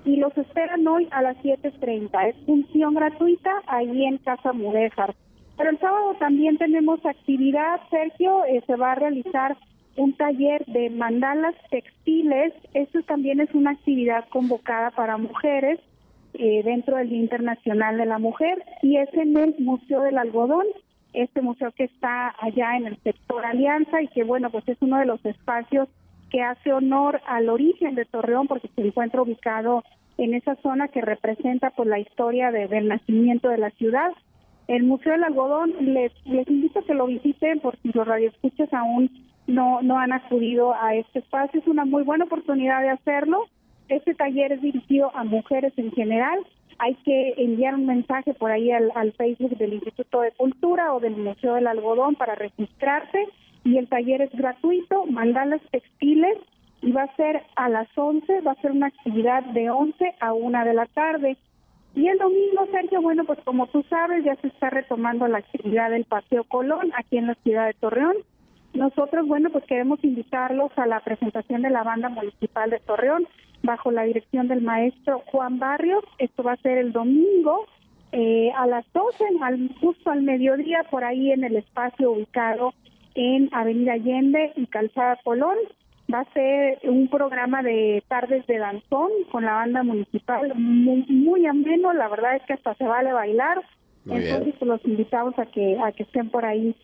y 0.06 0.18
los 0.18 0.36
esperan 0.38 0.88
hoy 0.88 1.08
a 1.12 1.22
las 1.22 1.38
7.30. 1.38 2.30
Es 2.30 2.36
función 2.46 2.96
gratuita 2.96 3.52
ahí 3.68 4.06
en 4.06 4.18
Casa 4.18 4.54
Mudéjar. 4.54 5.16
Pero 5.58 5.70
el 5.70 5.80
sábado 5.80 6.16
también 6.20 6.58
tenemos 6.58 7.06
actividad, 7.06 7.80
Sergio, 7.90 8.46
eh, 8.46 8.64
se 8.66 8.76
va 8.76 8.94
a 8.94 8.96
realizar 8.96 9.58
un 9.98 10.14
taller 10.14 10.66
de 10.66 10.90
mandalas 10.90 11.56
textiles. 11.70 12.54
Esto 12.74 13.04
también 13.04 13.42
es 13.42 13.54
una 13.54 13.72
actividad 13.72 14.28
convocada 14.30 14.92
para 14.92 15.18
mujeres 15.18 15.80
eh, 16.34 16.64
dentro 16.64 16.98
del 16.98 17.10
Día 17.10 17.20
Internacional 17.20 17.98
de 17.98 18.06
la 18.06 18.18
Mujer 18.18 18.64
y 18.82 18.98
es 18.98 19.14
en 19.14 19.36
el 19.38 19.56
Museo 19.60 20.02
del 20.02 20.18
Algodón, 20.18 20.66
este 21.14 21.42
museo 21.42 21.72
que 21.74 21.84
está 21.84 22.34
allá 22.40 22.78
en 22.78 22.88
el 22.88 22.98
sector 23.04 23.46
Alianza 23.46 24.02
y 24.02 24.08
que 24.08 24.24
bueno, 24.24 24.50
pues 24.50 24.68
es 24.70 24.78
uno 24.80 24.98
de 24.98 25.06
los 25.06 25.24
espacios 25.26 25.90
que 26.32 26.42
hace 26.42 26.72
honor 26.72 27.22
al 27.28 27.50
origen 27.50 27.96
de 27.96 28.06
Torreón 28.06 28.48
porque 28.48 28.70
se 28.74 28.82
encuentra 28.82 29.22
ubicado 29.22 29.84
en 30.18 30.34
esa 30.34 30.56
zona 30.56 30.88
que 30.88 31.02
representa 31.02 31.72
pues 31.72 31.90
la 31.90 32.00
historia 32.00 32.52
del 32.52 32.88
nacimiento 32.88 33.50
de 33.50 33.58
la 33.58 33.70
ciudad. 33.72 34.12
El 34.68 34.84
Museo 34.84 35.12
del 35.12 35.26
Algodón 35.26 35.74
les, 35.80 36.12
les 36.26 36.48
invito 36.48 36.80
a 36.80 36.84
que 36.84 36.94
lo 36.94 37.08
visiten 37.08 37.60
por 37.60 37.78
si 37.82 37.92
los 37.94 38.08
radioescuchas 38.08 38.74
aún 38.74 39.10
no, 39.48 39.82
no 39.82 40.00
han 40.00 40.14
acudido 40.14 40.74
a 40.74 40.96
este 40.96 41.20
espacio. 41.20 41.60
Es 41.60 41.68
una 41.68 41.86
muy 41.86 42.04
buena 42.04 42.26
oportunidad 42.26 42.82
de 42.82 42.90
hacerlo. 42.90 43.48
Este 43.90 44.14
taller 44.14 44.54
es 44.54 44.62
dirigido 44.62 45.12
a 45.16 45.24
mujeres 45.24 45.74
en 45.78 45.92
general. 45.92 46.40
Hay 46.78 46.96
que 47.04 47.34
enviar 47.38 47.76
un 47.76 47.86
mensaje 47.86 48.34
por 48.34 48.52
ahí 48.52 48.72
al 48.72 49.12
Facebook 49.14 49.58
del 49.58 49.74
Instituto 49.74 50.22
de 50.22 50.32
Cultura 50.32 50.94
o 50.94 51.00
del 51.00 51.18
Museo 51.18 51.56
del 51.56 51.68
Algodón 51.68 52.16
para 52.16 52.36
registrarse 52.36 53.28
y 53.64 53.78
el 53.78 53.88
taller 53.88 54.22
es 54.22 54.32
gratuito, 54.32 55.06
mandalas 55.06 55.62
textiles 55.72 56.38
y 56.82 56.92
va 56.92 57.04
a 57.04 57.16
ser 57.16 57.44
a 57.56 57.70
las 57.70 57.88
11, 57.96 58.42
va 58.42 58.54
a 58.54 58.62
ser 58.62 58.72
una 58.72 58.88
actividad 58.88 59.44
de 59.44 59.70
11 59.70 60.16
a 60.20 60.34
1 60.34 60.66
de 60.66 60.74
la 60.74 60.86
tarde. 60.88 61.38
Y 61.94 62.08
el 62.08 62.18
domingo, 62.18 62.68
Sergio, 62.72 63.02
bueno, 63.02 63.26
pues 63.26 63.40
como 63.44 63.68
tú 63.68 63.84
sabes, 63.90 64.24
ya 64.24 64.36
se 64.38 64.48
está 64.48 64.70
retomando 64.70 65.28
la 65.28 65.40
actividad 65.40 65.92
del 65.92 66.06
Paseo 66.06 66.44
Colón 66.46 66.92
aquí 66.98 67.18
en 67.18 67.28
la 67.28 67.36
ciudad 67.36 67.68
de 67.68 67.74
Torreón. 67.74 68.16
Nosotros, 68.74 69.28
bueno, 69.28 69.50
pues 69.50 69.66
queremos 69.66 70.04
invitarlos 70.04 70.72
a 70.78 70.88
la 70.88 71.02
presentación 71.02 71.62
de 71.62 71.70
la 71.70 71.84
banda 71.84 72.10
municipal 72.10 72.70
de 72.70 72.80
Torreón 72.80 73.28
bajo 73.62 73.92
la 73.92 74.04
dirección 74.04 74.48
del 74.48 74.62
maestro 74.62 75.22
Juan 75.28 75.60
Barrios. 75.60 76.04
Esto 76.18 76.42
va 76.42 76.54
a 76.54 76.62
ser 76.62 76.78
el 76.78 76.94
domingo 76.94 77.68
eh, 78.14 78.52
a 78.56 78.66
las 78.66 78.86
12, 78.94 79.24
al, 79.42 79.70
justo 79.82 80.10
al 80.10 80.22
mediodía, 80.24 80.86
por 80.90 81.04
ahí 81.04 81.32
en 81.32 81.44
el 81.44 81.58
espacio 81.58 82.12
ubicado 82.12 82.74
en 83.16 83.50
Avenida 83.52 83.94
Allende 83.94 84.54
y 84.56 84.68
Calzada 84.68 85.18
Colón. 85.24 85.58
va 86.14 86.22
a 86.22 86.34
ser 86.34 86.80
un 86.84 87.08
programa 87.08 87.64
de 87.64 88.04
tardes 88.08 88.46
de 88.48 88.58
danzón 88.58 89.10
con 89.32 89.46
la 89.46 89.54
banda 89.54 89.84
municipal, 89.84 90.54
muy, 90.56 91.06
muy 91.08 91.46
ameno, 91.46 91.94
la 91.94 92.10
verdad 92.10 92.36
es 92.36 92.44
que 92.44 92.54
hasta 92.54 92.76
se 92.76 92.84
vale 92.84 93.14
bailar, 93.14 93.64
Muy 94.06 94.18
entonces 94.18 94.56
pues, 94.60 94.68
los 94.68 94.86
invitamos 94.86 95.38
a 95.40 95.46
que 95.46 95.78
a 95.80 95.92
que 95.92 96.04
estén 96.04 96.30
por 96.30 96.46
ahí. 96.46 96.76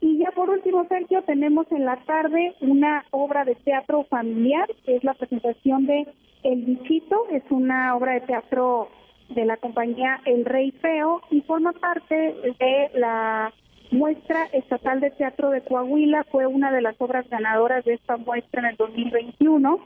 Y 0.00 0.18
ya 0.18 0.32
por 0.32 0.50
último, 0.50 0.84
Sergio, 0.88 1.22
tenemos 1.22 1.70
en 1.70 1.84
la 1.84 1.96
tarde 2.04 2.54
una 2.60 3.04
obra 3.12 3.44
de 3.44 3.54
teatro 3.54 4.04
familiar, 4.04 4.68
que 4.84 4.96
es 4.96 5.04
la 5.04 5.14
presentación 5.14 5.86
de 5.86 6.08
El 6.42 6.64
Bichito, 6.64 7.28
es 7.30 7.44
una 7.50 7.94
obra 7.94 8.14
de 8.14 8.22
teatro 8.22 8.88
de 9.28 9.44
la 9.44 9.56
compañía 9.58 10.20
El 10.24 10.44
Rey 10.44 10.72
Feo 10.72 11.22
y 11.30 11.40
forma 11.42 11.72
parte 11.72 12.14
de 12.14 12.90
la 12.94 13.52
muestra 13.92 14.44
estatal 14.52 15.00
de 15.00 15.10
teatro 15.10 15.50
de 15.50 15.62
Coahuila, 15.62 16.24
fue 16.24 16.46
una 16.46 16.72
de 16.72 16.82
las 16.82 17.00
obras 17.00 17.28
ganadoras 17.28 17.84
de 17.84 17.94
esta 17.94 18.16
muestra 18.16 18.62
en 18.62 18.66
el 18.68 18.76
2021. 18.76 19.78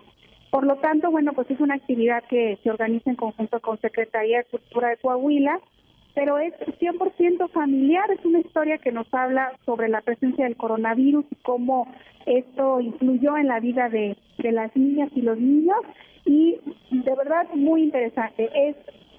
Por 0.50 0.64
lo 0.64 0.76
tanto, 0.76 1.10
bueno, 1.10 1.32
pues 1.32 1.50
es 1.50 1.60
una 1.60 1.74
actividad 1.74 2.22
que 2.24 2.58
se 2.62 2.70
organiza 2.70 3.10
en 3.10 3.16
conjunto 3.16 3.60
con 3.60 3.80
Secretaría 3.80 4.38
de 4.38 4.44
Cultura 4.44 4.88
de 4.88 4.96
Coahuila, 4.98 5.60
pero 6.14 6.38
es 6.38 6.54
100% 6.80 7.50
familiar, 7.50 8.10
es 8.10 8.24
una 8.24 8.38
historia 8.38 8.78
que 8.78 8.92
nos 8.92 9.06
habla 9.12 9.52
sobre 9.66 9.88
la 9.88 10.00
presencia 10.00 10.44
del 10.44 10.56
coronavirus 10.56 11.26
y 11.30 11.34
cómo 11.42 11.92
esto 12.24 12.80
influyó 12.80 13.36
en 13.36 13.48
la 13.48 13.60
vida 13.60 13.88
de, 13.88 14.16
las 14.38 14.74
niñas 14.76 15.10
y 15.14 15.22
los 15.22 15.38
niños 15.38 15.76
y 16.24 16.56
de 16.90 17.14
verdad 17.16 17.48
muy 17.54 17.82
interesante. 17.82 18.48
Es 18.54 18.76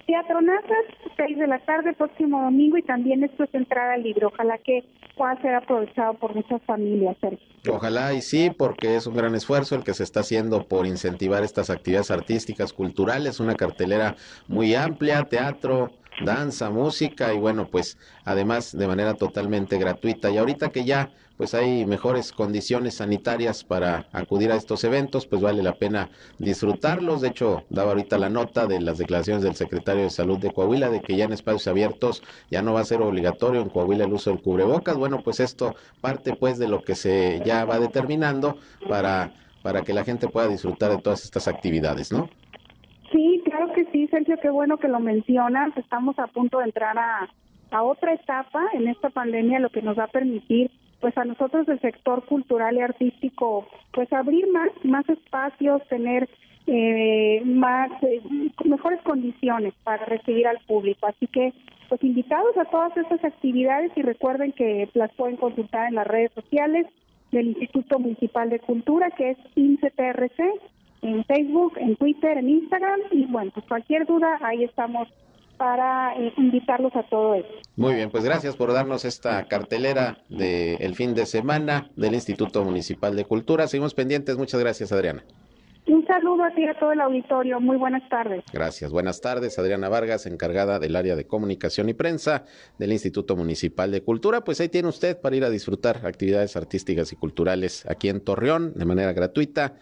Teatro 0.08 0.40
Nazas, 0.40 0.86
6 1.18 1.36
de 1.36 1.46
la 1.46 1.58
tarde, 1.58 1.92
próximo 1.92 2.40
domingo 2.40 2.78
y 2.78 2.82
también 2.82 3.22
esto 3.24 3.44
es 3.44 3.54
entrada 3.54 3.92
al 3.92 4.02
libro. 4.02 4.28
Ojalá 4.28 4.56
que 4.56 4.82
pueda 5.18 5.38
ser 5.42 5.54
aprovechado 5.54 6.14
por 6.14 6.34
muchas 6.34 6.62
familias, 6.62 7.14
Sergio. 7.20 7.46
Ojalá 7.70 8.14
y 8.14 8.22
sí, 8.22 8.50
porque 8.56 8.96
es 8.96 9.06
un 9.06 9.14
gran 9.14 9.34
esfuerzo 9.34 9.74
el 9.74 9.84
que 9.84 9.92
se 9.92 10.04
está 10.04 10.20
haciendo 10.20 10.66
por 10.66 10.86
incentivar 10.86 11.44
estas 11.44 11.68
actividades 11.68 12.10
artísticas, 12.10 12.72
culturales, 12.72 13.38
una 13.38 13.54
cartelera 13.54 14.16
muy 14.46 14.74
amplia, 14.74 15.24
teatro, 15.24 15.90
danza, 16.24 16.70
música 16.70 17.32
y 17.32 17.38
bueno, 17.38 17.68
pues 17.68 17.98
además 18.24 18.76
de 18.76 18.86
manera 18.86 19.14
totalmente 19.14 19.78
gratuita. 19.78 20.30
Y 20.30 20.38
ahorita 20.38 20.70
que 20.70 20.84
ya 20.84 21.10
pues 21.36 21.54
hay 21.54 21.86
mejores 21.86 22.32
condiciones 22.32 22.96
sanitarias 22.96 23.62
para 23.62 24.08
acudir 24.12 24.50
a 24.50 24.56
estos 24.56 24.82
eventos, 24.82 25.26
pues 25.26 25.40
vale 25.40 25.62
la 25.62 25.74
pena 25.74 26.10
disfrutarlos. 26.38 27.20
De 27.20 27.28
hecho, 27.28 27.62
daba 27.70 27.90
ahorita 27.90 28.18
la 28.18 28.28
nota 28.28 28.66
de 28.66 28.80
las 28.80 28.98
declaraciones 28.98 29.44
del 29.44 29.54
secretario 29.54 30.02
de 30.02 30.10
Salud 30.10 30.38
de 30.38 30.52
Coahuila 30.52 30.90
de 30.90 31.00
que 31.00 31.16
ya 31.16 31.26
en 31.26 31.32
espacios 31.32 31.68
abiertos 31.68 32.24
ya 32.50 32.60
no 32.60 32.74
va 32.74 32.80
a 32.80 32.84
ser 32.84 33.02
obligatorio 33.02 33.62
en 33.62 33.68
Coahuila 33.68 34.04
el 34.04 34.12
uso 34.12 34.30
del 34.30 34.42
cubrebocas. 34.42 34.96
Bueno, 34.96 35.22
pues 35.22 35.38
esto 35.38 35.76
parte 36.00 36.34
pues 36.34 36.58
de 36.58 36.66
lo 36.66 36.82
que 36.82 36.96
se 36.96 37.40
ya 37.44 37.64
va 37.64 37.78
determinando 37.78 38.58
para 38.88 39.32
para 39.62 39.82
que 39.82 39.92
la 39.92 40.04
gente 40.04 40.28
pueda 40.28 40.48
disfrutar 40.48 40.90
de 40.90 40.98
todas 40.98 41.24
estas 41.24 41.48
actividades, 41.48 42.12
¿no? 42.12 42.28
Sí, 43.12 43.40
claro 43.44 43.72
que 43.74 43.84
Sergio, 44.10 44.36
qué 44.40 44.50
bueno 44.50 44.78
que 44.78 44.88
lo 44.88 45.00
mencionas. 45.00 45.76
Estamos 45.76 46.18
a 46.18 46.26
punto 46.26 46.58
de 46.58 46.66
entrar 46.66 46.98
a, 46.98 47.28
a 47.70 47.82
otra 47.82 48.14
etapa 48.14 48.62
en 48.74 48.88
esta 48.88 49.10
pandemia, 49.10 49.60
lo 49.60 49.70
que 49.70 49.82
nos 49.82 49.98
va 49.98 50.04
a 50.04 50.08
permitir, 50.08 50.70
pues 51.00 51.16
a 51.16 51.24
nosotros 51.24 51.66
del 51.66 51.80
sector 51.80 52.24
cultural 52.26 52.76
y 52.76 52.80
artístico, 52.80 53.66
pues 53.92 54.12
abrir 54.12 54.50
más, 54.52 54.70
más 54.84 55.08
espacios, 55.08 55.86
tener 55.88 56.28
eh, 56.66 57.40
más, 57.44 57.90
eh, 58.02 58.20
mejores 58.64 59.00
condiciones 59.02 59.74
para 59.84 60.04
recibir 60.04 60.46
al 60.46 60.58
público. 60.66 61.06
Así 61.06 61.26
que, 61.26 61.52
pues 61.88 62.02
invitados 62.04 62.56
a 62.58 62.66
todas 62.66 62.94
estas 62.96 63.24
actividades 63.24 63.90
y 63.96 64.02
recuerden 64.02 64.52
que 64.52 64.88
las 64.94 65.12
pueden 65.14 65.36
consultar 65.36 65.88
en 65.88 65.94
las 65.94 66.06
redes 66.06 66.32
sociales 66.34 66.86
del 67.32 67.48
Instituto 67.48 67.98
Municipal 67.98 68.50
de 68.50 68.60
Cultura, 68.60 69.10
que 69.12 69.30
es 69.30 69.38
INCETRC, 69.54 70.38
en 71.02 71.24
Facebook, 71.24 71.74
en 71.76 71.96
Twitter, 71.96 72.38
en 72.38 72.48
Instagram 72.48 73.00
y 73.10 73.24
bueno, 73.26 73.50
pues 73.54 73.66
cualquier 73.66 74.06
duda 74.06 74.38
ahí 74.42 74.64
estamos 74.64 75.08
para 75.58 76.14
eh, 76.16 76.32
invitarlos 76.36 76.94
a 76.94 77.02
todo 77.02 77.34
esto. 77.34 77.52
Muy 77.76 77.94
bien, 77.94 78.10
pues 78.10 78.24
gracias 78.24 78.56
por 78.56 78.72
darnos 78.72 79.04
esta 79.04 79.46
cartelera 79.48 80.18
del 80.28 80.94
fin 80.94 81.14
de 81.14 81.26
semana 81.26 81.90
del 81.96 82.14
Instituto 82.14 82.64
Municipal 82.64 83.14
de 83.16 83.24
Cultura. 83.24 83.66
Seguimos 83.66 83.94
pendientes. 83.94 84.38
Muchas 84.38 84.60
gracias, 84.60 84.92
Adriana. 84.92 85.24
Un 85.86 86.06
saludo 86.06 86.44
a 86.44 86.50
ti 86.50 86.62
y 86.62 86.66
a 86.66 86.78
todo 86.78 86.92
el 86.92 87.00
auditorio. 87.00 87.60
Muy 87.60 87.76
buenas 87.76 88.06
tardes. 88.10 88.44
Gracias. 88.52 88.90
Buenas 88.92 89.20
tardes, 89.20 89.58
Adriana 89.58 89.88
Vargas, 89.88 90.26
encargada 90.26 90.78
del 90.78 90.94
área 90.96 91.16
de 91.16 91.26
comunicación 91.26 91.88
y 91.88 91.94
prensa 91.94 92.44
del 92.78 92.92
Instituto 92.92 93.36
Municipal 93.36 93.90
de 93.90 94.02
Cultura. 94.02 94.44
Pues 94.44 94.60
ahí 94.60 94.68
tiene 94.68 94.88
usted 94.88 95.18
para 95.18 95.36
ir 95.36 95.44
a 95.44 95.50
disfrutar 95.50 96.06
actividades 96.06 96.56
artísticas 96.56 97.12
y 97.12 97.16
culturales 97.16 97.86
aquí 97.86 98.10
en 98.10 98.20
Torreón 98.20 98.74
de 98.74 98.84
manera 98.84 99.12
gratuita. 99.14 99.76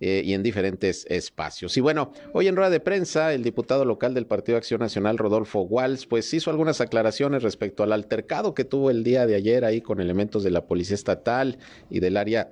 Eh, 0.00 0.22
y 0.24 0.34
en 0.34 0.42
diferentes 0.42 1.06
espacios. 1.08 1.76
Y 1.76 1.80
bueno, 1.80 2.12
hoy 2.32 2.48
en 2.48 2.56
rueda 2.56 2.70
de 2.70 2.80
prensa, 2.80 3.32
el 3.32 3.42
diputado 3.42 3.84
local 3.84 4.12
del 4.12 4.26
Partido 4.26 4.58
Acción 4.58 4.80
Nacional, 4.80 5.16
Rodolfo 5.16 5.62
Walls, 5.62 6.06
pues 6.06 6.32
hizo 6.34 6.50
algunas 6.50 6.80
aclaraciones 6.80 7.42
respecto 7.42 7.82
al 7.82 7.92
altercado 7.92 8.54
que 8.54 8.64
tuvo 8.64 8.90
el 8.90 9.04
día 9.04 9.26
de 9.26 9.34
ayer 9.34 9.64
ahí 9.64 9.80
con 9.80 10.00
elementos 10.00 10.42
de 10.44 10.50
la 10.50 10.66
Policía 10.66 10.94
Estatal 10.94 11.58
y 11.88 12.00
del 12.00 12.16
área 12.16 12.50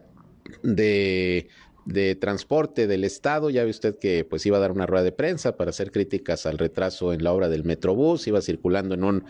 de 0.63 2.17
transporte 2.17 2.87
del 2.87 3.05
estado, 3.05 3.51
ya 3.51 3.65
ve 3.65 3.71
usted 3.71 3.99
que 3.99 4.25
pues 4.25 4.45
iba 4.47 4.57
a 4.57 4.61
dar 4.61 4.73
una 4.73 4.87
rueda 4.87 5.05
de 5.05 5.13
prensa 5.13 5.57
para 5.57 5.71
hacer 5.71 5.91
críticas 5.91 6.47
al 6.47 6.59
retraso 6.59 7.13
en 7.13 7.23
la 7.23 7.33
obra 7.33 7.49
del 7.49 7.65
Metrobús, 7.65 8.27
iba 8.27 8.41
circulando 8.41 8.95
en 8.95 9.05
un 9.05 9.25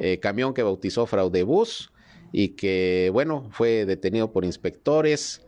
eh, 0.00 0.18
camión 0.18 0.54
que 0.54 0.62
bautizó 0.62 1.06
fraudebús 1.06 1.92
y 2.32 2.50
que 2.50 3.10
bueno, 3.12 3.48
fue 3.52 3.86
detenido 3.86 4.32
por 4.32 4.44
inspectores 4.44 5.42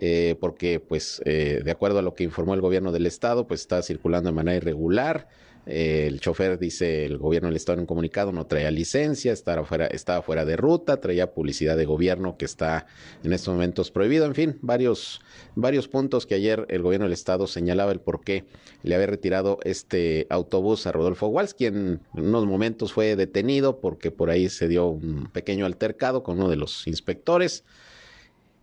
eh, 0.00 0.36
porque 0.40 0.78
pues 0.78 1.20
eh, 1.24 1.60
de 1.64 1.70
acuerdo 1.72 1.98
a 1.98 2.02
lo 2.02 2.14
que 2.14 2.22
informó 2.22 2.54
el 2.54 2.60
gobierno 2.60 2.92
del 2.92 3.06
estado, 3.06 3.46
pues 3.46 3.60
está 3.60 3.82
circulando 3.82 4.30
de 4.30 4.36
manera 4.36 4.56
irregular. 4.56 5.28
Eh, 5.66 6.06
el 6.06 6.20
chofer 6.20 6.58
dice 6.58 7.04
el 7.04 7.18
gobierno 7.18 7.48
del 7.48 7.56
estado 7.56 7.74
en 7.74 7.80
un 7.80 7.86
comunicado 7.86 8.32
no 8.32 8.46
traía 8.46 8.70
licencia, 8.70 9.32
estaba 9.32 9.66
fuera, 9.66 9.86
estaba 9.88 10.22
fuera 10.22 10.44
de 10.44 10.56
ruta, 10.56 11.00
traía 11.00 11.34
publicidad 11.34 11.76
de 11.76 11.84
gobierno 11.84 12.38
que 12.38 12.44
está 12.44 12.86
en 13.22 13.32
estos 13.32 13.52
momentos 13.52 13.90
prohibido, 13.90 14.24
en 14.24 14.34
fin, 14.34 14.58
varios, 14.62 15.20
varios 15.56 15.88
puntos 15.88 16.26
que 16.26 16.36
ayer 16.36 16.64
el 16.70 16.80
gobierno 16.80 17.04
del 17.04 17.12
estado 17.12 17.46
señalaba 17.46 17.92
el 17.92 18.00
por 18.00 18.22
qué 18.22 18.44
le 18.82 18.94
había 18.94 19.08
retirado 19.08 19.58
este 19.64 20.26
autobús 20.30 20.86
a 20.86 20.92
Rodolfo 20.92 21.26
Walsh, 21.26 21.52
quien 21.52 22.00
en 22.14 22.24
unos 22.24 22.46
momentos 22.46 22.92
fue 22.92 23.14
detenido 23.16 23.80
porque 23.80 24.10
por 24.10 24.30
ahí 24.30 24.48
se 24.48 24.68
dio 24.68 24.86
un 24.86 25.28
pequeño 25.32 25.66
altercado 25.66 26.22
con 26.22 26.38
uno 26.38 26.48
de 26.48 26.56
los 26.56 26.86
inspectores. 26.86 27.64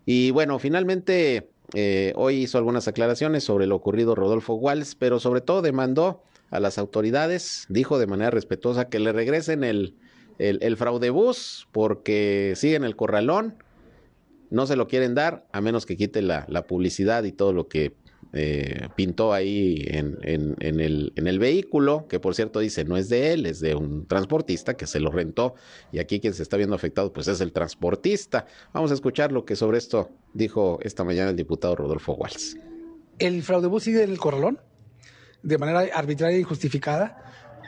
Y 0.06 0.30
bueno, 0.30 0.58
finalmente 0.60 1.50
eh, 1.74 2.12
hoy 2.16 2.36
hizo 2.36 2.58
algunas 2.58 2.86
aclaraciones 2.86 3.44
sobre 3.44 3.66
lo 3.66 3.74
ocurrido 3.74 4.14
Rodolfo 4.14 4.54
Walsh, 4.54 4.92
pero 4.98 5.18
sobre 5.18 5.40
todo 5.40 5.62
demandó 5.62 6.22
a 6.50 6.60
las 6.60 6.78
autoridades, 6.78 7.66
dijo 7.68 7.98
de 7.98 8.06
manera 8.06 8.30
respetuosa 8.30 8.88
que 8.88 9.00
le 9.00 9.12
regresen 9.12 9.64
el, 9.64 9.96
el, 10.38 10.76
fraudebús 10.76 11.66
porque 11.72 12.52
sigue 12.54 12.76
en 12.76 12.84
el 12.84 12.94
corralón, 12.94 13.56
no 14.50 14.66
se 14.66 14.76
lo 14.76 14.86
quieren 14.86 15.16
dar 15.16 15.44
a 15.50 15.60
menos 15.60 15.86
que 15.86 15.96
quite 15.96 16.22
la, 16.22 16.46
la 16.48 16.68
publicidad 16.68 17.24
y 17.24 17.32
todo 17.32 17.52
lo 17.52 17.66
que 17.66 17.94
eh, 18.32 18.88
pintó 18.96 19.32
ahí 19.32 19.84
en, 19.88 20.18
el, 20.20 21.38
vehículo, 21.38 22.06
que 22.08 22.20
por 22.20 22.34
cierto 22.34 22.60
dice 22.60 22.84
no 22.84 22.96
es 22.96 23.08
de 23.08 23.32
él, 23.32 23.46
es 23.46 23.60
de 23.60 23.74
un 23.74 24.06
transportista 24.06 24.76
que 24.76 24.86
se 24.86 25.00
lo 25.00 25.10
rentó 25.10 25.54
y 25.92 25.98
aquí 25.98 26.20
quien 26.20 26.34
se 26.34 26.42
está 26.42 26.56
viendo 26.56 26.74
afectado 26.74 27.12
pues 27.12 27.28
es 27.28 27.40
el 27.40 27.52
transportista. 27.52 28.46
Vamos 28.72 28.90
a 28.90 28.94
escuchar 28.94 29.32
lo 29.32 29.44
que 29.44 29.56
sobre 29.56 29.78
esto 29.78 30.10
dijo 30.34 30.78
esta 30.82 31.04
mañana 31.04 31.30
el 31.30 31.36
diputado 31.36 31.76
Rodolfo 31.76 32.14
Walsh. 32.14 32.56
El 33.18 33.42
fraudebús 33.42 33.84
sigue 33.84 34.02
en 34.02 34.10
el 34.10 34.18
corralón 34.18 34.60
de 35.42 35.58
manera 35.58 35.80
arbitraria 35.94 36.36
y 36.36 36.40
injustificada. 36.40 37.22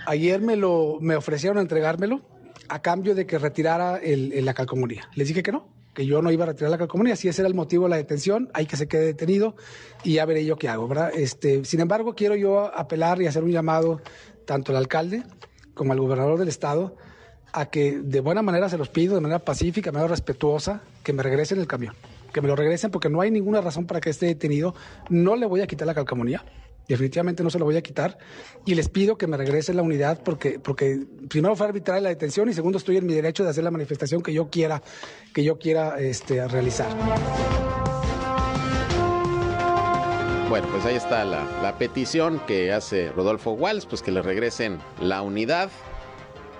Ayer 0.06 0.40
me 0.40 0.56
lo 0.56 0.98
me 1.00 1.16
ofrecieron 1.16 1.58
entregármelo 1.58 2.22
a 2.68 2.82
cambio 2.82 3.14
de 3.14 3.26
que 3.26 3.38
retirara 3.38 3.96
el, 3.98 4.44
la 4.44 4.54
calcomanía. 4.54 5.08
Les 5.14 5.28
dije 5.28 5.42
que 5.42 5.52
no, 5.52 5.68
que 5.98 6.06
yo 6.06 6.22
no 6.22 6.30
iba 6.30 6.44
a 6.44 6.46
retirar 6.46 6.70
la 6.70 6.78
calcomanía. 6.78 7.16
Si 7.16 7.26
ese 7.26 7.42
era 7.42 7.48
el 7.48 7.56
motivo 7.56 7.86
de 7.86 7.90
la 7.90 7.96
detención, 7.96 8.50
hay 8.54 8.66
que 8.66 8.76
se 8.76 8.86
quede 8.86 9.04
detenido 9.04 9.56
y 10.04 10.12
ya 10.12 10.26
veré 10.26 10.44
yo 10.44 10.54
qué 10.54 10.68
hago, 10.68 10.86
¿verdad? 10.86 11.10
Este, 11.12 11.64
sin 11.64 11.80
embargo, 11.80 12.14
quiero 12.14 12.36
yo 12.36 12.72
apelar 12.72 13.20
y 13.20 13.26
hacer 13.26 13.42
un 13.42 13.50
llamado 13.50 14.00
tanto 14.44 14.70
al 14.70 14.78
alcalde 14.78 15.24
como 15.74 15.92
al 15.92 15.98
gobernador 15.98 16.38
del 16.38 16.46
estado 16.46 16.94
a 17.52 17.66
que 17.66 17.98
de 17.98 18.20
buena 18.20 18.42
manera 18.42 18.68
se 18.68 18.78
los 18.78 18.88
pido, 18.90 19.16
de 19.16 19.20
manera 19.20 19.40
pacífica, 19.40 19.90
de 19.90 19.94
manera 19.94 20.10
respetuosa, 20.10 20.82
que 21.02 21.12
me 21.12 21.24
regresen 21.24 21.58
el 21.58 21.66
camión. 21.66 21.96
Que 22.32 22.40
me 22.42 22.46
lo 22.46 22.54
regresen 22.54 22.92
porque 22.92 23.08
no 23.08 23.20
hay 23.20 23.32
ninguna 23.32 23.60
razón 23.60 23.84
para 23.88 24.00
que 24.00 24.10
esté 24.10 24.26
detenido. 24.26 24.76
No 25.08 25.34
le 25.34 25.46
voy 25.46 25.62
a 25.62 25.66
quitar 25.66 25.88
la 25.88 25.94
calcamonía. 25.94 26.44
Definitivamente 26.88 27.44
no 27.44 27.50
se 27.50 27.58
lo 27.58 27.66
voy 27.66 27.76
a 27.76 27.82
quitar. 27.82 28.18
Y 28.64 28.74
les 28.74 28.88
pido 28.88 29.18
que 29.18 29.26
me 29.26 29.36
regresen 29.36 29.76
la 29.76 29.82
unidad 29.82 30.22
porque, 30.24 30.58
porque 30.58 31.06
primero 31.28 31.54
fue 31.54 31.66
arbitraria 31.66 32.00
la 32.00 32.08
detención 32.08 32.48
y 32.48 32.54
segundo 32.54 32.78
estoy 32.78 32.96
en 32.96 33.06
mi 33.06 33.12
derecho 33.12 33.44
de 33.44 33.50
hacer 33.50 33.62
la 33.62 33.70
manifestación 33.70 34.22
que 34.22 34.32
yo 34.32 34.48
quiera, 34.48 34.82
que 35.34 35.44
yo 35.44 35.58
quiera 35.58 36.00
este, 36.00 36.46
realizar. 36.48 36.88
Bueno, 40.48 40.66
pues 40.72 40.86
ahí 40.86 40.96
está 40.96 41.26
la, 41.26 41.46
la 41.62 41.76
petición 41.76 42.40
que 42.46 42.72
hace 42.72 43.10
Rodolfo 43.10 43.52
Walsh, 43.52 43.84
pues 43.86 44.00
que 44.00 44.10
le 44.10 44.22
regresen 44.22 44.78
la 44.98 45.20
unidad 45.20 45.68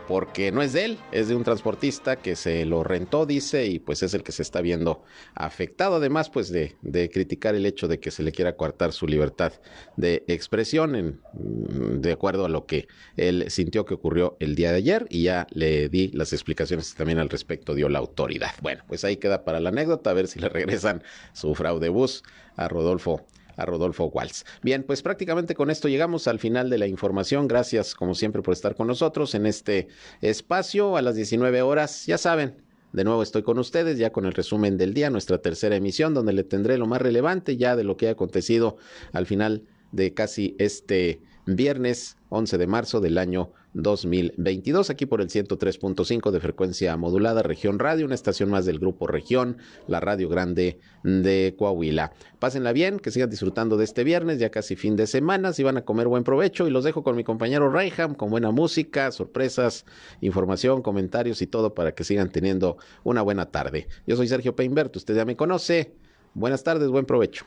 porque 0.09 0.51
no 0.53 0.63
es 0.63 0.73
de 0.73 0.87
él, 0.87 0.99
es 1.13 1.29
de 1.29 1.37
un 1.37 1.45
transportista 1.45 2.17
que 2.17 2.35
se 2.35 2.65
lo 2.65 2.83
rentó, 2.83 3.27
dice, 3.27 3.67
y 3.67 3.79
pues 3.79 4.03
es 4.03 4.15
el 4.15 4.23
que 4.23 4.33
se 4.33 4.41
está 4.41 4.63
viendo 4.63 5.05
afectado, 5.35 5.97
además 5.97 6.31
pues 6.31 6.49
de, 6.49 6.77
de 6.81 7.11
criticar 7.11 7.55
el 7.55 7.67
hecho 7.67 7.89
de 7.89 8.01
que 8.01 8.11
se 8.11 8.23
le 8.23 8.33
quiera 8.33 8.57
coartar 8.57 8.93
su 8.93 9.07
libertad 9.07 9.53
de 9.97 10.25
expresión 10.27 10.97
en, 10.97 11.21
mm, 11.35 12.01
de 12.01 12.13
acuerdo 12.13 12.47
a 12.47 12.49
lo 12.49 12.65
que 12.65 12.89
él 13.19 13.51
sintió 13.51 13.85
que 13.85 13.93
ocurrió 13.93 14.39
el 14.41 14.55
día 14.55 14.71
de 14.71 14.79
ayer 14.79 15.07
y 15.11 15.25
ya 15.25 15.47
le 15.51 15.91
di 15.91 16.09
las 16.15 16.33
explicaciones 16.33 16.95
también 16.95 17.19
al 17.19 17.29
respecto 17.29 17.75
dio 17.75 17.91
la 17.91 17.99
autoridad. 17.99 18.53
Bueno, 18.63 18.85
pues 18.89 19.05
ahí 19.05 19.19
queda 19.19 19.45
para 19.45 19.61
la 19.61 19.69
anécdota, 19.69 20.09
a 20.09 20.15
ver 20.15 20.27
si 20.27 20.39
le 20.39 20.49
regresan 20.49 21.03
su 21.35 21.55
fraude 21.55 21.91
bus 21.91 22.23
a 22.57 22.67
Rodolfo 22.67 23.27
a 23.59 23.67
Rodolfo 23.67 24.07
Waltz. 24.07 24.45
Bien, 24.63 24.83
pues 24.85 25.03
prácticamente 25.03 25.55
con 25.55 25.71
esto 25.71 25.89
llegamos 25.89 26.27
al 26.29 26.39
final 26.39 26.71
de 26.71 26.79
la 26.79 26.87
información. 26.87 27.49
Gracias, 27.49 27.95
como 27.95 28.15
siempre, 28.15 28.41
por 28.41 28.55
estar 28.55 28.75
con 28.75 28.87
nosotros 28.87 29.35
en 29.35 29.45
este 29.45 29.89
espacio 30.23 30.97
a 30.97 31.03
las 31.03 31.17
19 31.17 31.61
horas. 31.61 32.07
Ya 32.07 32.17
saben, 32.17 32.55
de 32.93 33.05
nuevo 33.05 33.23
estoy 33.23 33.43
con 33.43 33.59
ustedes 33.59 33.99
ya 33.99 34.11
con 34.11 34.25
el 34.25 34.33
resumen 34.33 34.79
del 34.79 34.95
día, 34.95 35.11
nuestra 35.11 35.39
tercera 35.39 35.77
emisión, 35.77 36.15
donde 36.15 36.33
le 36.33 36.45
tendré 36.45 36.79
lo 36.79 36.87
más 36.87 37.03
relevante 37.03 37.57
ya 37.57 37.77
de 37.77 37.85
lo 37.85 37.97
que 37.97 38.09
ha 38.09 38.13
acontecido 38.13 38.79
al 39.13 39.27
final 39.27 39.65
de 39.93 40.15
casi 40.15 40.55
este 40.59 41.21
viernes 41.57 42.17
11 42.29 42.59
de 42.59 42.67
marzo 42.67 43.01
del 43.01 43.17
año 43.17 43.53
2022, 43.75 44.91
aquí 44.91 45.07
por 45.07 45.21
el 45.21 45.29
103.5 45.29 46.31
de 46.31 46.41
frecuencia 46.41 46.97
modulada, 46.97 47.43
Región 47.43 47.79
Radio, 47.79 48.07
una 48.07 48.15
estación 48.15 48.51
más 48.51 48.67
del 48.67 48.79
Grupo 48.79 49.07
Región, 49.07 49.59
la 49.87 50.01
Radio 50.01 50.29
Grande 50.29 50.79
de 51.05 51.55
Coahuila. 51.59 52.13
Pásenla 52.39 52.73
bien, 52.73 52.99
que 52.99 53.11
sigan 53.11 53.31
disfrutando 53.31 53.77
de 53.77 53.85
este 53.85 54.05
viernes, 54.05 54.39
ya 54.39 54.51
casi 54.51 54.77
fin 54.77 54.97
de 54.97 55.07
semana, 55.07 55.53
si 55.53 55.63
van 55.63 55.77
a 55.77 55.85
comer 55.85 56.09
buen 56.09 56.25
provecho 56.25 56.67
y 56.67 56.71
los 56.71 56.85
dejo 56.85 57.03
con 57.03 57.17
mi 57.17 57.25
compañero 57.25 57.71
Rayham, 57.71 58.15
con 58.15 58.31
buena 58.31 58.51
música, 58.51 59.11
sorpresas, 59.11 59.87
información, 60.21 60.83
comentarios 60.83 61.41
y 61.41 61.47
todo 61.47 61.75
para 61.75 61.93
que 61.93 62.05
sigan 62.05 62.31
teniendo 62.31 62.79
una 63.05 63.23
buena 63.23 63.47
tarde. 63.47 63.89
Yo 64.07 64.17
soy 64.17 64.29
Sergio 64.29 64.55
Peinbert, 64.55 64.95
usted 64.97 65.17
ya 65.17 65.25
me 65.25 65.37
conoce. 65.37 65.95
Buenas 66.35 66.63
tardes, 66.63 66.89
buen 66.89 67.07
provecho. 67.07 67.47